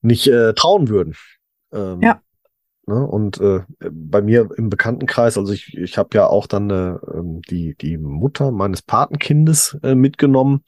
nicht 0.00 0.26
äh, 0.26 0.54
trauen 0.54 0.88
würden. 0.88 1.14
Ähm, 1.72 2.00
Ja. 2.00 2.20
Ne? 2.86 3.06
Und 3.06 3.40
äh, 3.40 3.60
bei 3.90 4.22
mir 4.22 4.48
im 4.56 4.68
Bekanntenkreis, 4.68 5.38
also 5.38 5.52
ich, 5.52 5.76
ich 5.76 5.98
habe 5.98 6.10
ja 6.14 6.26
auch 6.26 6.46
dann 6.46 6.70
äh, 6.70 6.96
ähm, 7.14 7.40
die, 7.42 7.76
die 7.76 7.96
Mutter 7.96 8.50
meines 8.50 8.82
Patenkindes 8.82 9.78
äh, 9.82 9.94
mitgenommen 9.94 10.64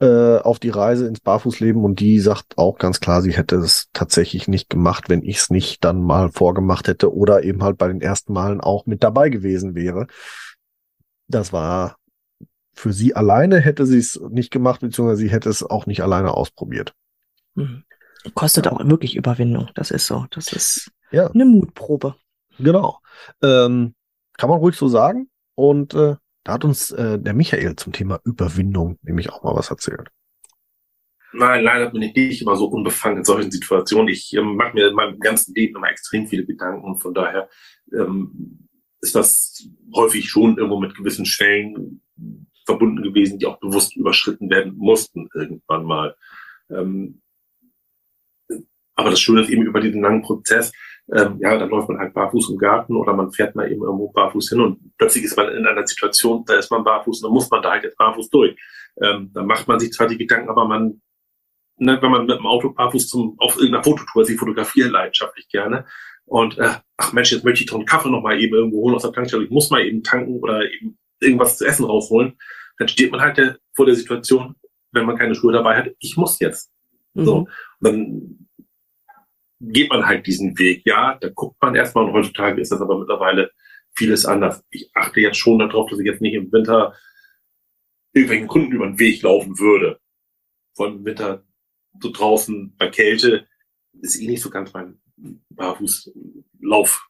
äh, 0.00 0.38
auf 0.38 0.58
die 0.58 0.70
Reise 0.70 1.06
ins 1.06 1.20
Barfußleben 1.20 1.82
und 1.84 2.00
die 2.00 2.20
sagt 2.20 2.58
auch 2.58 2.78
ganz 2.78 3.00
klar, 3.00 3.22
sie 3.22 3.32
hätte 3.32 3.56
es 3.56 3.88
tatsächlich 3.92 4.48
nicht 4.48 4.68
gemacht, 4.68 5.08
wenn 5.08 5.22
ich 5.22 5.38
es 5.38 5.50
nicht 5.50 5.84
dann 5.84 6.02
mal 6.02 6.30
vorgemacht 6.30 6.88
hätte 6.88 7.14
oder 7.14 7.44
eben 7.44 7.62
halt 7.62 7.78
bei 7.78 7.88
den 7.88 8.00
ersten 8.00 8.32
Malen 8.34 8.60
auch 8.60 8.86
mit 8.86 9.02
dabei 9.02 9.30
gewesen 9.30 9.74
wäre. 9.74 10.06
Das 11.28 11.52
war 11.52 11.96
für 12.74 12.92
sie 12.92 13.14
alleine 13.14 13.60
hätte 13.60 13.86
sie 13.86 13.98
es 13.98 14.20
nicht 14.30 14.50
gemacht, 14.50 14.80
beziehungsweise 14.80 15.22
sie 15.22 15.30
hätte 15.30 15.48
es 15.48 15.62
auch 15.62 15.86
nicht 15.86 16.02
alleine 16.02 16.34
ausprobiert. 16.34 16.92
Mhm. 17.54 17.84
Kostet 18.34 18.68
auch 18.68 18.84
wirklich 18.84 19.16
Überwindung. 19.16 19.70
Das 19.74 19.90
ist 19.90 20.06
so. 20.06 20.26
Das 20.30 20.52
ist 20.52 20.90
Ja. 21.14 21.30
eine 21.30 21.44
Mutprobe. 21.44 22.16
Genau. 22.58 22.98
Ähm, 23.42 23.94
kann 24.36 24.50
man 24.50 24.58
ruhig 24.58 24.76
so 24.76 24.88
sagen. 24.88 25.30
Und 25.54 25.94
äh, 25.94 26.16
da 26.44 26.52
hat 26.52 26.64
uns 26.64 26.90
äh, 26.90 27.18
der 27.18 27.34
Michael 27.34 27.76
zum 27.76 27.92
Thema 27.92 28.20
Überwindung 28.24 28.98
nämlich 29.02 29.30
auch 29.30 29.42
mal 29.42 29.54
was 29.54 29.70
erzählt. 29.70 30.10
Nein, 31.32 31.64
leider 31.64 31.90
bin 31.90 32.02
ich 32.02 32.14
nicht 32.14 32.42
immer 32.42 32.56
so 32.56 32.66
unbefangen 32.66 33.18
in 33.18 33.24
solchen 33.24 33.50
Situationen. 33.50 34.08
Ich 34.08 34.32
ähm, 34.34 34.56
mache 34.56 34.74
mir 34.74 34.88
in 34.88 34.94
meinem 34.94 35.18
ganzen 35.18 35.54
Leben 35.54 35.76
immer 35.76 35.90
extrem 35.90 36.26
viele 36.26 36.44
Gedanken 36.44 36.84
und 36.84 37.00
von 37.00 37.14
daher 37.14 37.48
ähm, 37.92 38.68
ist 39.00 39.14
das 39.14 39.68
häufig 39.94 40.28
schon 40.28 40.56
irgendwo 40.56 40.78
mit 40.78 40.94
gewissen 40.94 41.26
Schwellen 41.26 42.02
verbunden 42.66 43.02
gewesen, 43.02 43.38
die 43.38 43.46
auch 43.46 43.58
bewusst 43.58 43.96
überschritten 43.96 44.48
werden 44.48 44.74
mussten 44.76 45.28
irgendwann 45.34 45.84
mal. 45.84 46.16
Ähm, 46.70 47.20
aber 48.94 49.10
das 49.10 49.20
Schöne 49.20 49.42
ist 49.42 49.50
eben 49.50 49.62
über 49.62 49.80
diesen 49.80 50.02
langen 50.02 50.22
Prozess, 50.22 50.72
ähm, 51.12 51.38
ja, 51.38 51.58
dann 51.58 51.68
läuft 51.68 51.88
man 51.88 51.98
halt 51.98 52.14
barfuß 52.14 52.50
im 52.50 52.58
Garten 52.58 52.96
oder 52.96 53.12
man 53.12 53.30
fährt 53.30 53.54
mal 53.54 53.70
eben 53.70 53.82
irgendwo 53.82 54.10
barfuß 54.10 54.48
hin 54.48 54.60
und 54.60 54.96
plötzlich 54.96 55.24
ist 55.24 55.36
man 55.36 55.48
in 55.48 55.66
einer 55.66 55.86
Situation, 55.86 56.44
da 56.46 56.54
ist 56.54 56.70
man 56.70 56.84
barfuß 56.84 57.22
und 57.22 57.28
dann 57.28 57.34
muss 57.34 57.50
man 57.50 57.62
da 57.62 57.72
halt 57.72 57.84
jetzt 57.84 57.98
barfuß 57.98 58.30
durch. 58.30 58.56
Ähm, 59.02 59.30
dann 59.34 59.46
macht 59.46 59.68
man 59.68 59.78
sich 59.78 59.92
zwar 59.92 60.06
die 60.06 60.16
Gedanken, 60.16 60.48
aber 60.48 60.66
man 60.66 61.00
ne, 61.78 62.00
wenn 62.00 62.10
man 62.10 62.26
mit 62.26 62.38
dem 62.38 62.46
Auto 62.46 62.70
barfuß 62.70 63.08
zum, 63.08 63.34
auf 63.38 63.56
irgendeiner 63.56 63.84
Fototour, 63.84 64.22
also 64.22 64.32
ich 64.32 64.38
fotografiere 64.38 64.88
leidenschaftlich 64.88 65.48
gerne. 65.48 65.86
Und 66.26 66.58
äh, 66.58 66.74
ach 66.96 67.12
Mensch, 67.12 67.32
jetzt 67.32 67.44
möchte 67.44 67.64
ich 67.64 67.70
doch 67.70 67.76
einen 67.76 67.86
Kaffee 67.86 68.10
noch 68.10 68.22
mal 68.22 68.40
eben 68.40 68.54
irgendwo 68.54 68.82
holen 68.82 68.94
aus 68.94 69.02
der 69.02 69.12
Tankstelle. 69.12 69.44
Ich 69.44 69.50
muss 69.50 69.70
mal 69.70 69.84
eben 69.84 70.02
tanken 70.02 70.40
oder 70.40 70.62
eben 70.64 70.98
irgendwas 71.20 71.58
zu 71.58 71.66
essen 71.66 71.84
rausholen. 71.84 72.38
Dann 72.78 72.88
steht 72.88 73.12
man 73.12 73.20
halt 73.20 73.36
der, 73.36 73.58
vor 73.74 73.86
der 73.86 73.94
Situation, 73.94 74.54
wenn 74.92 75.06
man 75.06 75.16
keine 75.16 75.34
Schuhe 75.34 75.52
dabei 75.52 75.76
hat, 75.76 75.90
ich 75.98 76.16
muss 76.16 76.38
jetzt. 76.40 76.70
Mhm. 77.14 77.24
So, 77.24 77.36
und 77.36 77.48
dann 77.80 78.43
geht 79.72 79.90
man 79.90 80.06
halt 80.06 80.26
diesen 80.26 80.58
Weg. 80.58 80.82
Ja, 80.84 81.16
da 81.20 81.28
guckt 81.28 81.60
man 81.60 81.74
erstmal 81.74 82.04
und 82.04 82.12
heutzutage 82.12 82.60
ist 82.60 82.72
das 82.72 82.80
aber 82.80 82.98
mittlerweile 82.98 83.50
vieles 83.94 84.26
anders. 84.26 84.62
Ich 84.70 84.90
achte 84.94 85.20
jetzt 85.20 85.38
schon 85.38 85.58
darauf, 85.58 85.88
dass 85.90 85.98
ich 85.98 86.06
jetzt 86.06 86.20
nicht 86.20 86.34
im 86.34 86.52
Winter 86.52 86.94
irgendwelchen 88.12 88.48
Kunden 88.48 88.72
über 88.72 88.86
den 88.86 88.98
Weg 88.98 89.22
laufen 89.22 89.58
würde. 89.58 90.00
Von 90.76 91.04
Winter 91.04 91.44
so 92.00 92.10
draußen 92.10 92.74
bei 92.76 92.88
Kälte 92.88 93.46
ist 94.00 94.20
eh 94.20 94.26
nicht 94.26 94.42
so 94.42 94.50
ganz 94.50 94.72
mein 94.72 95.00
Barfußlauf. 95.50 97.06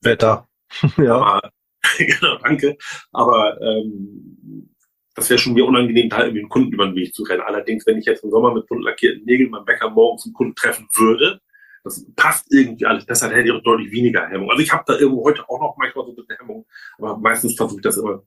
Wetter. 0.00 0.48
ja. 0.96 1.16
Aber, 1.16 1.50
genau, 1.98 2.38
danke. 2.38 2.76
Aber 3.12 3.60
ähm, 3.60 4.72
das 5.14 5.28
wäre 5.28 5.38
schon 5.38 5.54
mir 5.54 5.66
unangenehm, 5.66 6.08
da 6.08 6.20
irgendwie 6.20 6.40
einen 6.40 6.48
Kunden 6.48 6.72
über 6.72 6.86
den 6.86 6.96
Weg 6.96 7.14
zu 7.14 7.22
rennen. 7.24 7.42
Allerdings, 7.42 7.86
wenn 7.86 7.98
ich 7.98 8.06
jetzt 8.06 8.24
im 8.24 8.30
Sommer 8.30 8.54
mit 8.54 8.66
bunt 8.66 8.84
lackierten 8.84 9.24
Nägeln 9.24 9.50
meinen 9.50 9.64
Bäcker 9.64 9.90
morgens 9.90 10.24
einen 10.24 10.34
Kunden 10.34 10.54
treffen 10.54 10.88
würde, 10.94 11.40
das 11.84 12.06
passt 12.14 12.52
irgendwie 12.52 12.86
alles 12.86 13.06
dann 13.06 13.30
hätte 13.30 13.48
ich 13.48 13.52
auch 13.52 13.62
deutlich 13.62 13.90
weniger 13.92 14.28
Hemmung. 14.28 14.50
Also 14.50 14.62
ich 14.62 14.72
habe 14.72 14.84
da 14.86 14.98
irgendwo 14.98 15.24
heute 15.24 15.48
auch 15.48 15.60
noch 15.60 15.76
manchmal 15.76 16.04
so 16.04 16.12
ein 16.12 16.16
bisschen 16.16 16.36
Hemmung, 16.38 16.66
aber 16.98 17.16
meistens 17.18 17.54
versuche 17.56 17.78
ich 17.78 17.82
das 17.82 17.96
immer 17.96 18.22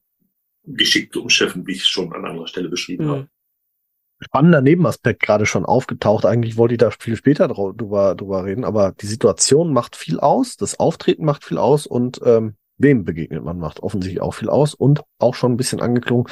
geschickt 0.64 1.14
zu 1.14 1.22
umschiffen, 1.22 1.66
wie 1.68 1.74
ich 1.74 1.82
es 1.82 1.88
schon 1.88 2.12
an 2.14 2.26
anderer 2.26 2.47
Stelle 2.47 2.70
beschrieben 2.70 3.06
mhm. 3.06 3.10
habe 3.10 3.30
spannender 4.20 4.62
Nebenaspekt 4.62 5.22
gerade 5.22 5.45
schon 5.45 5.66
aufgetaucht. 5.66 6.26
Eigentlich 6.26 6.58
wollte 6.58 6.76
ich 6.76 6.80
da 6.80 6.91
viel 6.91 7.16
später 7.16 7.47
drüber, 7.47 8.16
drüber 8.16 8.45
reden, 8.45 8.64
aber 8.64 8.93
die 8.93 9.08
Situation 9.08 9.74
macht 9.74 9.95
viel 9.95 10.20
aus, 10.20 10.58
das 10.58 10.80
Auftreten 10.80 11.26
macht 11.26 11.43
viel 11.43 11.58
aus 11.58 11.86
und 11.86 12.22
ähm, 12.24 12.56
wem 12.78 13.06
begegnet 13.06 13.43
man 13.43 13.58
macht 13.58 13.80
offensichtlich 13.82 14.22
auch 14.22 14.34
viel 14.34 14.49
aus 14.49 14.74
und 14.74 15.01
auch 15.20 15.36
schon 15.36 15.53
ein 15.53 15.58
bisschen 15.58 15.82
angeklungen 15.82 16.28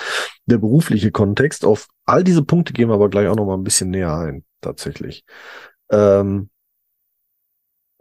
der 0.46 0.58
berufliche 0.58 1.12
Kontext. 1.12 1.66
Auf 1.66 1.88
all 2.06 2.24
diese 2.24 2.44
Punkte 2.44 2.74
gehen 2.74 2.90
wir 2.90 2.96
aber 2.96 3.10
gleich 3.10 3.28
auch 3.28 3.36
noch 3.36 3.46
mal 3.46 3.56
ein 3.56 3.64
bisschen 3.64 3.90
näher 3.90 4.14
ein, 4.14 4.44
tatsächlich. 4.62 5.24
Ähm, 5.90 6.50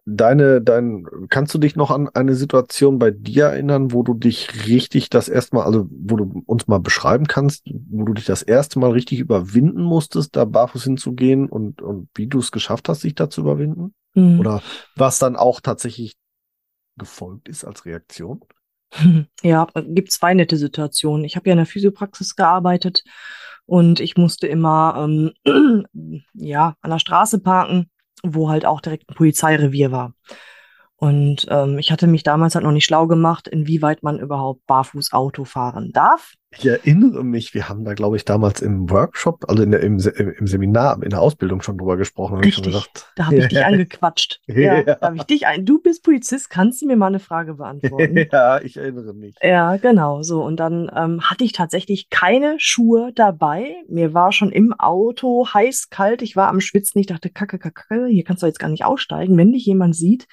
deine, 0.05 0.61
dein, 0.61 1.07
kannst 1.29 1.55
du 1.55 1.59
dich 1.59 1.77
noch 1.77 1.91
an 1.91 2.09
eine 2.09 2.35
Situation 2.35 2.99
bei 2.99 3.11
dir 3.11 3.47
erinnern, 3.47 3.93
wo 3.93 4.03
du 4.03 4.15
dich 4.15 4.67
richtig 4.67 5.11
das 5.11 5.29
erste 5.29 5.57
Mal, 5.57 5.65
also 5.65 5.87
wo 5.91 6.17
du 6.17 6.43
uns 6.47 6.67
mal 6.67 6.81
beschreiben 6.81 7.27
kannst, 7.27 7.67
wo 7.91 8.05
du 8.05 8.15
dich 8.15 8.25
das 8.25 8.43
erste 8.43 8.79
Mal 8.79 8.91
richtig 8.91 9.21
überwinden 9.21 9.83
musstest, 9.83 10.35
da 10.37 10.45
barfuß 10.45 10.85
hinzugehen 10.85 11.49
und, 11.49 11.83
und 11.83 12.09
wie 12.15 12.27
du 12.27 12.39
es 12.39 12.51
geschafft 12.51 12.89
hast, 12.89 13.03
sich 13.03 13.15
da 13.15 13.31
zu 13.31 13.43
überwinden? 13.43 13.95
Mhm. 14.15 14.41
Oder 14.41 14.63
was 14.97 15.19
dann 15.19 15.37
auch 15.37 15.61
tatsächlich 15.61 16.17
gefolgt 16.97 17.49
ist 17.49 17.65
als 17.65 17.85
Reaktion? 17.85 18.45
Ja, 19.43 19.67
gibt 19.75 20.13
zwei 20.13 20.35
nette 20.35 20.59
Situationen. 20.59 21.25
Ich 21.25 21.37
habe 21.37 21.49
ja 21.49 21.55
in 21.55 21.59
der 21.59 21.67
Physiopraxis 21.67 22.37
gearbeitet 22.37 23.03
und 23.65 24.01
ich 24.01 24.19
musste 24.19 24.47
immer 24.47 25.09
ähm, 25.09 25.33
ja 26.35 26.77
an 26.83 26.91
der 26.91 26.99
Straße 26.99 27.41
parken 27.41 27.91
wo 28.23 28.49
halt 28.49 28.65
auch 28.65 28.81
direkt 28.81 29.09
ein 29.11 29.15
Polizeirevier 29.15 29.93
war. 29.93 30.15
Und 31.03 31.49
ähm, 31.51 31.81
ich 31.81 31.91
hatte 31.91 32.07
mich 32.07 32.23
damals 32.23 32.55
halt 32.55 32.65
noch 32.65 32.71
nicht 32.71 32.85
schlau 32.85 33.09
gemacht, 33.09 33.49
inwieweit 33.49 34.05
man 34.05 34.21
überhaupt 34.21 34.65
barfuß 34.69 35.13
Auto 35.13 35.45
fahren 35.45 35.91
darf. 35.93 36.35
Ich 36.57 36.65
erinnere 36.65 37.25
mich, 37.25 37.55
wir 37.55 37.69
haben 37.69 37.85
da, 37.85 37.95
glaube 37.95 38.17
ich, 38.17 38.25
damals 38.25 38.63
im 38.63 38.89
Workshop, 38.89 39.47
also 39.49 39.65
in 39.65 39.73
der, 39.73 39.81
im, 39.81 39.99
im 39.99 40.47
Seminar, 40.47 41.03
in 41.03 41.11
der 41.11 41.21
Ausbildung 41.21 41.61
schon 41.61 41.77
drüber 41.77 41.97
gesprochen. 41.97 42.39
Richtig, 42.39 42.67
gedacht, 42.67 43.11
da 43.17 43.27
habe 43.27 43.39
ich 43.39 43.49
dich 43.49 43.65
angequatscht. 43.65 44.43
Ja, 44.47 44.55
ja. 44.55 44.83
Da 44.83 45.01
habe 45.01 45.17
ich 45.17 45.25
dich 45.25 45.45
ein. 45.49 45.67
Du 45.67 45.83
bist 45.83 46.05
Polizist, 46.05 46.51
kannst 46.51 46.83
du 46.83 46.87
mir 46.87 46.95
mal 46.95 47.09
eine 47.09 47.19
Frage 47.19 47.55
beantworten? 47.55 48.29
ja, 48.31 48.61
ich 48.61 48.77
erinnere 48.77 49.13
mich. 49.13 49.35
Ja, 49.43 49.79
genau. 49.79 50.23
So 50.23 50.45
und 50.45 50.59
dann 50.59 50.89
ähm, 50.95 51.23
hatte 51.23 51.43
ich 51.43 51.51
tatsächlich 51.51 52.11
keine 52.11 52.55
Schuhe 52.59 53.11
dabei. 53.13 53.75
Mir 53.89 54.15
war 54.15 54.31
schon 54.31 54.53
im 54.53 54.73
Auto 54.73 55.49
heiß, 55.53 55.91
kalt. 55.91 56.23
Ich 56.23 56.37
war 56.37 56.47
am 56.47 56.61
Schwitzen. 56.61 57.01
Ich 57.01 57.09
dachte, 57.09 57.29
kacke, 57.29 57.59
kacke, 57.59 57.83
kacke, 57.89 58.07
hier 58.07 58.23
kannst 58.23 58.45
du 58.45 58.47
jetzt 58.47 58.61
gar 58.61 58.69
nicht 58.69 58.85
aussteigen, 58.85 59.37
wenn 59.37 59.51
dich 59.51 59.67
jemand 59.67 59.97
sieht. 59.97 60.29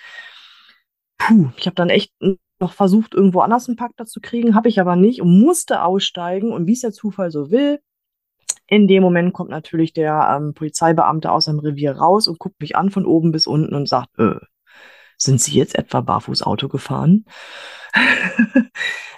Puh, 1.20 1.50
ich 1.58 1.68
habe 1.68 1.76
dann 1.76 1.90
echt 1.90 2.12
noch 2.60 2.74
versucht, 2.74 3.14
irgendwo 3.14 3.42
anders 3.42 3.68
einen 3.68 3.78
Parkplatz 3.78 4.12
zu 4.12 4.20
kriegen, 4.20 4.56
habe 4.56 4.68
ich 4.68 4.80
aber 4.80 4.96
nicht 4.96 5.22
und 5.22 5.40
musste 5.40 5.84
aussteigen. 5.84 6.52
Und 6.52 6.66
wie 6.66 6.74
es 6.74 6.82
der 6.82 6.92
Zufall 6.92 7.30
so 7.30 7.52
will, 7.52 7.80
in 8.68 8.88
dem 8.88 9.04
Moment 9.04 9.34
kommt 9.34 9.50
natürlich 9.50 9.94
der 9.94 10.36
ähm, 10.36 10.54
Polizeibeamte 10.54 11.32
aus 11.32 11.46
seinem 11.46 11.60
Revier 11.60 11.94
raus 11.94 12.28
und 12.28 12.40
guckt 12.40 12.60
mich 12.60 12.76
an 12.76 12.90
von 12.90 13.06
oben 13.06 13.32
bis 13.32 13.48
unten 13.48 13.76
und 13.76 13.88
sagt, 13.88 14.18
äh, 14.18 14.36
sind 15.18 15.42
Sie 15.42 15.58
jetzt 15.58 15.76
etwa 15.76 16.02
barfuß 16.02 16.44
Auto 16.44 16.68
gefahren? 16.68 17.26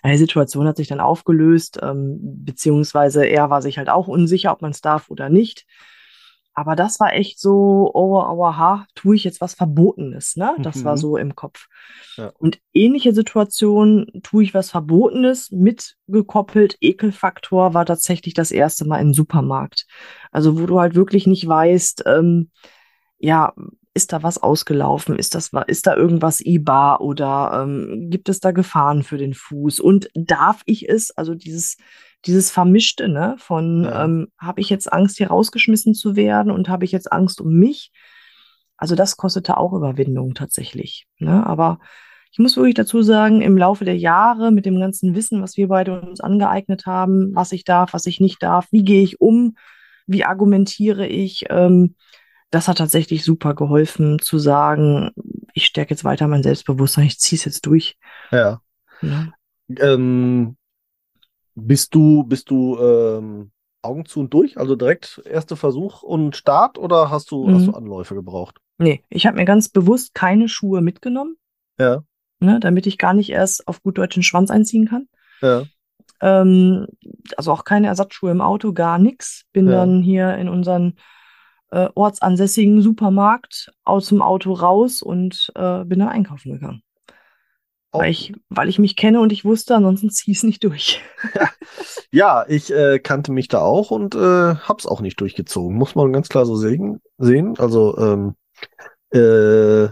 Die 0.04 0.18
Situation 0.18 0.68
hat 0.68 0.78
sich 0.78 0.88
dann 0.88 1.00
aufgelöst, 1.00 1.80
ähm, 1.82 2.18
beziehungsweise 2.44 3.26
er 3.26 3.50
war 3.50 3.62
sich 3.62 3.78
halt 3.78 3.90
auch 3.90 4.08
unsicher, 4.08 4.52
ob 4.52 4.62
man 4.62 4.72
es 4.72 4.82
darf 4.82 5.10
oder 5.10 5.30
nicht. 5.30 5.68
Aber 6.54 6.76
das 6.76 7.00
war 7.00 7.14
echt 7.14 7.40
so, 7.40 7.90
oh, 7.94 8.22
oh, 8.22 8.46
aha, 8.46 8.86
tue 8.94 9.16
ich 9.16 9.24
jetzt 9.24 9.40
was 9.40 9.54
Verbotenes, 9.54 10.36
ne? 10.36 10.54
Das 10.60 10.78
mhm. 10.78 10.84
war 10.84 10.98
so 10.98 11.16
im 11.16 11.36
Kopf. 11.36 11.68
Ja. 12.18 12.34
Und 12.38 12.60
ähnliche 12.74 13.14
Situation, 13.14 14.08
tue 14.22 14.44
ich 14.44 14.54
was 14.54 14.70
Verbotenes, 14.70 15.52
mitgekoppelt, 15.52 16.78
Ekelfaktor 16.82 17.74
war 17.74 17.86
tatsächlich 17.86 18.34
das 18.34 18.52
erste 18.52 18.86
Mal 18.86 19.00
im 19.00 19.14
Supermarkt. 19.14 19.86
Also, 20.32 20.60
wo 20.60 20.66
du 20.66 20.80
halt 20.80 20.96
wirklich 20.96 21.26
nicht 21.26 21.48
weißt, 21.48 22.04
ähm, 22.06 22.52
ja, 23.18 23.54
ist 23.94 24.14
da 24.14 24.24
was 24.24 24.42
ausgelaufen? 24.42 25.18
Ist 25.18 25.36
das, 25.36 25.52
ist 25.68 25.88
da 25.88 25.96
irgendwas 25.96 26.42
IBA 26.42 26.98
oder 26.98 27.64
ähm, 27.64 28.08
gibt 28.10 28.30
es 28.30 28.40
da 28.40 28.52
Gefahren 28.52 29.04
für 29.04 29.18
den 29.18 29.34
Fuß? 29.34 29.80
Und 29.80 30.10
darf 30.14 30.62
ich 30.66 30.90
es, 30.90 31.12
also 31.12 31.36
dieses, 31.36 31.78
dieses 32.26 32.52
Vermischte, 32.52 33.08
ne, 33.08 33.36
von 33.38 33.84
ja. 33.84 34.06
ähm, 34.06 34.28
habe 34.38 34.62
ich 34.62 34.70
jetzt 34.70 34.92
Angst, 34.92 35.18
hier 35.18 35.28
rausgeschmissen 35.28 35.94
zu 35.94 36.16
werden 36.16 36.52
und 36.52 36.70
habe 36.70 36.86
ich 36.86 36.92
jetzt 36.92 37.12
Angst 37.12 37.42
um 37.42 37.54
mich? 37.54 37.92
Also 38.78 38.96
das 38.96 39.18
kostete 39.18 39.58
auch 39.58 39.74
Überwindung 39.74 40.34
tatsächlich. 40.34 41.08
Ne? 41.20 41.46
Aber 41.46 41.80
ich 42.32 42.40
muss 42.40 42.56
wirklich 42.56 42.76
dazu 42.76 43.02
sagen, 43.02 43.42
im 43.42 43.58
Laufe 43.58 43.86
der 43.86 43.98
Jahre 43.98 44.52
mit 44.52 44.66
dem 44.66 44.80
ganzen 44.80 45.16
Wissen, 45.16 45.42
was 45.42 45.58
wir 45.58 45.68
beide 45.68 46.00
uns 46.02 46.22
angeeignet 46.22 46.86
haben, 46.86 47.36
was 47.36 47.52
ich 47.52 47.64
darf, 47.64 47.94
was 47.94 48.06
ich 48.06 48.20
nicht 48.20 48.42
darf, 48.42 48.68
wie 48.72 48.84
gehe 48.84 49.04
ich 49.04 49.20
um, 49.20 49.56
wie 50.08 50.24
argumentiere 50.24 51.08
ich, 51.08 51.46
ähm, 51.50 51.96
das 52.52 52.68
hat 52.68 52.78
tatsächlich 52.78 53.24
super 53.24 53.56
geholfen 53.56 54.20
zu 54.20 54.38
sagen, 54.38 55.12
ich 55.54 55.66
stärke 55.66 55.92
jetzt 55.92 56.04
weiter 56.04 56.28
mein 56.28 56.44
Selbstbewusstsein, 56.44 57.06
ich 57.06 57.20
ziehe 57.20 57.38
es 57.38 57.46
jetzt 57.46 57.66
durch. 57.66 57.98
Ja. 58.32 58.62
ja. 59.02 59.28
Ähm, 59.80 60.58
bist 61.68 61.96
du, 61.96 62.24
bist 62.24 62.50
du 62.50 62.78
ähm, 62.80 63.52
Augen 63.82 64.06
zu 64.06 64.22
und 64.22 64.34
durch? 64.34 64.58
Also 64.58 64.76
direkt 64.76 65.22
erster 65.26 65.56
Versuch 65.56 66.04
und 66.04 66.36
Start 66.36 66.78
oder 66.78 67.10
hast 67.10 67.32
du, 67.32 67.48
mhm. 67.48 67.56
hast 67.56 67.68
du 67.68 67.72
Anläufe 67.72 68.16
gebraucht? 68.16 68.58
Nee, 68.78 69.04
ich 69.10 69.26
habe 69.26 69.38
mir 69.38 69.46
ganz 69.46 69.70
bewusst 69.70 70.14
keine 70.14 70.50
Schuhe 70.50 70.82
mitgenommen. 70.82 71.36
Ja. 71.80 72.04
Ne, 72.40 72.60
damit 72.60 72.88
ich 72.88 72.98
gar 72.98 73.14
nicht 73.14 73.30
erst 73.30 73.68
auf 73.68 73.84
gut 73.84 74.00
deutschen 74.00 74.24
Schwanz 74.24 74.50
einziehen 74.50 74.88
kann. 74.88 75.08
Ja. 75.42 75.66
Ähm, 76.22 76.88
also 77.38 77.52
auch 77.52 77.64
keine 77.64 77.88
Ersatzschuhe 77.88 78.32
im 78.32 78.42
Auto, 78.42 78.74
gar 78.74 78.98
nichts. 78.98 79.44
Bin 79.54 79.68
ja. 79.68 79.74
dann 79.74 80.02
hier 80.02 80.36
in 80.38 80.50
unseren 80.50 80.96
äh, 81.72 81.90
ortsansässigen 81.94 82.82
Supermarkt 82.82 83.72
aus 83.84 84.08
dem 84.08 84.22
Auto 84.22 84.54
raus 84.54 85.02
und 85.02 85.52
äh, 85.56 85.84
bin 85.86 86.00
dann 86.00 86.10
einkaufen 86.10 86.54
gegangen. 86.54 86.82
Weil 87.94 88.12
ich, 88.12 88.34
weil 88.50 88.70
ich 88.70 88.80
mich 88.80 88.96
kenne 88.96 89.20
und 89.20 89.34
ich 89.34 89.44
wusste, 89.44 89.76
ansonsten 89.76 90.10
zieh 90.10 90.32
es 90.32 90.44
nicht 90.44 90.64
durch. 90.64 91.02
ja, 92.12 92.46
ich 92.48 92.72
äh, 92.74 93.00
kannte 93.00 93.32
mich 93.34 93.50
da 93.50 93.60
auch 93.60 93.92
und 93.92 94.16
äh, 94.16 94.56
hab's 94.56 94.86
auch 94.86 95.02
nicht 95.02 95.20
durchgezogen. 95.20 95.78
Muss 95.78 95.96
man 95.96 96.14
ganz 96.14 96.30
klar 96.30 96.46
so 96.46 96.56
sehen. 96.56 97.02
sehen. 97.18 97.56
Also 97.58 97.98
ähm, 97.98 98.36
äh, 99.14 99.90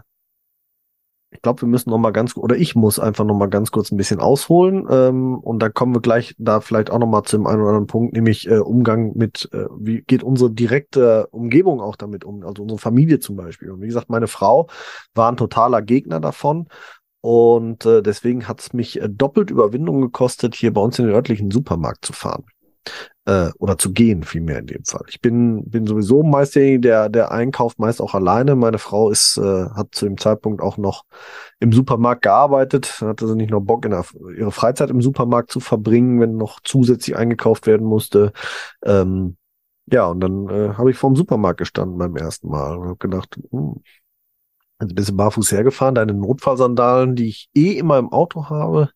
ich 1.31 1.43
glaube, 1.43 1.61
wir 1.61 1.67
müssen 1.67 1.91
noch 1.91 1.99
mal 1.99 2.11
ganz 2.11 2.35
oder 2.35 2.55
ich 2.55 2.75
muss 2.75 2.99
einfach 2.99 3.23
noch 3.23 3.35
mal 3.35 3.49
ganz 3.49 3.71
kurz 3.71 3.91
ein 3.91 3.97
bisschen 3.97 4.19
ausholen 4.19 4.87
ähm, 4.89 5.37
und 5.37 5.59
da 5.59 5.69
kommen 5.69 5.93
wir 5.93 6.01
gleich 6.01 6.33
da 6.39 6.59
vielleicht 6.59 6.89
auch 6.89 6.97
noch 6.97 7.07
mal 7.07 7.23
zu 7.23 7.37
dem 7.37 7.45
einen 7.45 7.61
oder 7.61 7.69
anderen 7.69 7.87
Punkt, 7.87 8.13
nämlich 8.13 8.49
äh, 8.49 8.57
Umgang 8.57 9.15
mit 9.15 9.47
äh, 9.53 9.65
wie 9.77 10.01
geht 10.01 10.23
unsere 10.23 10.49
direkte 10.49 11.27
Umgebung 11.27 11.81
auch 11.81 11.95
damit 11.95 12.25
um, 12.25 12.43
also 12.43 12.63
unsere 12.63 12.79
Familie 12.79 13.19
zum 13.19 13.35
Beispiel. 13.35 13.69
Und 13.69 13.81
wie 13.81 13.87
gesagt, 13.87 14.09
meine 14.09 14.27
Frau 14.27 14.67
war 15.13 15.31
ein 15.31 15.37
totaler 15.37 15.83
Gegner 15.83 16.19
davon 16.19 16.67
und 17.21 17.85
äh, 17.85 18.01
deswegen 18.01 18.47
hat 18.47 18.61
es 18.61 18.73
mich 18.73 19.01
äh, 19.01 19.09
doppelt 19.09 19.51
Überwindung 19.51 20.01
gekostet, 20.01 20.55
hier 20.55 20.73
bei 20.73 20.81
uns 20.81 20.99
in 20.99 21.05
den 21.05 21.15
örtlichen 21.15 21.51
Supermarkt 21.51 22.05
zu 22.05 22.13
fahren 22.13 22.45
äh, 23.25 23.49
oder 23.59 23.77
zu 23.77 23.91
gehen 23.91 24.23
vielmehr 24.23 24.59
in 24.59 24.67
dem 24.67 24.83
Fall. 24.85 25.03
Ich 25.09 25.21
bin, 25.21 25.69
bin 25.69 25.85
sowieso 25.85 26.23
meist 26.23 26.55
derjenige, 26.55 26.81
der, 26.81 27.09
der 27.09 27.31
einkauft, 27.31 27.79
meist 27.79 28.01
auch 28.01 28.15
alleine. 28.15 28.55
Meine 28.55 28.79
Frau 28.79 29.09
ist, 29.11 29.37
äh, 29.37 29.69
hat 29.69 29.89
zu 29.91 30.05
dem 30.05 30.17
Zeitpunkt 30.17 30.61
auch 30.61 30.77
noch 30.77 31.03
im 31.59 31.71
Supermarkt 31.71 32.23
gearbeitet, 32.23 33.01
hatte 33.01 33.27
sie 33.27 33.35
nicht 33.35 33.51
noch 33.51 33.61
Bock, 33.61 33.85
in 33.85 33.91
der, 33.91 34.05
ihre 34.37 34.51
Freizeit 34.51 34.89
im 34.89 35.01
Supermarkt 35.01 35.51
zu 35.51 35.59
verbringen, 35.59 36.19
wenn 36.19 36.37
noch 36.37 36.59
zusätzlich 36.63 37.15
eingekauft 37.15 37.67
werden 37.67 37.85
musste. 37.85 38.33
Ähm, 38.83 39.37
ja, 39.91 40.07
und 40.07 40.19
dann 40.21 40.49
äh, 40.49 40.73
habe 40.75 40.91
ich 40.91 40.97
vorm 40.97 41.15
Supermarkt 41.15 41.59
gestanden 41.59 41.97
beim 41.97 42.15
ersten 42.15 42.49
Mal 42.49 42.77
und 42.77 42.87
habe 42.87 42.97
gedacht, 42.97 43.39
hm, 43.51 43.81
also 44.79 44.95
bist 44.95 45.09
du 45.09 45.15
barfuß 45.15 45.51
hergefahren, 45.51 45.95
deine 45.95 46.13
Notfallsandalen, 46.13 47.15
die 47.15 47.27
ich 47.27 47.49
eh 47.53 47.73
immer 47.73 47.97
im 47.99 48.11
Auto 48.11 48.49
habe, 48.49 48.89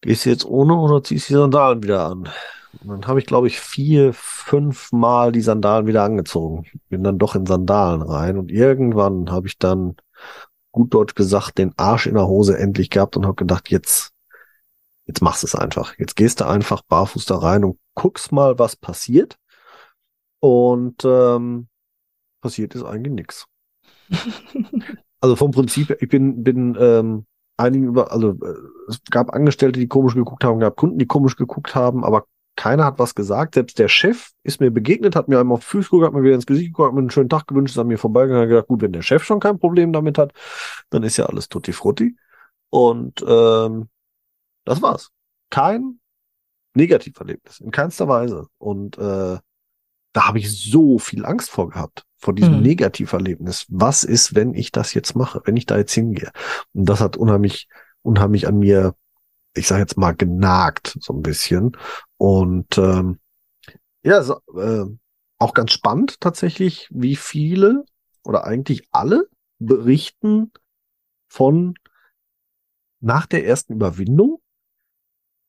gehst 0.00 0.26
du 0.26 0.30
jetzt 0.30 0.44
ohne 0.44 0.74
oder 0.74 1.02
ziehst 1.02 1.28
die 1.28 1.34
Sandalen 1.34 1.82
wieder 1.82 2.06
an? 2.06 2.28
Und 2.82 2.88
dann 2.88 3.06
habe 3.06 3.20
ich, 3.20 3.26
glaube 3.26 3.46
ich, 3.46 3.60
vier, 3.60 4.12
fünf 4.12 4.90
Mal 4.92 5.30
die 5.30 5.40
Sandalen 5.40 5.86
wieder 5.86 6.02
angezogen. 6.02 6.66
Bin 6.88 7.04
dann 7.04 7.18
doch 7.18 7.36
in 7.36 7.46
Sandalen 7.46 8.02
rein 8.02 8.36
und 8.36 8.50
irgendwann 8.50 9.30
habe 9.30 9.46
ich 9.46 9.58
dann, 9.58 9.96
gut 10.72 10.92
deutsch 10.92 11.14
gesagt, 11.14 11.58
den 11.58 11.72
Arsch 11.76 12.06
in 12.08 12.14
der 12.14 12.26
Hose 12.26 12.58
endlich 12.58 12.90
gehabt 12.90 13.16
und 13.16 13.26
habe 13.26 13.36
gedacht, 13.36 13.70
jetzt, 13.70 14.12
jetzt 15.06 15.22
machst 15.22 15.44
du 15.44 15.46
es 15.46 15.54
einfach. 15.54 15.96
Jetzt 15.98 16.16
gehst 16.16 16.40
du 16.40 16.46
einfach 16.48 16.82
barfuß 16.82 17.26
da 17.26 17.38
rein 17.38 17.62
und 17.64 17.78
guckst 17.94 18.32
mal, 18.32 18.58
was 18.58 18.74
passiert. 18.74 19.38
Und 20.40 21.04
ähm, 21.04 21.68
passiert 22.40 22.74
ist 22.74 22.82
eigentlich 22.82 23.14
nichts. 23.14 23.46
also 25.20 25.36
vom 25.36 25.50
Prinzip, 25.50 25.96
ich 26.00 26.08
bin, 26.08 26.42
bin 26.42 26.76
ähm, 26.78 27.26
einigen 27.56 27.86
über, 27.86 28.12
also 28.12 28.30
äh, 28.30 28.54
es 28.88 29.00
gab 29.10 29.32
Angestellte, 29.32 29.80
die 29.80 29.88
komisch 29.88 30.14
geguckt 30.14 30.44
haben, 30.44 30.60
gab 30.60 30.76
Kunden, 30.76 30.98
die 30.98 31.06
komisch 31.06 31.36
geguckt 31.36 31.74
haben, 31.74 32.04
aber 32.04 32.26
keiner 32.56 32.84
hat 32.84 32.98
was 32.98 33.14
gesagt. 33.14 33.54
Selbst 33.54 33.78
der 33.78 33.88
Chef 33.88 34.30
ist 34.42 34.60
mir 34.60 34.70
begegnet, 34.70 35.16
hat 35.16 35.28
mir 35.28 35.40
einmal 35.40 35.56
auf 35.56 35.64
die 35.64 35.70
Füße 35.70 35.90
geguckt, 35.90 36.06
hat 36.06 36.14
mir 36.14 36.22
wieder 36.22 36.34
ins 36.34 36.46
Gesicht 36.46 36.68
geguckt, 36.68 36.88
hat 36.88 36.94
mir 36.94 37.00
einen 37.00 37.10
schönen 37.10 37.28
Tag 37.28 37.46
gewünscht, 37.46 37.74
ist 37.74 37.78
an 37.78 37.88
mir 37.88 37.98
vorbeigegangen, 37.98 38.42
hat 38.42 38.48
gedacht, 38.48 38.68
gut, 38.68 38.82
wenn 38.82 38.92
der 38.92 39.02
Chef 39.02 39.24
schon 39.24 39.40
kein 39.40 39.58
Problem 39.58 39.92
damit 39.92 40.18
hat, 40.18 40.32
dann 40.90 41.02
ist 41.02 41.16
ja 41.16 41.26
alles 41.26 41.48
tutti 41.48 41.72
frutti. 41.72 42.16
Und 42.70 43.24
ähm, 43.26 43.88
das 44.64 44.82
war's. 44.82 45.10
Kein 45.50 46.00
Negativerlebnis, 46.74 47.60
in 47.60 47.70
keinster 47.70 48.08
Weise. 48.08 48.46
Und 48.58 48.98
äh, 48.98 49.38
da 50.14 50.28
habe 50.28 50.38
ich 50.38 50.50
so 50.50 50.98
viel 50.98 51.26
Angst 51.26 51.50
vor 51.50 51.68
gehabt, 51.68 52.06
vor 52.16 52.34
diesem 52.34 52.54
hm. 52.54 52.62
Negativerlebnis. 52.62 53.66
Was 53.68 54.02
ist, 54.02 54.34
wenn 54.34 54.54
ich 54.54 54.72
das 54.72 54.94
jetzt 54.94 55.14
mache, 55.14 55.42
wenn 55.44 55.58
ich 55.58 55.66
da 55.66 55.76
jetzt 55.76 55.92
hingehe? 55.92 56.32
Und 56.72 56.88
das 56.88 57.00
hat 57.00 57.18
unheimlich, 57.18 57.68
unheimlich 58.02 58.48
an 58.48 58.58
mir 58.58 58.94
ich 59.54 59.68
sage 59.68 59.82
jetzt 59.82 59.96
mal, 59.96 60.14
genagt, 60.14 60.98
so 61.00 61.12
ein 61.14 61.22
bisschen. 61.22 61.76
Und 62.16 62.76
ähm, 62.76 63.20
ja, 64.02 64.22
so, 64.22 64.40
äh, 64.56 64.84
auch 65.38 65.54
ganz 65.54 65.72
spannend 65.72 66.20
tatsächlich, 66.20 66.88
wie 66.90 67.16
viele 67.16 67.84
oder 68.24 68.44
eigentlich 68.44 68.88
alle 68.90 69.28
berichten 69.58 70.52
von 71.28 71.74
nach 73.00 73.26
der 73.26 73.46
ersten 73.46 73.74
Überwindung 73.74 74.40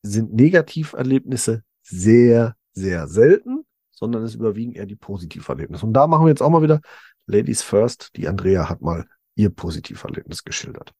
sind 0.02 0.34
Negativerlebnisse 0.34 1.64
sehr, 1.82 2.56
sehr 2.72 3.08
selten, 3.08 3.55
sondern 3.96 4.22
es 4.22 4.34
überwiegen 4.34 4.72
eher 4.72 4.86
die 4.86 4.96
Positiverlebnisse. 4.96 5.84
Und 5.84 5.94
da 5.94 6.06
machen 6.06 6.26
wir 6.26 6.30
jetzt 6.30 6.42
auch 6.42 6.50
mal 6.50 6.62
wieder 6.62 6.80
Ladies 7.26 7.62
First. 7.62 8.10
Die 8.16 8.28
Andrea 8.28 8.68
hat 8.68 8.82
mal 8.82 9.06
ihr 9.34 9.50
Positiverlebnis 9.50 10.44
geschildert. 10.44 10.92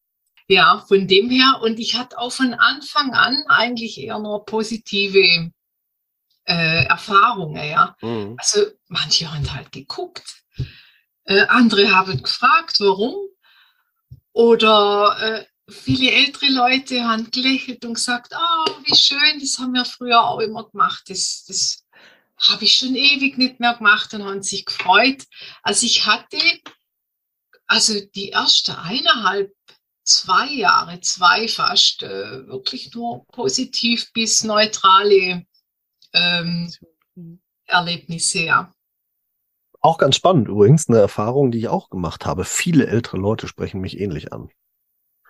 Ja, 0.48 0.84
von 0.88 1.06
dem 1.06 1.28
her. 1.30 1.60
Und 1.62 1.78
ich 1.78 1.96
hatte 1.96 2.18
auch 2.18 2.32
von 2.32 2.54
Anfang 2.54 3.12
an 3.12 3.36
eigentlich 3.48 4.00
eher 4.00 4.18
nur 4.18 4.44
positive 4.44 5.50
äh, 6.44 6.84
Erfahrungen. 6.86 7.64
Ja. 7.64 7.96
Mhm. 8.00 8.36
Also 8.38 8.60
manche 8.88 9.32
haben 9.32 9.52
halt 9.52 9.72
geguckt, 9.72 10.42
äh, 11.24 11.42
andere 11.48 11.94
haben 11.94 12.22
gefragt, 12.22 12.80
warum. 12.80 13.14
Oder 14.32 15.16
äh, 15.20 15.44
viele 15.68 16.12
ältere 16.12 16.50
Leute 16.50 17.04
haben 17.04 17.30
gelächelt 17.30 17.84
und 17.84 17.94
gesagt, 17.94 18.32
oh, 18.34 18.70
wie 18.84 18.94
schön, 18.94 19.40
das 19.40 19.58
haben 19.58 19.72
wir 19.72 19.84
früher 19.84 20.22
auch 20.22 20.40
immer 20.40 20.68
gemacht. 20.68 21.04
Das, 21.08 21.44
das 21.46 21.85
habe 22.38 22.64
ich 22.64 22.74
schon 22.74 22.94
ewig 22.94 23.38
nicht 23.38 23.60
mehr 23.60 23.74
gemacht 23.74 24.12
und 24.14 24.24
haben 24.24 24.42
sich 24.42 24.64
gefreut. 24.64 25.24
Also 25.62 25.86
ich 25.86 26.06
hatte 26.06 26.38
also 27.66 27.94
die 28.14 28.28
erste 28.28 28.78
eineinhalb 28.78 29.52
zwei 30.04 30.46
Jahre, 30.46 31.00
zwei 31.00 31.48
fast, 31.48 32.02
äh, 32.02 32.46
wirklich 32.46 32.94
nur 32.94 33.26
positiv 33.26 34.12
bis 34.12 34.44
neutrale 34.44 35.44
ähm, 36.12 36.72
Erlebnisse, 37.66 38.40
ja. 38.40 38.72
Auch 39.80 39.98
ganz 39.98 40.16
spannend 40.16 40.48
übrigens, 40.48 40.88
eine 40.88 40.98
Erfahrung, 40.98 41.50
die 41.50 41.58
ich 41.58 41.68
auch 41.68 41.90
gemacht 41.90 42.24
habe. 42.26 42.44
Viele 42.44 42.86
ältere 42.86 43.18
Leute 43.18 43.48
sprechen 43.48 43.80
mich 43.80 44.00
ähnlich 44.00 44.32
an. 44.32 44.50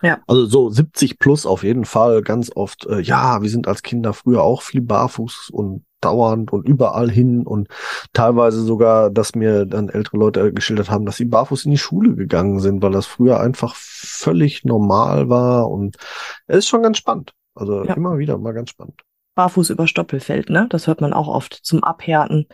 Ja. 0.03 0.21
Also 0.27 0.47
so 0.47 0.71
70 0.71 1.19
plus 1.19 1.47
auf 1.47 1.63
jeden 1.63 1.85
Fall, 1.85 2.23
ganz 2.23 2.51
oft, 2.55 2.87
äh, 2.87 3.01
ja, 3.01 3.43
wir 3.43 3.49
sind 3.49 3.67
als 3.67 3.83
Kinder 3.83 4.13
früher 4.13 4.43
auch 4.43 4.63
viel 4.63 4.83
barfuß 4.83 5.51
und 5.51 5.85
dauernd 6.01 6.53
und 6.53 6.69
überall 6.69 7.11
hin 7.11 7.47
und 7.47 7.69
teilweise 8.13 8.63
sogar, 8.63 9.11
dass 9.11 9.35
mir 9.35 9.65
dann 9.65 9.89
ältere 9.89 10.19
Leute 10.19 10.53
geschildert 10.53 10.91
haben, 10.91 11.07
dass 11.07 11.17
sie 11.17 11.25
barfuß 11.25 11.65
in 11.65 11.71
die 11.71 11.79
Schule 11.79 12.15
gegangen 12.15 12.61
sind, 12.61 12.83
weil 12.83 12.93
das 12.93 13.07
früher 13.07 13.41
einfach 13.41 13.75
völlig 13.75 14.65
normal 14.65 15.29
war 15.29 15.71
und 15.71 15.97
es 16.47 16.59
ist 16.59 16.69
schon 16.69 16.83
ganz 16.83 16.99
spannend. 16.99 17.33
Also 17.55 17.85
ja. 17.85 17.95
immer 17.95 18.19
wieder 18.19 18.37
mal 18.37 18.53
ganz 18.53 18.71
spannend. 18.71 19.03
Barfuß 19.35 19.71
über 19.71 19.87
Stoppelfeld, 19.87 20.51
ne? 20.51 20.67
Das 20.69 20.87
hört 20.87 21.01
man 21.01 21.13
auch 21.13 21.29
oft 21.29 21.55
zum 21.55 21.83
Abhärten. 21.83 22.47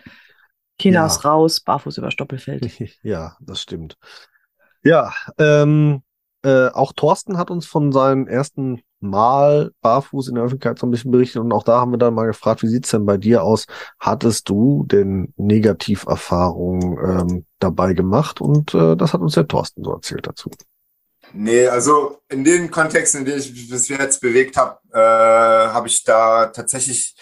Kinders 0.79 1.23
ja. 1.23 1.31
raus, 1.31 1.61
barfuß 1.61 1.99
über 1.99 2.11
Stoppelfeld. 2.11 2.69
ja, 3.03 3.37
das 3.41 3.63
stimmt. 3.63 3.99
Ja, 4.83 5.13
ähm, 5.39 6.03
äh, 6.43 6.69
auch 6.69 6.93
Thorsten 6.93 7.39
hat 7.39 7.51
uns 7.51 7.67
von 7.67 7.93
seinen 7.93 8.27
ersten 8.27 8.83
Mal 9.01 9.73
barfuß 9.81 10.29
in 10.29 10.37
der 10.37 10.45
Öffentlichkeit 10.45 10.79
so 10.79 10.87
ein 10.87 10.91
bisschen 10.91 11.11
berichtet 11.11 11.43
und 11.43 11.53
auch 11.53 11.65
da 11.65 11.81
haben 11.81 11.91
wir 11.91 11.99
dann 11.99 12.15
mal 12.15 12.27
gefragt, 12.27 12.63
wie 12.63 12.69
sieht's 12.69 12.91
denn 12.91 13.05
bei 13.05 13.17
dir 13.17 13.43
aus? 13.43 13.67
Hattest 13.99 14.49
du 14.49 14.85
denn 14.87 15.33
Negativerfahrungen 15.37 16.99
ähm, 17.05 17.47
dabei 17.59 17.95
gemacht? 17.95 18.41
Und 18.41 18.75
äh, 18.75 18.97
das 18.97 19.13
hat 19.13 19.21
uns 19.21 19.35
der 19.35 19.49
Thorsten 19.49 19.83
so 19.83 19.93
erzählt 19.93 20.27
dazu. 20.27 20.51
Nee, 21.33 21.67
also 21.67 22.21
in 22.29 22.45
den 22.45 22.71
Kontexten, 22.71 23.21
in 23.21 23.27
denen 23.27 23.39
ich 23.39 23.51
mich 23.51 23.69
bis 23.69 23.89
jetzt 23.89 24.21
bewegt 24.21 24.57
habe, 24.57 24.79
äh, 24.93 24.99
habe 25.73 25.89
ich 25.89 26.05
da 26.05 26.47
tatsächlich 26.47 27.17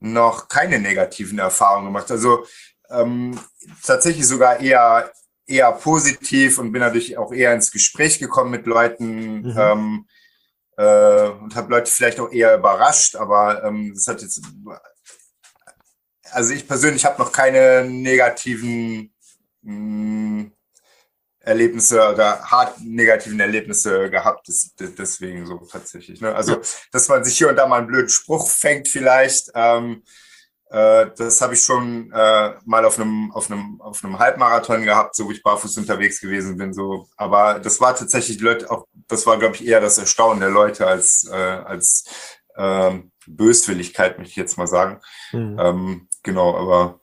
noch 0.00 0.48
keine 0.48 0.78
negativen 0.78 1.38
Erfahrungen 1.38 1.86
gemacht. 1.86 2.10
Also 2.10 2.44
ähm, 2.90 3.38
tatsächlich 3.82 4.26
sogar 4.26 4.60
eher 4.60 5.10
eher 5.46 5.72
positiv 5.72 6.58
und 6.58 6.72
bin 6.72 6.80
dadurch 6.80 7.16
auch 7.16 7.32
eher 7.32 7.54
ins 7.54 7.70
Gespräch 7.70 8.18
gekommen 8.18 8.50
mit 8.50 8.66
Leuten 8.66 9.42
mhm. 9.42 9.54
ähm, 9.58 10.06
äh, 10.76 11.28
und 11.28 11.54
habe 11.54 11.70
Leute 11.70 11.90
vielleicht 11.90 12.20
auch 12.20 12.32
eher 12.32 12.56
überrascht, 12.56 13.16
aber 13.16 13.64
ähm, 13.64 13.92
das 13.94 14.06
hat 14.06 14.22
jetzt, 14.22 14.42
also 16.30 16.52
ich 16.52 16.66
persönlich 16.66 17.04
habe 17.04 17.22
noch 17.22 17.32
keine 17.32 17.84
negativen 17.84 19.12
mh, 19.62 19.72
mm, 19.72 20.52
Erlebnisse 21.40 22.08
oder 22.10 22.42
hart 22.42 22.80
negativen 22.80 23.38
Erlebnisse 23.38 24.10
gehabt, 24.10 24.48
das, 24.48 24.72
deswegen 24.78 25.46
so 25.46 25.58
tatsächlich. 25.58 26.20
Ne? 26.22 26.34
Also, 26.34 26.60
dass 26.90 27.08
man 27.08 27.22
sich 27.22 27.36
hier 27.36 27.50
und 27.50 27.56
da 27.56 27.66
mal 27.66 27.78
einen 27.78 27.86
blöden 27.86 28.08
Spruch 28.08 28.48
fängt 28.48 28.88
vielleicht, 28.88 29.50
ähm, 29.54 30.02
äh, 30.02 30.10
das 30.70 31.40
habe 31.40 31.54
ich 31.54 31.62
schon 31.62 32.10
äh, 32.12 32.54
mal 32.64 32.84
auf 32.84 32.98
einem, 32.98 33.30
auf, 33.32 33.50
einem, 33.50 33.80
auf 33.80 34.02
einem 34.02 34.18
Halbmarathon 34.18 34.82
gehabt, 34.82 35.14
so 35.14 35.26
wo 35.26 35.30
ich 35.30 35.42
barfuß 35.42 35.78
unterwegs 35.78 36.20
gewesen 36.20 36.56
bin. 36.56 36.72
So. 36.72 37.08
Aber 37.16 37.60
das 37.60 37.80
war 37.80 37.94
tatsächlich 37.94 38.40
Leute 38.40 38.70
auch, 38.70 38.86
das 39.06 39.26
war, 39.26 39.38
glaube 39.38 39.54
ich, 39.54 39.66
eher 39.66 39.80
das 39.80 39.98
Erstaunen 39.98 40.40
der 40.40 40.50
Leute 40.50 40.86
als, 40.86 41.28
äh, 41.30 41.34
als 41.34 42.04
ähm, 42.56 43.12
Böswilligkeit, 43.26 44.18
möchte 44.18 44.30
ich 44.30 44.36
jetzt 44.36 44.58
mal 44.58 44.66
sagen. 44.66 45.00
Mhm. 45.32 45.56
Ähm, 45.58 46.08
genau, 46.22 46.56
aber 46.56 47.00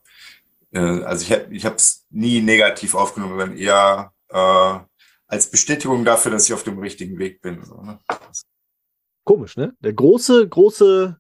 äh, 0.72 1.04
also 1.04 1.24
ich, 1.24 1.52
ich 1.52 1.66
habe 1.66 1.76
es 1.76 2.06
nie 2.10 2.42
negativ 2.42 2.96
aufgenommen, 2.96 3.38
sondern 3.38 3.58
eher 3.58 4.12
äh, 4.30 4.80
als 5.28 5.50
Bestätigung 5.50 6.04
dafür, 6.04 6.32
dass 6.32 6.46
ich 6.46 6.54
auf 6.54 6.64
dem 6.64 6.80
richtigen 6.80 7.18
Weg 7.18 7.42
bin. 7.42 7.64
So, 7.64 7.82
ne? 7.82 8.00
Komisch, 9.24 9.56
ne? 9.56 9.74
Der 9.80 9.94
große, 9.94 10.48
große 10.48 11.18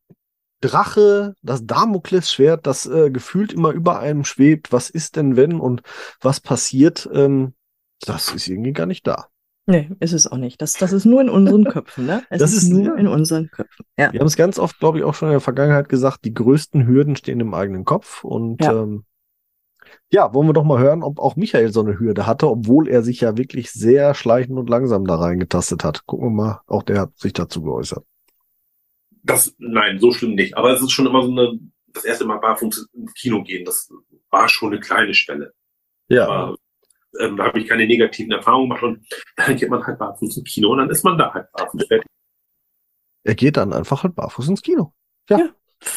Drache, 0.61 1.35
das 1.41 1.65
Damoklesschwert, 1.65 2.65
das 2.67 2.85
äh, 2.85 3.09
gefühlt 3.11 3.51
immer 3.53 3.71
über 3.71 3.99
einem 3.99 4.23
schwebt. 4.23 4.71
Was 4.71 4.89
ist 4.89 5.15
denn, 5.15 5.35
wenn 5.35 5.59
und 5.59 5.81
was 6.21 6.39
passiert? 6.39 7.09
Ähm, 7.13 7.53
das 8.01 8.33
ist 8.33 8.47
irgendwie 8.47 8.73
gar 8.73 8.85
nicht 8.85 9.05
da. 9.05 9.27
Nee, 9.67 9.91
ist 9.99 10.13
es 10.13 10.25
auch 10.27 10.37
nicht. 10.37 10.61
Das, 10.61 10.73
das 10.73 10.91
ist 10.91 11.05
nur 11.05 11.21
in 11.21 11.29
unseren 11.29 11.65
Köpfen, 11.65 12.05
ne? 12.07 12.23
Es 12.29 12.39
Das 12.39 12.51
ist, 12.53 12.63
ist- 12.63 12.69
nur 12.69 12.85
ja. 12.85 12.95
in 12.95 13.07
unseren 13.07 13.49
Köpfen. 13.51 13.85
Ja. 13.97 14.11
Wir 14.11 14.19
haben 14.19 14.27
es 14.27 14.35
ganz 14.35 14.57
oft, 14.57 14.79
glaube 14.79 14.97
ich, 14.97 15.03
auch 15.03 15.13
schon 15.13 15.29
in 15.29 15.33
der 15.33 15.39
Vergangenheit 15.39 15.87
gesagt, 15.87 16.25
die 16.25 16.33
größten 16.33 16.87
Hürden 16.87 17.15
stehen 17.15 17.39
im 17.39 17.53
eigenen 17.53 17.85
Kopf. 17.85 18.23
Und 18.23 18.63
Ja. 18.63 18.73
ähm, 18.81 19.05
ja, 20.11 20.33
wollen 20.33 20.47
wir 20.47 20.53
doch 20.53 20.63
mal 20.63 20.79
hören, 20.79 21.03
ob 21.03 21.19
auch 21.19 21.35
Michael 21.35 21.71
so 21.71 21.81
eine 21.81 21.99
Hürde 21.99 22.25
hatte, 22.25 22.49
obwohl 22.49 22.87
er 22.87 23.03
sich 23.03 23.21
ja 23.21 23.37
wirklich 23.37 23.71
sehr 23.71 24.13
schleichend 24.13 24.57
und 24.57 24.69
langsam 24.69 25.05
da 25.05 25.15
reingetastet 25.15 25.83
hat. 25.83 26.05
Gucken 26.05 26.27
wir 26.27 26.31
mal, 26.43 26.61
auch 26.67 26.83
der 26.83 26.99
hat 26.99 27.17
sich 27.17 27.33
dazu 27.33 27.61
geäußert. 27.61 28.03
Das, 29.23 29.55
nein, 29.59 29.99
so 29.99 30.11
schlimm 30.11 30.35
nicht. 30.35 30.57
Aber 30.57 30.71
es 30.73 30.81
ist 30.81 30.91
schon 30.91 31.05
immer 31.05 31.23
so 31.23 31.31
eine, 31.31 31.59
das 31.87 32.05
erste 32.05 32.25
Mal 32.25 32.37
barfuß 32.39 32.89
ins 32.93 33.13
Kino 33.13 33.43
gehen, 33.43 33.65
das 33.65 33.89
war 34.29 34.49
schon 34.49 34.71
eine 34.71 34.79
kleine 34.79 35.13
Schwelle. 35.13 35.53
Ja, 36.07 36.27
Aber 36.27 36.57
ähm, 37.19 37.37
da 37.37 37.45
habe 37.45 37.59
ich 37.59 37.67
keine 37.67 37.85
negativen 37.85 38.31
Erfahrungen 38.31 38.69
gemacht 38.69 38.83
und 38.83 39.05
dann 39.35 39.55
geht 39.55 39.69
man 39.69 39.85
halt 39.85 39.99
barfuß 39.99 40.37
ins 40.37 40.49
Kino 40.51 40.69
und 40.71 40.79
dann 40.79 40.89
ist 40.89 41.03
man 41.03 41.17
da 41.17 41.33
halt 41.33 41.51
barfuß 41.51 41.85
fertig. 41.87 42.07
er 43.23 43.35
geht 43.35 43.57
dann 43.57 43.73
einfach 43.73 44.03
halt 44.03 44.15
barfuß 44.15 44.47
ins 44.47 44.61
Kino. 44.61 44.93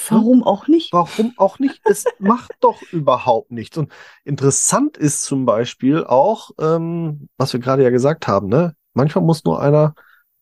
Warum 0.09 0.43
auch 0.43 0.66
nicht? 0.66 0.93
Warum 0.93 1.35
auch 1.37 1.59
nicht? 1.59 1.81
Es 1.85 2.05
macht 2.18 2.53
doch 2.61 2.81
überhaupt 2.91 3.51
nichts. 3.51 3.77
Und 3.77 3.93
interessant 4.25 4.97
ist 4.97 5.22
zum 5.22 5.45
Beispiel 5.45 6.05
auch, 6.05 6.51
ähm, 6.59 7.29
was 7.37 7.53
wir 7.53 7.61
gerade 7.61 7.83
ja 7.83 7.91
gesagt 7.91 8.27
haben, 8.27 8.49
ne? 8.49 8.75
Manchmal 8.95 9.25
muss 9.25 9.45
nur 9.45 9.61
einer 9.61 9.95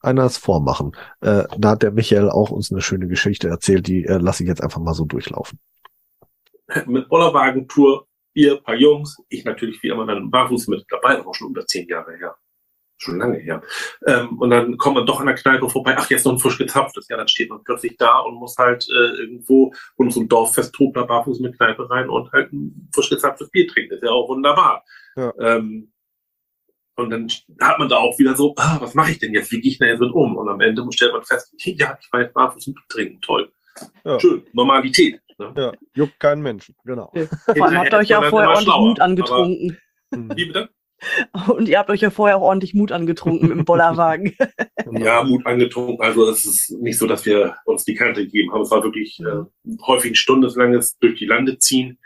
einer 0.02 0.24
es 0.24 0.36
vormachen. 0.36 0.92
Äh, 1.20 1.44
da 1.56 1.70
hat 1.70 1.82
der 1.82 1.92
Michael 1.92 2.30
auch 2.30 2.50
uns 2.50 2.70
eine 2.70 2.80
schöne 2.80 3.08
Geschichte 3.08 3.48
erzählt, 3.48 3.86
die 3.86 4.04
äh, 4.04 4.18
lasse 4.18 4.42
ich 4.42 4.48
jetzt 4.48 4.62
einfach 4.62 4.80
mal 4.80 4.94
so 4.94 5.04
durchlaufen. 5.04 5.58
Mit 6.86 7.08
Bollerwagentour, 7.08 8.06
ihr 8.34 8.60
paar 8.60 8.74
Jungs, 8.76 9.18
ich 9.28 9.44
natürlich 9.44 9.82
wie 9.82 9.88
immer 9.88 10.06
dann 10.06 10.30
barfuß 10.30 10.68
mit 10.68 10.84
dabei, 10.88 11.24
war 11.24 11.34
schon 11.34 11.48
unter 11.48 11.66
zehn 11.66 11.86
Jahre 11.88 12.16
her. 12.16 12.36
Schon 13.02 13.18
lange 13.18 13.38
her. 13.38 13.60
Ähm, 14.06 14.38
und 14.38 14.50
dann 14.50 14.76
kommt 14.78 14.94
man 14.94 15.06
doch 15.06 15.18
an 15.18 15.26
der 15.26 15.34
Kneipe 15.34 15.68
vorbei, 15.68 15.96
ach, 15.98 16.08
jetzt 16.08 16.24
noch 16.24 16.34
ein 16.34 16.38
frisch 16.38 16.56
gezapftes. 16.56 17.08
Ja, 17.08 17.16
dann 17.16 17.26
steht 17.26 17.50
man 17.50 17.64
plötzlich 17.64 17.96
da 17.96 18.20
und 18.20 18.36
muss 18.36 18.56
halt 18.56 18.86
äh, 18.88 19.20
irgendwo 19.20 19.74
und 19.96 20.12
so 20.12 20.20
ein 20.20 20.28
Dorffest 20.28 20.76
da 20.94 21.02
barfuß 21.02 21.40
mit 21.40 21.56
Kneipe 21.56 21.90
rein 21.90 22.08
und 22.08 22.30
halt 22.30 22.52
ein 22.52 22.88
frisch 22.94 23.10
gezapftes 23.10 23.50
Bier 23.50 23.66
trinken. 23.66 23.90
Das 23.90 24.02
ist 24.02 24.04
ja 24.04 24.12
auch 24.12 24.28
wunderbar. 24.28 24.84
Ja. 25.16 25.32
Ähm, 25.40 25.92
und 26.96 27.10
dann 27.10 27.28
hat 27.60 27.78
man 27.78 27.88
da 27.88 27.96
auch 27.96 28.18
wieder 28.18 28.36
so, 28.36 28.54
ah, 28.56 28.78
was 28.80 28.94
mache 28.94 29.12
ich 29.12 29.18
denn 29.18 29.34
jetzt? 29.34 29.50
Wie 29.50 29.60
gehe 29.60 29.72
ich 29.72 29.78
denn 29.78 29.88
jetzt 29.88 30.00
mit 30.00 30.12
um? 30.12 30.36
Und 30.36 30.48
am 30.48 30.60
Ende 30.60 30.84
stellt 30.90 31.12
man 31.12 31.24
fest, 31.24 31.54
ja, 31.58 31.98
ich 32.00 32.12
war 32.12 32.20
jetzt 32.20 32.34
barfuß 32.34 32.66
und 32.68 32.78
trinken, 32.88 33.20
toll. 33.20 33.50
Ja. 34.04 34.20
Schön, 34.20 34.42
Normalität. 34.52 35.20
Ne? 35.38 35.54
Ja, 35.56 35.72
juckt 35.94 36.20
keinen 36.20 36.42
Menschen, 36.42 36.74
genau. 36.84 37.10
Vor 37.56 37.66
allem 37.66 37.78
habt 37.78 37.92
ihr 37.92 37.98
euch 37.98 38.08
ja 38.08 38.22
vorher 38.22 38.50
ordentlich 38.50 38.76
Mut 38.76 39.00
angetrunken. 39.00 39.78
Mhm. 40.10 40.32
Wie 40.36 40.44
bitte? 40.46 40.68
Und 41.48 41.68
ihr 41.68 41.78
habt 41.78 41.90
euch 41.90 42.00
ja 42.00 42.10
vorher 42.10 42.36
auch 42.36 42.42
ordentlich 42.42 42.74
Mut 42.74 42.92
angetrunken 42.92 43.50
im 43.50 43.64
Bollerwagen. 43.64 44.36
Ja, 44.90 45.22
Mut 45.22 45.46
angetrunken. 45.46 46.00
Also 46.04 46.28
es 46.28 46.44
ist 46.44 46.70
nicht 46.82 46.98
so, 46.98 47.06
dass 47.06 47.24
wir 47.24 47.56
uns 47.64 47.84
die 47.84 47.94
Kante 47.94 48.24
gegeben 48.24 48.52
haben. 48.52 48.62
Es 48.62 48.70
war 48.70 48.82
wirklich 48.82 49.18
äh, 49.20 49.44
häufig 49.86 50.12
ein 50.12 50.16
stundenlanges 50.16 50.98
durch 50.98 51.18
die 51.18 51.24
Lande 51.24 51.56
ziehen. 51.58 51.98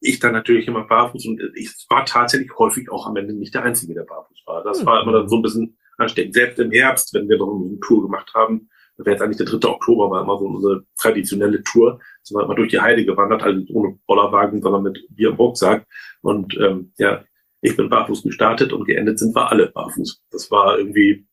Ich 0.00 0.18
dann 0.18 0.32
natürlich 0.32 0.68
immer 0.68 0.84
barfuß 0.84 1.26
und 1.26 1.40
ich 1.54 1.70
war 1.88 2.04
tatsächlich 2.04 2.50
häufig 2.58 2.90
auch 2.90 3.06
am 3.06 3.16
Ende 3.16 3.34
nicht 3.34 3.54
der 3.54 3.62
Einzige, 3.62 3.94
der 3.94 4.02
barfuß 4.02 4.42
war. 4.46 4.62
Das 4.62 4.84
war 4.84 5.02
immer 5.02 5.12
dann 5.12 5.28
so 5.28 5.36
ein 5.36 5.42
bisschen 5.42 5.78
ansteckend. 5.96 6.34
Selbst 6.34 6.58
im 6.58 6.70
Herbst, 6.70 7.14
wenn 7.14 7.28
wir 7.28 7.38
noch 7.38 7.54
eine 7.54 7.80
Tour 7.80 8.02
gemacht 8.02 8.32
haben, 8.34 8.68
das 8.96 9.06
wäre 9.06 9.14
jetzt 9.16 9.22
eigentlich 9.22 9.36
der 9.36 9.46
3. 9.46 9.68
Oktober, 9.68 10.10
war 10.10 10.22
immer 10.22 10.38
so 10.38 10.46
unsere 10.46 10.84
traditionelle 10.98 11.62
Tour. 11.62 12.00
Sind 12.22 12.36
wir 12.36 12.44
immer 12.44 12.54
durch 12.54 12.70
die 12.70 12.80
Heide 12.80 13.04
gewandert, 13.04 13.42
also 13.42 13.62
ohne 13.72 13.98
Bollerwagen, 14.06 14.62
sondern 14.62 14.82
mit 14.82 15.06
Bier 15.10 15.30
im 15.30 15.36
Rucksack. 15.36 15.86
Und 16.22 16.56
ähm, 16.58 16.92
ja, 16.96 17.24
ich 17.60 17.76
bin 17.76 17.90
barfuß 17.90 18.22
gestartet 18.22 18.72
und 18.72 18.84
geendet 18.84 19.18
sind 19.18 19.34
wir 19.34 19.50
alle 19.50 19.68
barfuß. 19.68 20.22
Das 20.30 20.50
war 20.50 20.78
irgendwie 20.78 21.26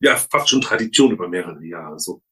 ja 0.00 0.16
fast 0.16 0.48
schon 0.48 0.62
Tradition 0.62 1.12
über 1.12 1.28
mehrere 1.28 1.62
Jahre. 1.64 1.98
So. 1.98 2.22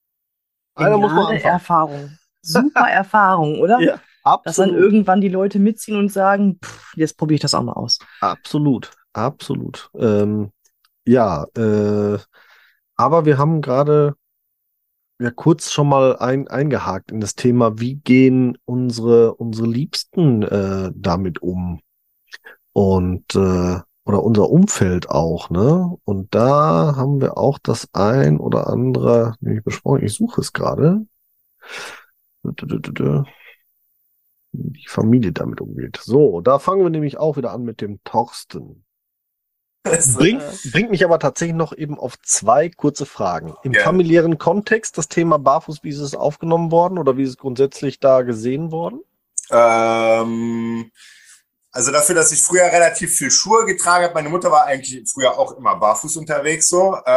Einer 0.74 0.96
muss 0.96 1.12
anfangen. 1.12 1.40
Erfahrung. 1.40 2.18
Super 2.40 2.88
Erfahrung, 2.88 3.58
oder? 3.60 3.78
Ja, 3.80 4.00
Dass 4.44 4.56
dann 4.56 4.70
absolut. 4.70 4.84
irgendwann 4.84 5.20
die 5.20 5.28
Leute 5.28 5.58
mitziehen 5.58 5.96
und 5.96 6.12
sagen, 6.12 6.58
pff, 6.62 6.94
jetzt 6.96 7.16
probiere 7.16 7.36
ich 7.36 7.40
das 7.40 7.54
auch 7.54 7.62
mal 7.62 7.72
aus. 7.72 7.98
Absolut, 8.20 8.90
absolut. 9.12 9.90
Ähm, 9.98 10.50
ja, 11.06 11.46
äh, 11.56 12.18
aber 12.96 13.24
wir 13.24 13.38
haben 13.38 13.60
gerade 13.60 14.14
ja 15.20 15.30
kurz 15.30 15.72
schon 15.72 15.88
mal 15.88 16.16
ein, 16.18 16.48
eingehakt 16.48 17.10
in 17.10 17.20
das 17.20 17.34
Thema, 17.34 17.78
wie 17.78 17.96
gehen 17.96 18.58
unsere, 18.64 19.34
unsere 19.34 19.66
Liebsten 19.66 20.42
äh, 20.42 20.90
damit 20.94 21.42
um? 21.42 21.80
Und 22.72 23.34
äh, 23.34 23.80
oder 24.04 24.22
unser 24.22 24.48
Umfeld 24.48 25.10
auch, 25.10 25.50
ne? 25.50 25.96
Und 26.04 26.34
da 26.34 26.94
haben 26.96 27.20
wir 27.20 27.36
auch 27.36 27.58
das 27.58 27.88
ein 27.92 28.38
oder 28.38 28.68
andere 28.68 29.34
nämlich 29.40 29.62
besprochen. 29.62 30.02
Ich 30.02 30.14
suche 30.14 30.40
es 30.40 30.52
gerade. 30.52 31.04
Die 34.60 34.88
Familie 34.88 35.32
damit 35.32 35.60
umgeht. 35.60 36.00
So, 36.02 36.40
da 36.40 36.58
fangen 36.58 36.82
wir 36.82 36.90
nämlich 36.90 37.18
auch 37.18 37.36
wieder 37.36 37.52
an 37.52 37.62
mit 37.62 37.80
dem 37.80 38.02
Thorsten. 38.04 38.84
Bringt, 39.84 40.42
bringt 40.72 40.90
mich 40.90 41.04
aber 41.04 41.18
tatsächlich 41.18 41.56
noch 41.56 41.72
eben 41.72 41.98
auf 41.98 42.18
zwei 42.20 42.68
kurze 42.68 43.06
Fragen. 43.06 43.54
Im 43.62 43.72
Gerne. 43.72 43.84
familiären 43.84 44.38
Kontext, 44.38 44.98
das 44.98 45.08
Thema 45.08 45.38
Barfuß, 45.38 45.82
wie 45.82 45.90
ist 45.90 46.00
es 46.00 46.14
aufgenommen 46.14 46.70
worden 46.70 46.98
oder 46.98 47.16
wie 47.16 47.22
ist 47.22 47.30
es 47.30 47.36
grundsätzlich 47.38 48.00
da 48.00 48.22
gesehen 48.22 48.70
worden? 48.70 49.00
Ähm, 49.50 50.90
also 51.70 51.92
dafür, 51.92 52.16
dass 52.16 52.32
ich 52.32 52.42
früher 52.42 52.64
relativ 52.64 53.14
viel 53.14 53.30
Schuhe 53.30 53.64
getragen 53.64 54.04
habe, 54.04 54.14
meine 54.14 54.28
Mutter 54.28 54.50
war 54.50 54.66
eigentlich 54.66 55.08
früher 55.10 55.38
auch 55.38 55.56
immer 55.56 55.76
barfuß 55.76 56.16
unterwegs 56.16 56.68
so. 56.68 56.96
Äh, 57.04 57.10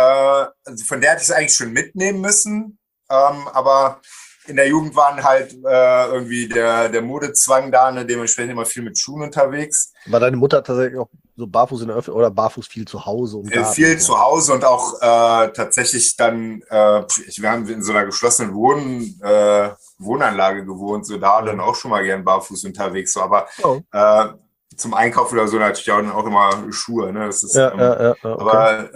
also 0.64 0.86
von 0.88 1.02
der 1.02 1.12
hätte 1.12 1.24
ich 1.24 1.30
es 1.30 1.36
eigentlich 1.36 1.56
schon 1.56 1.74
mitnehmen 1.74 2.22
müssen. 2.22 2.78
Ähm, 3.10 3.48
aber 3.50 4.02
in 4.48 4.56
der 4.56 4.68
Jugend 4.68 4.96
waren 4.96 5.24
halt 5.24 5.54
äh, 5.54 6.06
irgendwie 6.08 6.48
der, 6.48 6.90
der 6.90 7.02
Modezwang 7.02 7.72
da, 7.72 7.92
ne, 7.92 8.06
dementsprechend 8.06 8.52
immer 8.52 8.66
viel 8.66 8.84
mit 8.84 8.98
Schuhen 8.98 9.22
unterwegs. 9.22 9.94
War 10.08 10.20
deine 10.20 10.38
Mutter 10.38 10.64
tatsächlich 10.64 11.00
auch 11.00 11.10
so 11.38 11.46
barfuß 11.48 11.82
in 11.82 11.88
der 11.88 11.98
Öffentlichkeit 11.98 12.18
oder 12.18 12.32
barfuß 12.32 12.68
viel 12.68 12.86
zu 12.88 13.06
Hause? 13.06 13.38
Und 13.38 13.52
Äh, 13.52 13.64
viel 13.64 13.98
zu 14.00 14.20
Hause 14.20 14.54
und 14.54 14.66
auch 14.66 14.96
äh, 15.02 15.52
tatsächlich 15.52 16.16
dann, 16.18 16.62
äh, 16.70 17.04
wir 17.38 17.52
haben 17.52 17.68
in 17.68 17.84
so 17.84 17.92
einer 17.92 18.06
geschlossenen 18.06 18.54
Wohn, 18.56 19.20
äh, 19.24 19.70
Wohnanlage 20.00 20.66
gewohnt, 20.66 21.06
so 21.06 21.18
da 21.18 21.42
dann 21.44 21.60
auch 21.60 21.76
schon 21.76 21.92
mal 21.92 22.04
gern 22.04 22.24
barfuß 22.24 22.64
unterwegs. 22.66 23.14
So, 23.14 23.22
aber 23.22 23.48
Oh. 23.64 23.80
äh, 23.92 24.28
zum 24.76 24.94
Einkaufen 24.96 25.38
oder 25.38 25.48
so 25.48 25.58
natürlich 25.58 25.92
auch, 25.92 26.16
auch 26.16 26.26
immer 26.26 26.72
Schuhe. 26.72 27.12
Ne? 27.14 27.28
Das 27.28 27.44
ist, 27.44 27.56
Ja, 27.56 27.72
ähm, 27.74 27.80
ja, 27.80 28.04
ja, 28.04 28.12
okay. 28.12 28.36
Aber 28.40 28.90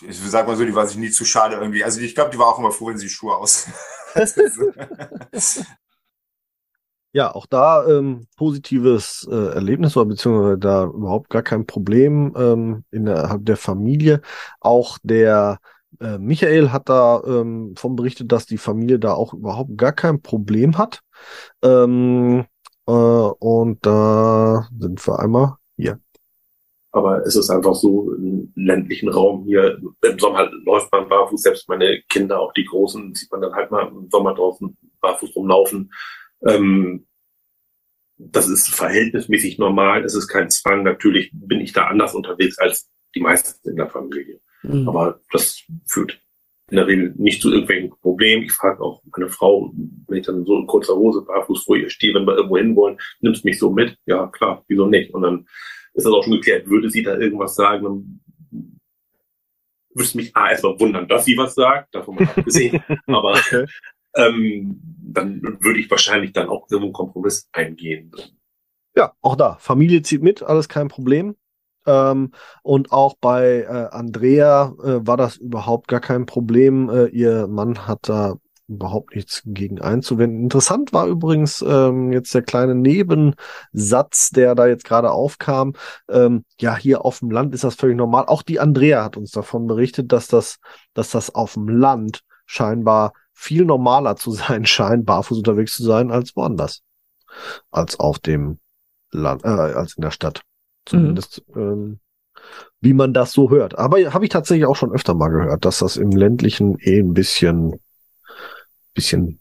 ich 0.00 0.20
sag 0.30 0.46
mal 0.46 0.56
so, 0.56 0.64
die 0.64 0.74
war 0.74 0.86
sich 0.86 0.96
nie 0.96 1.10
zu 1.10 1.24
schade 1.24 1.56
irgendwie. 1.56 1.84
Also 1.84 2.00
ich 2.00 2.14
glaube, 2.14 2.30
die 2.30 2.38
war 2.38 2.46
auch 2.46 2.58
immer 2.58 2.70
froh, 2.70 2.86
wenn 2.88 2.98
sie 2.98 3.08
Schuhe 3.08 3.36
aus. 3.36 3.66
Ja, 7.12 7.34
auch 7.34 7.46
da 7.46 7.86
ähm, 7.88 8.26
positives 8.36 9.26
äh, 9.30 9.54
Erlebnis 9.54 9.96
oder 9.96 10.06
beziehungsweise 10.06 10.58
da 10.58 10.84
überhaupt 10.84 11.30
gar 11.30 11.42
kein 11.42 11.66
Problem 11.66 12.34
ähm, 12.36 12.84
innerhalb 12.90 13.46
der 13.46 13.56
Familie. 13.56 14.20
Auch 14.60 14.98
der 15.02 15.58
äh, 16.00 16.18
Michael 16.18 16.70
hat 16.70 16.88
da 16.90 17.22
ähm, 17.26 17.74
von 17.76 17.96
berichtet, 17.96 18.30
dass 18.30 18.44
die 18.46 18.58
Familie 18.58 18.98
da 18.98 19.14
auch 19.14 19.32
überhaupt 19.32 19.76
gar 19.78 19.92
kein 19.92 20.20
Problem 20.20 20.76
hat. 20.76 21.00
Ähm, 21.62 22.44
äh, 22.86 22.92
und 22.92 23.86
da 23.86 24.68
sind 24.78 25.06
wir 25.06 25.18
einmal 25.20 25.56
hier. 25.76 26.00
Aber 26.90 27.24
es 27.26 27.36
ist 27.36 27.50
einfach 27.50 27.74
so 27.74 28.14
im 28.14 28.52
ländlichen 28.54 29.10
Raum 29.10 29.44
hier. 29.44 29.78
Im 30.02 30.18
Sommer 30.18 30.50
läuft 30.64 30.90
man 30.90 31.08
barfuß, 31.08 31.42
selbst 31.42 31.68
meine 31.68 32.00
Kinder, 32.08 32.40
auch 32.40 32.52
die 32.54 32.64
Großen, 32.64 33.14
sieht 33.14 33.30
man 33.30 33.42
dann 33.42 33.54
halt 33.54 33.70
mal 33.70 33.88
im 33.88 34.08
Sommer 34.10 34.34
draußen 34.34 34.76
barfuß 35.00 35.36
rumlaufen. 35.36 35.92
Ähm, 36.46 37.06
das 38.16 38.48
ist 38.48 38.74
verhältnismäßig 38.74 39.58
normal. 39.58 40.04
Es 40.04 40.14
ist 40.14 40.28
kein 40.28 40.50
Zwang. 40.50 40.82
Natürlich 40.82 41.30
bin 41.32 41.60
ich 41.60 41.72
da 41.72 41.86
anders 41.86 42.14
unterwegs 42.14 42.58
als 42.58 42.90
die 43.14 43.20
meisten 43.20 43.68
in 43.68 43.76
der 43.76 43.88
Familie. 43.88 44.40
Mhm. 44.62 44.88
Aber 44.88 45.20
das 45.30 45.62
führt 45.86 46.20
in 46.70 46.76
der 46.76 46.86
Regel 46.86 47.14
nicht 47.16 47.40
zu 47.40 47.50
irgendwelchen 47.50 47.90
Problemen. 48.00 48.42
Ich 48.42 48.52
frage 48.52 48.82
auch 48.82 49.02
meine 49.16 49.30
Frau, 49.30 49.72
wenn 50.06 50.18
ich 50.18 50.26
dann 50.26 50.44
so 50.44 50.56
in 50.58 50.66
kurzer 50.66 50.96
Hose 50.96 51.22
barfuß 51.22 51.64
vor 51.64 51.76
ihr 51.76 51.88
stehe, 51.88 52.14
wenn 52.14 52.26
wir 52.26 52.36
irgendwo 52.36 52.58
hinwollen, 52.58 52.98
nimmst 53.20 53.44
mich 53.44 53.58
so 53.58 53.70
mit? 53.70 53.96
Ja, 54.04 54.26
klar, 54.26 54.64
wieso 54.68 54.86
nicht? 54.86 55.14
Und 55.14 55.22
dann 55.22 55.46
ist 55.98 56.04
das 56.04 56.12
auch 56.12 56.22
schon 56.24 56.34
geklärt. 56.34 56.68
Würde 56.68 56.90
sie 56.90 57.02
da 57.02 57.16
irgendwas 57.16 57.54
sagen, 57.56 57.84
dann 57.84 58.20
würde 59.94 60.06
es 60.06 60.14
mich 60.14 60.34
A, 60.36 60.50
erstmal 60.50 60.78
wundern, 60.78 61.08
dass 61.08 61.24
sie 61.24 61.36
was 61.36 61.54
sagt, 61.54 61.94
davon 61.94 62.14
mal 62.16 62.26
abgesehen. 62.28 62.82
Aber 63.06 63.32
Okay. 63.32 63.66
ähm, 64.14 64.80
dann 65.02 65.42
würde 65.60 65.80
ich 65.80 65.90
wahrscheinlich 65.90 66.32
dann 66.32 66.48
auch 66.48 66.66
irgendwo 66.70 66.86
einen 66.86 66.92
Kompromiss 66.92 67.48
eingehen. 67.52 68.12
Ja, 68.96 69.12
auch 69.20 69.36
da. 69.36 69.56
Familie 69.60 70.02
zieht 70.02 70.22
mit, 70.22 70.42
alles 70.42 70.68
kein 70.68 70.88
Problem. 70.88 71.36
Ähm, 71.86 72.32
und 72.62 72.92
auch 72.92 73.14
bei 73.20 73.62
äh, 73.62 73.88
Andrea 73.94 74.74
äh, 74.82 75.06
war 75.06 75.16
das 75.16 75.36
überhaupt 75.36 75.88
gar 75.88 76.00
kein 76.00 76.26
Problem. 76.26 76.90
Äh, 76.90 77.06
ihr 77.06 77.46
Mann 77.46 77.86
hat 77.86 78.08
da 78.08 78.36
überhaupt 78.68 79.14
nichts 79.14 79.42
gegen 79.46 79.80
einzuwenden. 79.80 80.42
Interessant 80.42 80.92
war 80.92 81.06
übrigens 81.06 81.64
ähm, 81.66 82.12
jetzt 82.12 82.34
der 82.34 82.42
kleine 82.42 82.74
Nebensatz, 82.74 84.30
der 84.30 84.54
da 84.54 84.66
jetzt 84.66 84.84
gerade 84.84 85.10
aufkam. 85.10 85.72
Ähm, 86.08 86.44
ja, 86.60 86.76
hier 86.76 87.04
auf 87.04 87.20
dem 87.20 87.30
Land 87.30 87.54
ist 87.54 87.64
das 87.64 87.74
völlig 87.74 87.96
normal. 87.96 88.26
Auch 88.26 88.42
die 88.42 88.60
Andrea 88.60 89.02
hat 89.04 89.16
uns 89.16 89.30
davon 89.30 89.66
berichtet, 89.66 90.12
dass 90.12 90.28
das, 90.28 90.58
dass 90.92 91.10
das 91.10 91.34
auf 91.34 91.54
dem 91.54 91.68
Land 91.68 92.22
scheinbar 92.44 93.14
viel 93.32 93.64
normaler 93.64 94.16
zu 94.16 94.32
sein 94.32 94.66
scheint, 94.66 95.06
barfuß 95.06 95.38
unterwegs 95.38 95.74
zu 95.74 95.82
sein, 95.82 96.10
als 96.10 96.36
woanders. 96.36 96.82
Als 97.70 97.98
auf 97.98 98.18
dem 98.18 98.58
Land, 99.10 99.44
äh, 99.44 99.48
als 99.48 99.96
in 99.96 100.02
der 100.02 100.10
Stadt. 100.10 100.42
Zumindest, 100.84 101.42
mhm. 101.54 101.60
ähm, 101.60 102.00
wie 102.80 102.92
man 102.92 103.12
das 103.12 103.32
so 103.32 103.50
hört. 103.50 103.78
Aber 103.78 103.98
habe 104.12 104.24
ich 104.24 104.30
tatsächlich 104.30 104.66
auch 104.66 104.76
schon 104.76 104.92
öfter 104.92 105.14
mal 105.14 105.28
gehört, 105.28 105.64
dass 105.64 105.78
das 105.78 105.96
im 105.96 106.10
ländlichen 106.10 106.78
eh 106.80 107.00
ein 107.00 107.14
bisschen 107.14 107.80
bisschen 108.98 109.40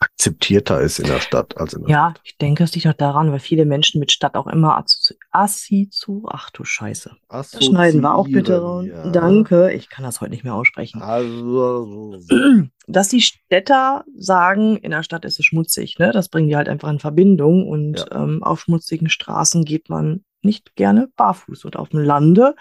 akzeptierter 0.00 0.80
ist 0.80 1.00
in 1.00 1.06
der 1.06 1.18
Stadt 1.20 1.56
als 1.56 1.72
in 1.72 1.82
der 1.82 1.90
Ja, 1.90 2.10
Stadt. 2.10 2.20
ich 2.24 2.36
denke, 2.38 2.62
es 2.62 2.74
liegt 2.74 2.86
auch 2.86 2.92
daran, 2.92 3.32
weil 3.32 3.40
viele 3.40 3.64
Menschen 3.64 3.98
mit 3.98 4.12
Stadt 4.12 4.36
auch 4.36 4.46
immer 4.46 4.84
assi 5.32 5.88
zu, 5.90 6.24
ach 6.30 6.50
du 6.50 6.64
Scheiße. 6.64 7.16
Das 7.28 7.50
schneiden 7.64 8.00
wir 8.00 8.14
auch 8.14 8.28
bitte. 8.28 8.84
Ja. 8.86 9.10
Danke, 9.10 9.72
ich 9.72 9.88
kann 9.88 10.04
das 10.04 10.20
heute 10.20 10.30
nicht 10.30 10.44
mehr 10.44 10.54
aussprechen. 10.54 11.02
Also, 11.02 12.16
dass 12.86 13.08
die 13.08 13.20
Städter 13.20 14.04
sagen, 14.16 14.76
in 14.76 14.92
der 14.92 15.02
Stadt 15.02 15.24
ist 15.24 15.40
es 15.40 15.46
schmutzig, 15.46 15.98
ne? 15.98 16.12
Das 16.12 16.28
bringen 16.28 16.48
die 16.48 16.56
halt 16.56 16.68
einfach 16.68 16.90
in 16.90 17.00
Verbindung 17.00 17.66
und 17.66 17.98
ja. 17.98 18.22
ähm, 18.22 18.44
auf 18.44 18.60
schmutzigen 18.60 19.08
Straßen 19.08 19.64
geht 19.64 19.88
man 19.88 20.24
nicht 20.42 20.76
gerne 20.76 21.08
barfuß 21.16 21.64
und 21.64 21.74
auf 21.76 21.88
dem 21.88 22.00
Lande 22.00 22.54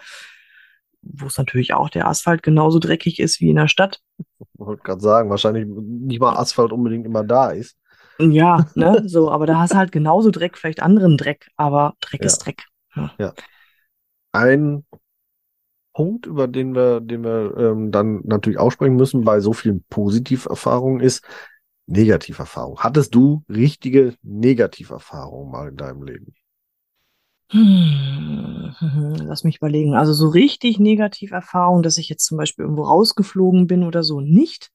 wo 1.02 1.28
es 1.28 1.38
natürlich 1.38 1.74
auch 1.74 1.90
der 1.90 2.08
Asphalt 2.08 2.44
genauso 2.44 2.80
dreckig 2.80 3.20
ist 3.20 3.40
wie 3.40 3.50
in 3.50 3.56
der 3.56 3.68
Stadt. 3.68 4.00
Ich 4.18 4.48
wollte 4.56 4.84
gerade 4.84 5.02
sagen, 5.02 5.30
wahrscheinlich 5.30 5.68
nicht 5.68 6.20
mal 6.20 6.36
Asphalt 6.36 6.72
unbedingt 6.72 7.06
immer 7.06 7.24
da 7.24 7.52
ist. 7.52 7.78
Ja, 8.20 8.68
ne, 8.76 9.04
so, 9.08 9.32
aber 9.32 9.46
da 9.46 9.60
hast 9.60 9.74
du 9.74 9.78
halt 9.78 9.92
genauso 9.92 10.32
Dreck, 10.32 10.58
vielleicht 10.58 10.82
anderen 10.82 11.18
Dreck, 11.18 11.50
aber 11.56 11.94
Dreck 12.02 12.22
ja. 12.22 12.28
ist 12.28 12.40
Dreck. 12.40 12.64
Ja. 12.96 13.12
ja. 13.18 13.34
Ein 14.32 14.86
Punkt, 15.94 16.26
über 16.26 16.48
den 16.48 16.76
wir, 16.76 17.02
den 17.02 17.24
wir 17.24 17.56
ähm, 17.58 17.92
dann 17.92 18.22
natürlich 18.24 18.60
aussprechen 18.60 18.96
müssen 18.96 19.24
bei 19.24 19.40
so 19.40 19.54
vielen 19.54 19.84
Positiverfahrungen 19.90 21.02
ist 21.02 21.26
Negativerfahrung. 21.88 22.80
Hattest 22.80 23.16
du 23.16 23.44
richtige 23.50 24.14
Negativerfahrungen 24.22 25.52
mal 25.52 25.70
in 25.70 25.78
deinem 25.78 26.04
Leben? 26.04 26.36
Hm, 27.50 28.74
lass 29.28 29.44
mich 29.44 29.58
überlegen. 29.58 29.96
Also 29.96 30.14
so 30.14 30.30
richtig 30.30 30.80
Negativerfahrung, 30.80 31.84
dass 31.84 31.98
ich 31.98 32.10
jetzt 32.10 32.26
zum 32.26 32.38
Beispiel 32.38 32.64
irgendwo 32.64 32.84
rausgeflogen 32.84 33.68
bin 33.68 33.84
oder 33.84 34.04
so, 34.04 34.20
nicht. 34.20 34.72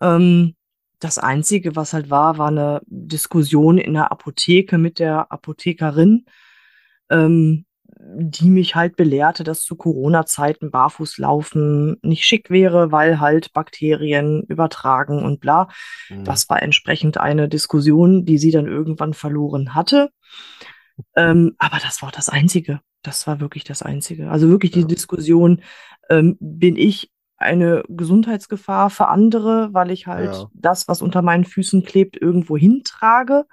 Ähm, 0.00 0.56
das 0.98 1.18
Einzige, 1.18 1.76
was 1.76 1.92
halt 1.92 2.10
war, 2.10 2.38
war 2.38 2.48
eine 2.48 2.82
Diskussion 2.86 3.78
in 3.78 3.94
der 3.94 4.12
Apotheke 4.12 4.78
mit 4.78 4.98
der 4.98 5.32
Apothekerin, 5.32 6.26
ähm, 7.08 7.64
die 7.98 8.50
mich 8.50 8.74
halt 8.74 8.96
belehrte, 8.96 9.44
dass 9.44 9.62
zu 9.62 9.76
Corona-Zeiten 9.76 10.70
Barfußlaufen 10.70 11.96
nicht 12.02 12.24
schick 12.24 12.50
wäre, 12.50 12.92
weil 12.92 13.20
halt 13.20 13.52
Bakterien 13.52 14.42
übertragen 14.44 15.22
und 15.22 15.40
bla. 15.40 15.68
Mhm. 16.08 16.24
Das 16.24 16.48
war 16.48 16.62
entsprechend 16.62 17.18
eine 17.18 17.48
Diskussion, 17.48 18.24
die 18.24 18.38
sie 18.38 18.50
dann 18.50 18.66
irgendwann 18.66 19.14
verloren 19.14 19.74
hatte. 19.74 20.10
Ähm, 21.16 21.54
aber 21.58 21.78
das 21.78 22.02
war 22.02 22.10
das 22.10 22.28
Einzige. 22.28 22.80
Das 23.02 23.26
war 23.26 23.40
wirklich 23.40 23.64
das 23.64 23.82
Einzige. 23.82 24.30
Also 24.30 24.48
wirklich 24.48 24.72
die 24.72 24.86
Diskussion, 24.86 25.62
ähm, 26.10 26.36
bin 26.40 26.76
ich 26.76 27.10
eine 27.36 27.82
Gesundheitsgefahr 27.88 28.90
für 28.90 29.08
andere, 29.08 29.70
weil 29.72 29.90
ich 29.90 30.06
halt 30.06 30.34
ja. 30.34 30.50
das, 30.52 30.88
was 30.88 31.00
unter 31.00 31.22
meinen 31.22 31.44
Füßen 31.44 31.84
klebt, 31.84 32.20
irgendwo 32.20 32.56
hintrage. 32.58 33.46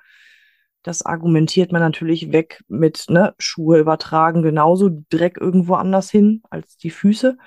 Das 0.84 1.06
argumentiert 1.06 1.72
man 1.72 1.82
natürlich 1.82 2.32
weg 2.34 2.64
mit 2.68 3.06
ne, 3.10 3.34
Schuhe 3.40 3.80
übertragen, 3.80 4.42
genauso 4.42 4.90
Dreck 5.10 5.38
irgendwo 5.40 5.76
anders 5.76 6.12
hin 6.12 6.42
als 6.50 6.78
die 6.78 6.90
Füße. 6.90 7.38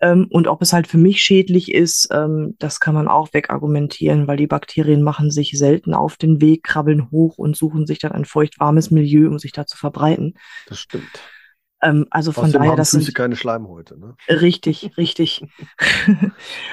Ähm, 0.00 0.26
und 0.30 0.48
ob 0.48 0.62
es 0.62 0.72
halt 0.72 0.86
für 0.86 0.98
mich 0.98 1.22
schädlich 1.22 1.72
ist, 1.72 2.08
ähm, 2.12 2.54
das 2.58 2.80
kann 2.80 2.94
man 2.94 3.08
auch 3.08 3.32
wegargumentieren, 3.32 4.26
weil 4.26 4.36
die 4.36 4.46
Bakterien 4.46 5.02
machen 5.02 5.30
sich 5.30 5.52
selten 5.58 5.94
auf 5.94 6.16
den 6.16 6.40
Weg, 6.40 6.62
krabbeln 6.62 7.10
hoch 7.10 7.38
und 7.38 7.56
suchen 7.56 7.86
sich 7.86 7.98
dann 7.98 8.12
ein 8.12 8.24
feuchtwarmes 8.24 8.90
Milieu, 8.90 9.28
um 9.28 9.38
sich 9.38 9.52
da 9.52 9.66
zu 9.66 9.76
verbreiten. 9.76 10.34
Das 10.68 10.78
stimmt. 10.78 11.20
Ähm, 11.82 12.06
also 12.10 12.32
von 12.32 12.44
Außerdem 12.44 12.62
daher, 12.62 12.76
das 12.76 12.90
Füße 12.90 13.04
sind 13.04 13.14
keine 13.14 13.36
Schleimhäute, 13.36 13.98
ne? 13.98 14.14
Richtig, 14.28 14.96
richtig. 14.96 15.44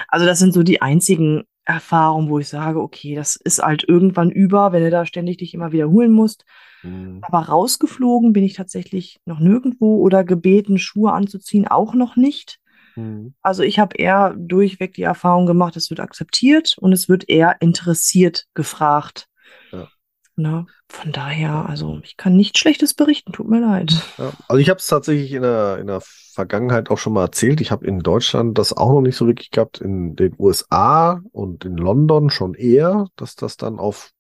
also 0.08 0.26
das 0.26 0.40
sind 0.40 0.54
so 0.54 0.64
die 0.64 0.82
einzigen 0.82 1.44
Erfahrungen, 1.66 2.30
wo 2.30 2.40
ich 2.40 2.50
sage, 2.50 2.82
okay, 2.82 3.16
das 3.16 3.36
ist 3.36 3.62
halt 3.62 3.86
irgendwann 3.88 4.32
über, 4.32 4.72
wenn 4.72 4.84
du 4.84 4.90
da 4.90 5.06
ständig 5.06 5.38
dich 5.38 5.54
immer 5.54 5.72
wiederholen 5.72 6.12
musst. 6.12 6.46
Mhm. 6.84 7.20
Aber 7.22 7.40
rausgeflogen 7.40 8.34
bin 8.34 8.44
ich 8.44 8.54
tatsächlich 8.54 9.20
noch 9.26 9.40
nirgendwo 9.40 9.98
oder 9.98 10.24
gebeten, 10.24 10.78
Schuhe 10.78 11.14
anzuziehen, 11.14 11.68
auch 11.68 11.94
noch 11.94 12.16
nicht. 12.16 12.60
Mhm. 12.96 13.34
Also 13.42 13.64
ich 13.64 13.80
habe 13.80 13.96
eher 13.98 14.36
durchweg 14.38 14.94
die 14.94 15.04
Erfahrung 15.04 15.46
gemacht, 15.46 15.76
es 15.76 15.90
wird 15.90 16.00
akzeptiert 16.00 16.76
und 16.80 16.94
es 16.94 17.10
wird 17.10 17.30
eher 17.30 17.58
interessiert 17.62 18.46
gefragt. 18.54 19.28
Ja. 19.72 19.88
Na, 20.36 20.66
von 20.88 21.12
daher, 21.12 21.68
also 21.68 22.00
ich 22.04 22.18
kann 22.18 22.36
nichts 22.36 22.60
Schlechtes 22.60 22.94
berichten, 22.94 23.32
tut 23.34 23.48
mir 23.48 23.60
leid. 23.60 23.94
Ja, 24.18 24.32
also 24.48 24.60
ich 24.60 24.70
habe 24.70 24.80
es 24.80 24.88
tatsächlich 24.88 25.32
in 25.34 25.44
der, 25.44 25.78
in 25.80 25.88
der 25.88 26.02
Vergangenheit 26.02 26.90
auch 26.90 26.98
schon 26.98 27.14
mal 27.14 27.24
erzählt. 27.24 27.62
Ich 27.62 27.72
habe 27.72 27.86
in 27.86 28.00
Deutschland 28.00 28.58
das 28.58 28.74
auch 28.74 28.92
noch 28.92 29.02
nicht 29.02 29.16
so 29.16 29.28
wirklich 29.28 29.52
gehabt, 29.52 29.80
in 29.80 30.16
den 30.16 30.36
USA 30.40 31.22
und 31.32 31.66
in 31.66 31.78
London 31.78 32.30
schon 32.30 32.56
eher, 32.56 33.08
dass 33.16 33.36
das 33.36 33.58
dann 33.58 33.80
auf 33.80 34.12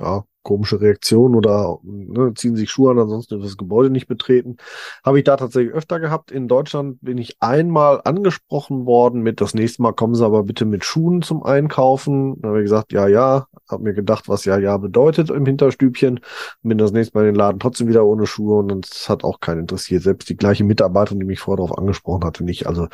ja, 0.00 0.24
komische 0.46 0.80
Reaktion 0.80 1.34
oder 1.34 1.78
ne, 1.82 2.32
ziehen 2.34 2.54
sich 2.54 2.70
Schuhe 2.70 2.92
an, 2.92 3.00
ansonsten 3.00 3.34
wird 3.34 3.44
das 3.44 3.56
Gebäude 3.56 3.90
nicht 3.90 4.06
betreten. 4.06 4.58
Habe 5.04 5.18
ich 5.18 5.24
da 5.24 5.36
tatsächlich 5.36 5.74
öfter 5.74 5.98
gehabt. 5.98 6.30
In 6.30 6.46
Deutschland 6.46 6.98
bin 7.00 7.18
ich 7.18 7.36
einmal 7.40 8.00
angesprochen 8.04 8.86
worden 8.86 9.22
mit, 9.22 9.40
das 9.40 9.54
nächste 9.54 9.82
Mal 9.82 9.92
kommen 9.92 10.14
Sie 10.14 10.24
aber 10.24 10.44
bitte 10.44 10.64
mit 10.64 10.84
Schuhen 10.84 11.22
zum 11.22 11.42
Einkaufen. 11.42 12.40
Da 12.40 12.50
habe 12.50 12.60
ich 12.60 12.66
gesagt, 12.66 12.92
ja, 12.92 13.08
ja, 13.08 13.48
habe 13.68 13.82
mir 13.82 13.92
gedacht, 13.92 14.28
was 14.28 14.44
ja, 14.44 14.56
ja 14.56 14.76
bedeutet 14.76 15.30
im 15.30 15.44
Hinterstübchen. 15.44 16.20
Bin 16.62 16.78
das 16.78 16.92
nächste 16.92 17.18
Mal 17.18 17.22
in 17.22 17.34
den 17.34 17.38
Laden 17.38 17.58
trotzdem 17.58 17.88
wieder 17.88 18.06
ohne 18.06 18.26
Schuhe 18.26 18.58
und 18.58 18.88
das 18.88 19.08
hat 19.08 19.24
auch 19.24 19.40
keinen 19.40 19.62
interessiert. 19.62 20.04
Selbst 20.04 20.28
die 20.28 20.36
gleiche 20.36 20.62
Mitarbeiterin, 20.62 21.18
die 21.18 21.26
mich 21.26 21.40
vorher 21.40 21.64
darauf 21.64 21.76
angesprochen 21.76 22.24
hatte, 22.24 22.44
nicht. 22.44 22.68
Also 22.68 22.86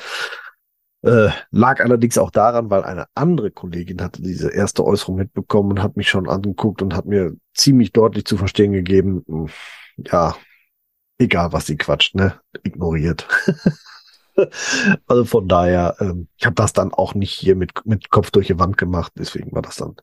äh, 1.03 1.31
lag 1.51 1.81
allerdings 1.81 2.19
auch 2.19 2.31
daran, 2.31 2.71
weil 2.71 2.85
eine 2.85 3.07
andere 3.15 3.51
Kollegin 3.51 4.01
hatte 4.01 4.23
diese 4.23 4.51
erste 4.51 4.85
Äußerung 4.85 5.17
mitbekommen 5.17 5.73
und 5.73 5.83
hat 5.83 5.97
mich 5.97 6.09
schon 6.09 6.29
angeguckt 6.29 6.81
und 6.81 6.95
hat 6.95 7.07
mir 7.07 7.35
ziemlich 7.55 7.93
deutlich 7.93 8.25
zu 8.25 8.37
verstehen 8.37 8.73
gegeben, 8.73 9.25
hm, 9.27 9.49
ja, 9.99 10.37
egal 11.19 11.53
was 11.53 11.67
sie 11.67 11.77
quatscht, 11.77 12.15
ne, 12.15 12.41
ignoriert. 12.63 13.27
also 15.07 15.25
von 15.25 15.49
daher, 15.49 15.97
ähm, 16.01 16.29
ich 16.37 16.47
habe 16.47 16.55
das 16.55 16.73
dann 16.73 16.93
auch 16.95 17.15
nicht 17.15 17.35
hier 17.35 17.57
mit, 17.57 17.85
mit 17.85 18.11
Kopf 18.11 18.31
durch 18.31 18.47
die 18.47 18.59
Wand 18.59 18.79
gemacht, 18.79 19.13
deswegen 19.19 19.53
war 19.53 19.63
das 19.63 19.77
dann 19.77 19.97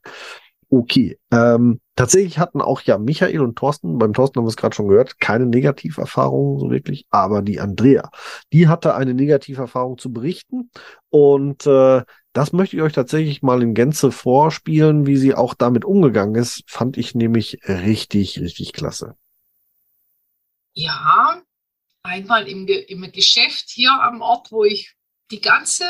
okay. 0.69 1.19
Ähm, 1.31 1.79
tatsächlich 1.95 2.39
hatten 2.39 2.61
auch 2.61 2.81
ja 2.81 2.97
Michael 2.97 3.41
und 3.41 3.57
Thorsten, 3.57 3.97
beim 3.97 4.13
Thorsten 4.13 4.39
haben 4.39 4.45
wir 4.45 4.49
es 4.49 4.57
gerade 4.57 4.75
schon 4.75 4.87
gehört, 4.87 5.19
keine 5.19 5.45
Negativerfahrungen 5.45 6.59
so 6.59 6.71
wirklich, 6.71 7.05
aber 7.09 7.41
die 7.41 7.59
Andrea, 7.59 8.09
die 8.53 8.67
hatte 8.67 8.95
eine 8.95 9.13
Negativerfahrung 9.13 9.97
zu 9.97 10.11
berichten 10.11 10.71
und 11.09 11.65
äh, 11.65 12.03
das 12.33 12.53
möchte 12.53 12.75
ich 12.75 12.81
euch 12.83 12.93
tatsächlich 12.93 13.41
mal 13.41 13.61
in 13.63 13.73
Gänze 13.73 14.11
vorspielen, 14.11 15.07
wie 15.07 15.17
sie 15.17 15.33
auch 15.33 15.53
damit 15.53 15.83
umgegangen 15.83 16.35
ist, 16.35 16.63
fand 16.67 16.97
ich 16.97 17.15
nämlich 17.15 17.59
richtig, 17.67 18.39
richtig 18.39 18.73
klasse. 18.73 19.15
Ja, 20.73 21.41
einmal 22.03 22.47
im, 22.47 22.67
im 22.67 23.11
Geschäft 23.11 23.65
hier 23.69 23.91
am 23.91 24.21
Ort, 24.21 24.51
wo 24.51 24.63
ich 24.63 24.95
die 25.31 25.41
ganze, 25.41 25.85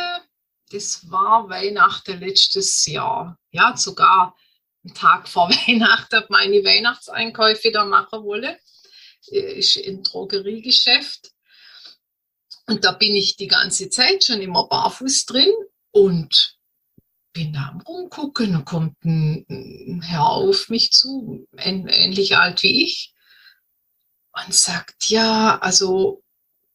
das 0.71 1.09
war 1.11 1.49
Weihnachten 1.49 2.19
letztes 2.19 2.85
Jahr, 2.85 3.37
ja, 3.51 3.75
sogar 3.75 4.35
einen 4.83 4.93
Tag 4.93 5.27
vor 5.27 5.49
Weihnachten 5.67 6.23
meine 6.29 6.63
Weihnachtseinkäufe 6.63 7.71
da 7.71 7.85
machen 7.85 8.23
wolle. 8.23 8.59
Ist 9.27 9.75
im 9.75 10.03
Drogeriegeschäft. 10.03 11.31
Und 12.67 12.85
da 12.85 12.91
bin 12.91 13.15
ich 13.15 13.35
die 13.35 13.47
ganze 13.47 13.89
Zeit 13.89 14.23
schon 14.23 14.41
immer 14.41 14.67
barfuß 14.67 15.25
drin 15.25 15.51
und 15.91 16.57
bin 17.33 17.53
da 17.53 17.69
am 17.69 17.81
Rumgucken 17.81 18.55
und 18.55 18.65
kommt 18.65 19.03
ein 19.03 20.01
Herr 20.03 20.27
auf 20.29 20.69
mich 20.69 20.91
zu, 20.91 21.47
ähnlich 21.57 22.37
alt 22.37 22.63
wie 22.63 22.83
ich, 22.83 23.13
und 24.33 24.53
sagt, 24.53 25.09
ja, 25.09 25.57
also 25.59 26.23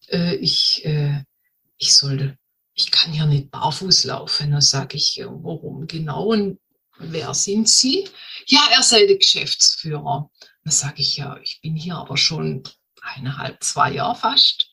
äh, 0.09 0.35
ich, 0.37 0.85
äh, 0.85 1.23
ich 1.77 1.95
soll, 1.95 2.37
ich 2.75 2.91
kann 2.91 3.13
hier 3.13 3.27
nicht 3.27 3.51
barfuß 3.51 4.05
laufen. 4.05 4.51
Da 4.51 4.61
sage 4.61 4.97
ich, 4.97 5.21
warum 5.25 5.87
genau? 5.87 6.27
Und 6.27 6.59
wer 6.99 7.34
sind 7.34 7.68
Sie? 7.68 8.09
Ja, 8.47 8.68
er 8.72 8.82
sei 8.82 9.07
der 9.07 9.16
Geschäftsführer. 9.18 10.30
Dann 10.64 10.72
sage 10.72 11.03
ich, 11.03 11.16
ja, 11.16 11.38
ich 11.42 11.61
bin 11.61 11.76
hier 11.76 11.97
aber 11.97 12.16
schon 12.16 12.62
eineinhalb, 13.03 13.62
zwei 13.62 13.92
Jahre 13.92 14.16
fast 14.16 14.70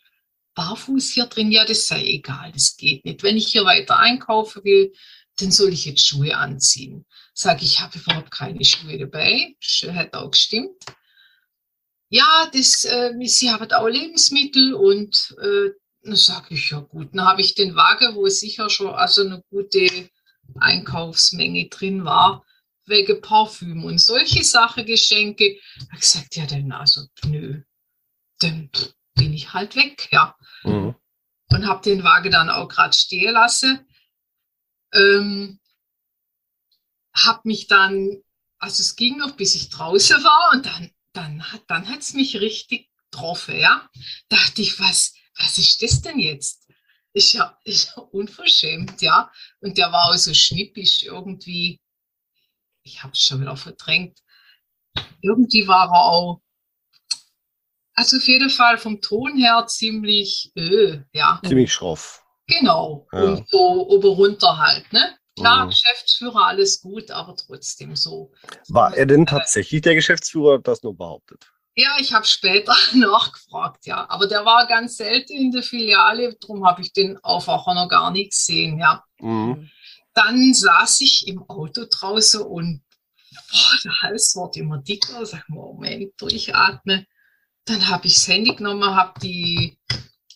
barfuß 0.55 1.11
hier 1.11 1.26
drin. 1.26 1.51
Ja, 1.51 1.65
das 1.65 1.88
sei 1.88 2.03
egal, 2.03 2.51
das 2.51 2.78
geht 2.78 3.05
nicht. 3.05 3.24
Wenn 3.24 3.38
ich 3.38 3.47
hier 3.47 3.65
weiter 3.65 3.97
einkaufen 3.97 4.63
will, 4.63 4.93
dann 5.38 5.51
soll 5.51 5.74
ich 5.74 5.86
jetzt 5.86 6.05
Schuhe 6.05 6.36
anziehen. 6.36 7.05
Sage 7.34 7.63
ich, 7.63 7.80
habe 7.80 7.97
überhaupt 7.97 8.32
keine 8.32 8.63
Schuhe 8.63 8.97
dabei. 8.97 9.55
Hat 9.93 10.13
auch 10.13 10.32
gestimmt. 10.32 10.84
Ja, 12.09 12.49
das, 12.53 12.84
äh, 12.84 13.13
sie 13.24 13.49
haben 13.49 13.72
auch 13.72 13.88
Lebensmittel 13.88 14.74
und 14.74 15.34
äh, 15.41 15.69
dann 16.03 16.15
sage 16.15 16.55
ich, 16.55 16.72
ja 16.72 16.80
gut, 16.80 17.09
dann 17.13 17.26
habe 17.26 17.41
ich 17.41 17.55
den 17.55 17.76
Wagen, 17.76 18.15
wo 18.15 18.28
sicher 18.28 18.69
schon 18.69 18.93
also 18.93 19.22
eine 19.22 19.41
gute 19.49 20.09
Einkaufsmenge 20.60 21.70
drin 21.70 22.06
war, 22.06 22.45
wegen 22.86 23.22
Parfüm 23.22 23.84
und 23.86 23.99
solche 23.99 24.43
Sachen, 24.43 24.86
Geschenke. 24.86 25.60
Ich 25.93 25.99
gesagt, 25.99 26.36
ja, 26.36 26.45
dann 26.45 26.72
also, 26.72 27.06
nö, 27.26 27.62
dann 28.39 28.70
bin 29.16 29.34
ich 29.34 29.54
halt 29.54 29.76
weg, 29.76 30.10
ja. 30.12 30.36
Mhm. 30.64 30.95
Und 31.49 31.68
habe 31.68 31.82
den 31.84 32.04
Wagen 32.04 32.32
dann 32.32 32.49
auch 32.49 32.68
gerade 32.68 32.93
stehen 32.93 33.34
lassen. 33.34 33.86
Ähm, 34.93 35.60
habe 37.14 37.41
mich 37.43 37.68
dann, 37.68 38.22
also 38.58 38.82
es 38.82 38.95
ging 38.95 39.18
noch, 39.18 39.36
bis 39.36 39.56
ich 39.56 39.70
draußen 39.70 40.24
war 40.24 40.52
und 40.54 40.66
dann, 40.66 40.91
dann, 41.14 41.43
dann 41.68 41.89
hat 41.89 41.99
es 41.99 42.14
mich 42.14 42.39
richtig 42.39 42.89
getroffen, 43.12 43.58
ja. 43.58 43.89
Dachte 44.30 44.62
ich, 44.62 44.80
was, 44.80 45.14
was 45.38 45.58
ist 45.58 45.82
das 45.82 46.02
denn 46.02 46.20
jetzt? 46.20 46.61
Ist 47.14 47.34
ja, 47.34 47.57
ist 47.64 47.93
ja 47.95 48.03
unverschämt, 48.03 49.01
ja. 49.01 49.32
Und 49.59 49.78
der 49.78 49.91
war 49.91 50.09
auch 50.09 50.16
so 50.16 50.34
schnippisch 50.34 51.03
irgendwie. 51.03 51.80
Ich 52.84 53.03
habe 53.03 53.14
es 53.14 53.20
schon 53.20 53.41
wieder 53.41 53.55
verdrängt. 53.55 54.20
Irgendwie 55.22 55.68
war 55.68 55.88
er 55.88 56.03
auch, 56.03 56.41
also 57.93 58.18
auf 58.18 58.28
jeden 58.28 58.49
Fall 58.49 58.78
vom 58.78 58.99
Ton 59.01 59.38
her 59.38 59.66
ziemlich, 59.68 60.51
öh, 60.57 60.99
ja. 61.14 61.39
Ziemlich 61.45 61.72
schroff. 61.72 62.24
Genau. 62.47 63.07
Ja. 63.12 63.24
Und 63.24 63.49
so 63.49 63.88
oben 63.88 64.09
runter 64.09 64.57
halt, 64.57 64.91
ne? 64.91 65.18
Klar, 65.38 65.66
mhm. 65.66 65.70
Geschäftsführer, 65.70 66.47
alles 66.47 66.82
gut, 66.82 67.12
aber 67.12 67.36
trotzdem 67.36 67.95
so. 67.95 68.32
War 68.68 68.95
er 68.95 69.05
denn 69.05 69.26
tatsächlich 69.26 69.82
der 69.82 69.95
Geschäftsführer, 69.95 70.59
das 70.59 70.84
nur 70.84 70.95
behauptet? 70.95 71.51
Ja, 71.76 71.95
ich 71.99 72.13
habe 72.13 72.26
später 72.26 72.76
nachgefragt, 72.93 73.86
ja. 73.86 74.09
Aber 74.09 74.28
der 74.28 74.45
war 74.45 74.67
ganz 74.67 74.97
selten 74.97 75.34
in 75.34 75.51
der 75.51 75.63
Filiale, 75.63 76.36
darum 76.39 76.65
habe 76.65 76.82
ich 76.82 76.93
den 76.93 77.17
auch 77.24 77.45
noch 77.47 77.89
gar 77.89 78.11
nicht 78.11 78.32
gesehen, 78.32 78.80
ja. 78.80 79.03
Mhm. 79.19 79.69
Dann 80.13 80.53
saß 80.53 81.01
ich 81.01 81.28
im 81.28 81.49
Auto 81.49 81.86
draußen 81.89 82.41
und 82.41 82.84
boah, 83.51 83.78
der 83.84 84.01
Hals 84.01 84.36
wurde 84.36 84.59
immer 84.59 84.80
dicker. 84.80 85.26
Sag 85.26 85.47
Moment, 85.47 86.13
durchatme. 86.19 87.05
Dann 87.65 87.88
habe 87.88 88.07
ich 88.07 88.15
das 88.15 88.28
Handy 88.28 88.53
genommen, 88.53 88.95
habe 88.95 89.19
die 89.22 89.78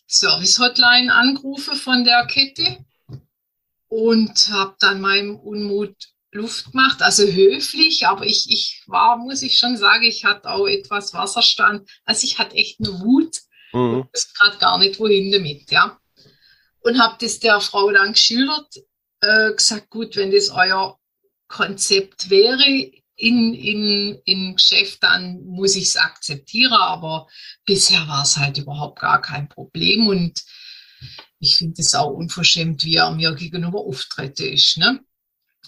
Service-Hotline 0.08 1.14
angerufen 1.14 1.76
von 1.76 2.04
der 2.06 2.26
Kette 2.28 2.86
und 3.88 4.48
habe 4.50 4.76
dann 4.80 5.02
meinem 5.02 5.36
Unmut 5.36 5.96
Luft 6.36 6.72
gemacht, 6.72 7.02
also 7.02 7.24
höflich, 7.24 8.06
aber 8.08 8.26
ich, 8.26 8.46
ich 8.50 8.84
war, 8.88 9.18
muss 9.18 9.42
ich 9.42 9.58
schon 9.58 9.78
sagen, 9.78 10.04
ich 10.04 10.26
hatte 10.26 10.50
auch 10.50 10.68
etwas 10.68 11.14
Wasserstand. 11.14 11.90
Also 12.04 12.26
ich 12.26 12.38
hatte 12.38 12.56
echt 12.56 12.80
eine 12.80 13.00
Wut. 13.00 13.40
Mhm. 13.74 14.06
Ich 14.08 14.14
weiß 14.14 14.34
gerade 14.34 14.58
gar 14.58 14.78
nicht, 14.78 15.00
wohin 15.00 15.32
damit, 15.32 15.72
ja. 15.72 16.00
Und 16.82 17.00
habe 17.00 17.18
das 17.20 17.40
der 17.40 17.60
Frau 17.62 17.92
dann 17.92 18.14
geschildert, 18.14 18.76
äh, 19.22 19.54
gesagt, 19.54 19.90
gut, 19.90 20.16
wenn 20.16 20.32
das 20.32 20.50
euer 20.50 21.00
Konzept 21.48 22.30
wäre 22.30 22.64
in, 23.16 23.54
in, 23.54 24.22
im 24.26 24.56
Geschäft, 24.56 25.02
dann 25.02 25.44
muss 25.46 25.76
ich 25.76 25.86
es 25.86 25.98
akzeptieren, 25.98 26.74
aber 26.74 27.28
bisher 27.66 28.08
war 28.08 28.24
es 28.24 28.38
halt 28.38 28.58
überhaupt 28.58 29.00
gar 29.00 29.22
kein 29.22 29.48
Problem 29.48 30.08
und 30.08 30.44
ich 31.40 31.58
finde 31.58 31.82
es 31.82 31.94
auch 31.94 32.12
unverschämt, 32.12 32.84
wie 32.84 32.96
er 32.96 33.12
mir 33.12 33.34
gegenüber 33.34 33.80
auftrete 33.80 34.46
ist, 34.46 34.78
ne? 34.78 35.00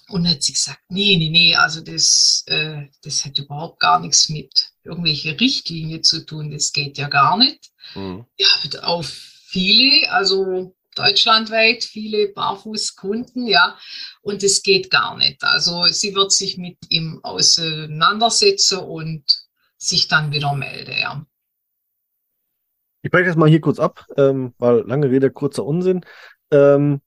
Und 0.10 0.28
hat 0.28 0.42
sie 0.42 0.54
gesagt, 0.54 0.80
nee, 0.90 1.18
nee, 1.18 1.30
nee, 1.30 1.56
also 1.56 1.82
das, 1.82 2.44
äh, 2.48 2.84
das 3.04 3.26
hat 3.26 3.38
überhaupt 3.38 3.80
gar 3.80 4.00
nichts 4.00 4.30
mit 4.30 4.72
irgendwelche 4.84 5.38
Richtlinien 5.38 6.02
zu 6.04 6.26
tun, 6.26 6.50
das 6.50 6.72
geht 6.72 6.98
ja 6.98 7.10
gar 7.10 7.38
nicht. 7.38 7.72
Mhm. 7.94 8.26
Ja, 8.38 8.48
auch 8.84 9.04
viele, 9.04 10.10
also 10.12 10.74
deutschlandweit 10.96 11.84
viele 11.84 12.30
Barfußkunden, 12.30 13.48
ja, 13.48 13.78
und 14.22 14.44
es 14.44 14.64
geht 14.64 14.90
gar 14.90 15.18
nicht. 15.18 15.44
Also 15.44 15.86
sie 15.86 16.16
wird 16.16 16.32
sich 16.32 16.58
mit 16.58 16.78
ihm 16.90 17.20
auseinandersetzen 17.24 18.80
und 18.80 19.24
sich 19.78 20.08
dann 20.08 20.32
wieder 20.32 20.54
melden, 20.54 20.96
ja. 21.00 21.26
Ich 23.04 23.12
breche 23.12 23.26
das 23.26 23.36
mal 23.36 23.50
hier 23.50 23.62
kurz 23.62 23.80
ab, 23.80 24.06
ähm, 24.18 24.54
weil 24.58 24.80
lange 24.88 25.10
Rede, 25.10 25.32
kurzer 25.32 25.64
Unsinn. 25.64 26.04
Ähm, 26.52 27.02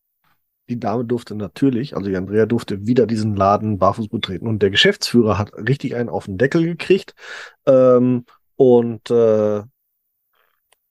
die 0.70 0.80
Dame 0.80 1.04
durfte 1.04 1.34
natürlich, 1.34 1.96
also 1.96 2.08
die 2.08 2.16
Andrea 2.16 2.46
durfte 2.46 2.86
wieder 2.86 3.06
diesen 3.06 3.36
Laden 3.36 3.78
barfuß 3.78 4.08
betreten 4.08 4.46
und 4.46 4.62
der 4.62 4.70
Geschäftsführer 4.70 5.36
hat 5.36 5.52
richtig 5.54 5.94
einen 5.96 6.08
auf 6.08 6.26
den 6.26 6.38
Deckel 6.38 6.64
gekriegt 6.64 7.14
ähm, 7.66 8.24
und 8.56 9.10
äh, 9.10 9.62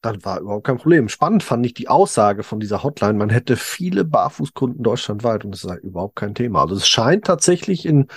dann 0.02 0.24
war 0.24 0.40
überhaupt 0.40 0.66
kein 0.66 0.78
Problem. 0.78 1.10
Spannend 1.10 1.44
fand 1.44 1.66
ich 1.66 1.74
die 1.74 1.88
Aussage 1.88 2.44
von 2.44 2.60
dieser 2.60 2.84
Hotline, 2.84 3.18
man 3.18 3.30
hätte 3.30 3.56
viele 3.56 4.06
Barfußkunden 4.06 4.84
deutschlandweit 4.84 5.46
und 5.46 5.52
das 5.52 5.62
sei 5.62 5.78
überhaupt 5.78 6.16
kein 6.16 6.36
Thema. 6.36 6.62
Also 6.62 6.76
es 6.76 6.88
scheint 6.88 7.26
tatsächlich 7.26 7.86
in 7.86 8.08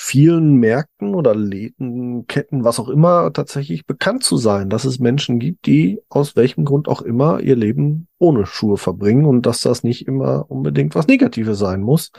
vielen 0.00 0.54
Märkten 0.54 1.16
oder 1.16 1.34
Läden, 1.34 2.28
Ketten, 2.28 2.62
was 2.62 2.78
auch 2.78 2.88
immer, 2.88 3.32
tatsächlich 3.32 3.84
bekannt 3.84 4.22
zu 4.22 4.36
sein, 4.36 4.70
dass 4.70 4.84
es 4.84 5.00
Menschen 5.00 5.40
gibt, 5.40 5.66
die 5.66 6.00
aus 6.08 6.36
welchem 6.36 6.64
Grund 6.64 6.86
auch 6.86 7.02
immer 7.02 7.40
ihr 7.40 7.56
Leben 7.56 8.06
ohne 8.16 8.46
Schuhe 8.46 8.78
verbringen 8.78 9.26
und 9.26 9.44
dass 9.44 9.60
das 9.60 9.82
nicht 9.82 10.06
immer 10.06 10.48
unbedingt 10.50 10.94
was 10.94 11.08
Negatives 11.08 11.58
sein 11.58 11.80
muss. 11.80 12.12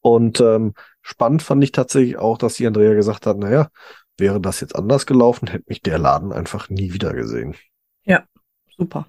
Und 0.00 0.40
ähm, 0.40 0.74
spannend 1.02 1.42
fand 1.42 1.64
ich 1.64 1.72
tatsächlich 1.72 2.16
auch, 2.16 2.38
dass 2.38 2.54
die 2.54 2.66
Andrea 2.66 2.94
gesagt 2.94 3.26
hat, 3.26 3.38
naja, 3.38 3.70
wäre 4.16 4.40
das 4.40 4.60
jetzt 4.60 4.76
anders 4.76 5.04
gelaufen, 5.04 5.48
hätte 5.48 5.64
mich 5.66 5.82
der 5.82 5.98
Laden 5.98 6.32
einfach 6.32 6.68
nie 6.68 6.92
wieder 6.92 7.12
gesehen. 7.12 7.56
Ja, 8.04 8.22
super. 8.76 9.08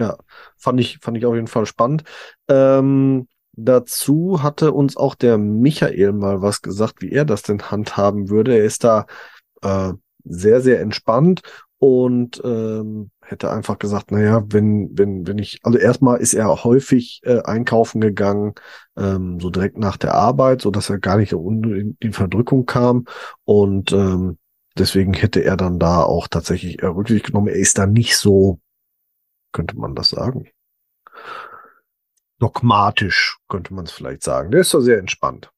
Ja, 0.00 0.16
fand 0.56 0.80
ich, 0.80 0.98
fand 0.98 1.18
ich 1.18 1.26
auf 1.26 1.34
jeden 1.34 1.46
Fall 1.46 1.66
spannend. 1.66 2.04
Ähm, 2.48 3.28
Dazu 3.56 4.42
hatte 4.42 4.72
uns 4.72 4.96
auch 4.96 5.14
der 5.14 5.38
Michael 5.38 6.12
mal 6.12 6.42
was 6.42 6.62
gesagt, 6.62 7.02
wie 7.02 7.12
er 7.12 7.24
das 7.24 7.42
denn 7.42 7.62
handhaben 7.62 8.28
würde. 8.28 8.56
Er 8.56 8.64
ist 8.64 8.84
da 8.84 9.06
äh, 9.62 9.92
sehr, 10.24 10.60
sehr 10.60 10.80
entspannt 10.80 11.42
und 11.78 12.40
ähm, 12.44 13.10
hätte 13.20 13.50
einfach 13.50 13.78
gesagt, 13.78 14.10
naja, 14.10 14.42
wenn, 14.48 14.90
wenn, 14.98 15.26
wenn 15.26 15.38
ich, 15.38 15.60
also 15.62 15.78
erstmal 15.78 16.18
ist 16.18 16.34
er 16.34 16.64
häufig 16.64 17.20
äh, 17.24 17.42
einkaufen 17.42 18.00
gegangen, 18.00 18.54
ähm, 18.96 19.38
so 19.38 19.50
direkt 19.50 19.78
nach 19.78 19.96
der 19.96 20.14
Arbeit, 20.14 20.62
so 20.62 20.70
dass 20.70 20.90
er 20.90 20.98
gar 20.98 21.18
nicht 21.18 21.32
in, 21.32 21.96
in 22.00 22.12
Verdrückung 22.12 22.66
kam 22.66 23.04
und 23.44 23.92
ähm, 23.92 24.38
deswegen 24.76 25.14
hätte 25.14 25.44
er 25.44 25.56
dann 25.56 25.78
da 25.78 26.02
auch 26.02 26.26
tatsächlich 26.26 26.82
äh, 26.82 26.86
Rücksicht 26.86 27.26
genommen. 27.26 27.48
Er 27.48 27.56
ist 27.56 27.78
da 27.78 27.86
nicht 27.86 28.16
so, 28.16 28.60
könnte 29.52 29.78
man 29.78 29.94
das 29.94 30.10
sagen 30.10 30.48
dogmatisch, 32.44 33.38
könnte 33.48 33.72
man 33.72 33.86
es 33.86 33.92
vielleicht 33.92 34.22
sagen. 34.22 34.50
Der 34.50 34.60
ist 34.60 34.74
doch 34.74 34.80
sehr 34.80 34.98
entspannt. 34.98 35.50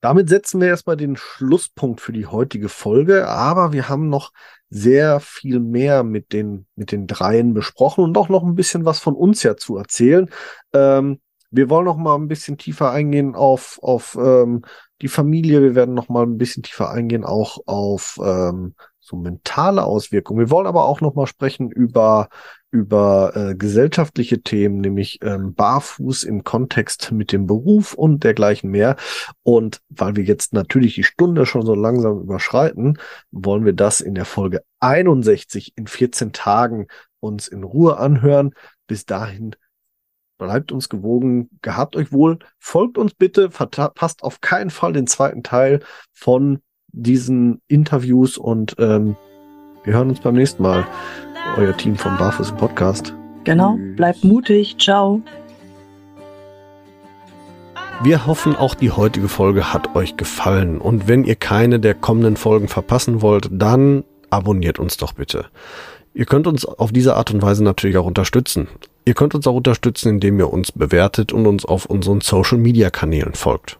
Damit 0.00 0.30
setzen 0.30 0.62
wir 0.62 0.68
erstmal 0.68 0.96
den 0.96 1.16
Schlusspunkt 1.16 2.00
für 2.00 2.12
die 2.12 2.26
heutige 2.26 2.70
Folge, 2.70 3.28
aber 3.28 3.74
wir 3.74 3.90
haben 3.90 4.08
noch 4.08 4.32
sehr 4.70 5.20
viel 5.20 5.60
mehr 5.60 6.02
mit 6.02 6.32
den, 6.32 6.66
mit 6.74 6.90
den 6.90 7.06
dreien 7.06 7.52
besprochen 7.52 8.02
und 8.02 8.16
auch 8.16 8.30
noch 8.30 8.42
ein 8.42 8.54
bisschen 8.54 8.86
was 8.86 8.98
von 8.98 9.14
uns 9.14 9.42
ja 9.42 9.58
zu 9.58 9.76
erzählen. 9.76 10.30
Ähm, 10.72 11.20
wir 11.50 11.68
wollen 11.68 11.84
noch 11.84 11.98
mal 11.98 12.14
ein 12.14 12.28
bisschen 12.28 12.56
tiefer 12.56 12.90
eingehen 12.92 13.34
auf, 13.34 13.78
auf 13.82 14.16
ähm, 14.18 14.62
die 15.02 15.08
Familie. 15.08 15.60
Wir 15.60 15.74
werden 15.74 15.94
noch 15.94 16.08
mal 16.08 16.22
ein 16.22 16.38
bisschen 16.38 16.62
tiefer 16.62 16.88
eingehen 16.88 17.24
auch 17.24 17.58
auf 17.66 18.18
ähm, 18.22 18.74
so 19.00 19.16
mentale 19.16 19.84
Auswirkungen. 19.84 20.40
Wir 20.40 20.50
wollen 20.50 20.68
aber 20.68 20.86
auch 20.86 21.02
noch 21.02 21.14
mal 21.14 21.26
sprechen 21.26 21.70
über 21.70 22.30
über 22.70 23.32
äh, 23.34 23.54
gesellschaftliche 23.54 24.42
Themen, 24.42 24.80
nämlich 24.80 25.18
ähm, 25.22 25.54
Barfuß 25.54 26.24
im 26.24 26.44
Kontext 26.44 27.10
mit 27.12 27.32
dem 27.32 27.46
Beruf 27.46 27.94
und 27.94 28.22
dergleichen 28.22 28.70
mehr. 28.70 28.96
Und 29.42 29.80
weil 29.88 30.16
wir 30.16 30.24
jetzt 30.24 30.52
natürlich 30.52 30.94
die 30.94 31.04
Stunde 31.04 31.46
schon 31.46 31.66
so 31.66 31.74
langsam 31.74 32.20
überschreiten, 32.20 32.98
wollen 33.30 33.64
wir 33.64 33.72
das 33.72 34.00
in 34.00 34.14
der 34.14 34.24
Folge 34.24 34.62
61 34.78 35.72
in 35.76 35.86
14 35.86 36.32
Tagen 36.32 36.86
uns 37.18 37.48
in 37.48 37.64
Ruhe 37.64 37.98
anhören. 37.98 38.54
Bis 38.86 39.04
dahin 39.04 39.56
bleibt 40.38 40.72
uns 40.72 40.88
gewogen, 40.88 41.50
gehabt 41.62 41.96
euch 41.96 42.12
wohl, 42.12 42.38
folgt 42.58 42.98
uns 42.98 43.14
bitte, 43.14 43.50
verpasst 43.50 44.22
auf 44.22 44.40
keinen 44.40 44.70
Fall 44.70 44.92
den 44.92 45.06
zweiten 45.06 45.42
Teil 45.42 45.80
von 46.12 46.60
diesen 46.92 47.60
Interviews 47.68 48.38
und 48.38 48.74
ähm, 48.78 49.16
wir 49.84 49.94
hören 49.94 50.10
uns 50.10 50.20
beim 50.20 50.34
nächsten 50.34 50.62
Mal 50.62 50.86
euer 51.56 51.76
Team 51.76 51.96
vom 51.96 52.16
Barfuß 52.16 52.52
Podcast. 52.52 53.14
Genau, 53.44 53.76
bleibt 53.96 54.22
mutig, 54.24 54.76
ciao. 54.78 55.22
Wir 58.02 58.26
hoffen, 58.26 58.56
auch 58.56 58.74
die 58.74 58.90
heutige 58.90 59.28
Folge 59.28 59.72
hat 59.72 59.94
euch 59.94 60.16
gefallen. 60.16 60.78
Und 60.78 61.06
wenn 61.06 61.24
ihr 61.24 61.34
keine 61.36 61.80
der 61.80 61.94
kommenden 61.94 62.36
Folgen 62.36 62.68
verpassen 62.68 63.20
wollt, 63.20 63.48
dann 63.52 64.04
abonniert 64.30 64.78
uns 64.78 64.96
doch 64.96 65.12
bitte. 65.12 65.46
Ihr 66.14 66.24
könnt 66.24 66.46
uns 66.46 66.64
auf 66.64 66.92
diese 66.92 67.16
Art 67.16 67.30
und 67.30 67.42
Weise 67.42 67.62
natürlich 67.62 67.96
auch 67.96 68.06
unterstützen. 68.06 68.68
Ihr 69.04 69.14
könnt 69.14 69.34
uns 69.34 69.46
auch 69.46 69.54
unterstützen, 69.54 70.10
indem 70.10 70.38
ihr 70.38 70.52
uns 70.52 70.72
bewertet 70.72 71.32
und 71.32 71.46
uns 71.46 71.64
auf 71.64 71.86
unseren 71.86 72.20
Social-Media-Kanälen 72.20 73.34
folgt. 73.34 73.79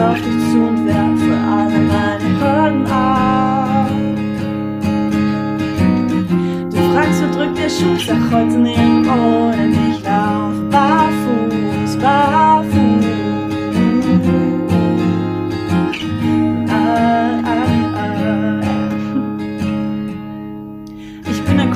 auf 0.00 0.16
dich 0.16 0.38
zu 0.50 0.58
und 0.58 0.86
werfe 0.86 1.34
alle 1.56 1.80
meine 1.80 2.28
Hürden 2.40 2.86
ab. 2.86 3.90
Du 6.70 6.78
fragst, 6.92 7.22
wo 7.22 7.38
drückt 7.38 7.58
der 7.58 7.68
Schuh, 7.68 7.96
sag 7.98 8.22
heute 8.32 8.58
nirgendwo, 8.58 9.50
denn 9.50 9.72
ich 9.90 10.02
lauf 10.04 10.54
barfuß, 10.70 11.96
barfuß. 11.98 12.98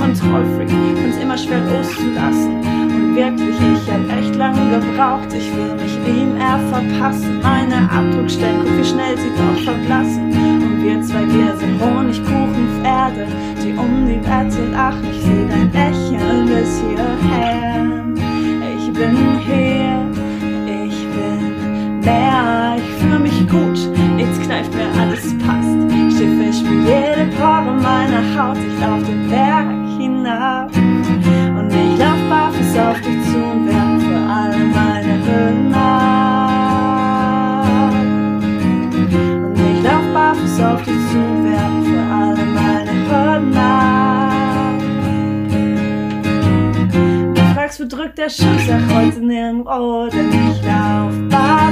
Kontrollfreak, 0.03 0.69
find's 0.69 1.17
immer 1.19 1.39
schwer 1.39 1.61
loszulassen. 1.61 2.72
Wirklich, 3.23 3.55
ich 3.55 3.89
hab 3.89 4.19
echt 4.19 4.35
lange 4.35 4.81
gebraucht, 4.81 5.29
ich 5.33 5.55
will 5.55 5.75
mich 5.77 5.95
ihm 6.09 6.37
eher 6.37 6.59
verpassen. 6.73 7.41
Meine 7.41 7.89
Abdruckstellen, 7.89 8.63
guck 8.65 8.77
wie 8.77 8.85
schnell 8.85 9.17
sie 9.17 9.31
doch 9.39 9.63
verblassen. 9.63 10.33
Und 10.33 10.83
wir 10.83 11.01
zwei, 11.03 11.23
wir 11.29 11.57
sind 11.57 11.81
Honigkuchenpferde, 11.81 13.29
die 13.63 13.75
um 13.79 14.09
die 14.09 14.21
Wette 14.27 14.67
lachen. 14.73 15.07
Ich 15.13 15.23
seh 15.23 15.47
dein 15.47 15.71
Lächeln 15.71 16.47
bis 16.47 16.81
hierher. 16.81 17.87
Ich 18.77 18.93
bin 18.93 19.17
hier, 19.47 20.05
ich 20.67 21.07
bin 21.15 22.01
mehr, 22.01 22.77
ich 22.77 22.91
fühl 23.01 23.21
mich 23.21 23.49
gut, 23.49 23.89
nichts 24.17 24.41
kneift 24.41 24.75
mir, 24.75 24.91
alles 25.01 25.33
passt. 25.39 26.19
Schiffe, 26.19 26.43
ich 26.51 26.59
spür 26.59 26.81
jede 26.83 27.31
Pore 27.39 27.73
meiner 27.81 28.25
Haut, 28.35 28.59
ich 28.59 28.81
lauf 28.81 29.01
den 29.05 29.29
Berg 29.29 29.69
hinab. 29.97 30.82
Barfuß 32.63 32.79
auf 32.79 33.01
dich 33.01 33.25
zu 33.25 33.39
und 33.39 33.67
werfe 33.67 34.17
alle 34.31 34.65
meine 34.67 35.15
Hürden 35.27 35.75
ab. 35.75 36.93
Und 39.45 39.59
ich 39.59 39.83
lauf 39.83 40.07
barfuß 40.15 40.61
auf 40.61 40.83
dich 40.83 41.11
zu 41.11 41.19
und 41.19 41.45
werfe 41.45 41.99
alle 42.15 42.45
meine 42.45 42.93
Hürden 43.09 43.57
ab. 43.57 44.79
Du 47.35 47.43
fragst, 47.55 47.81
wo 47.81 47.85
drückt 47.89 48.19
der 48.19 48.31
Schuh? 48.31 48.59
Sag 48.67 48.81
heute 48.95 49.21
nirgendwo, 49.21 50.09
denn 50.09 50.29
ich 50.29 50.63
lauf 50.65 51.13
barfuß. 51.31 51.72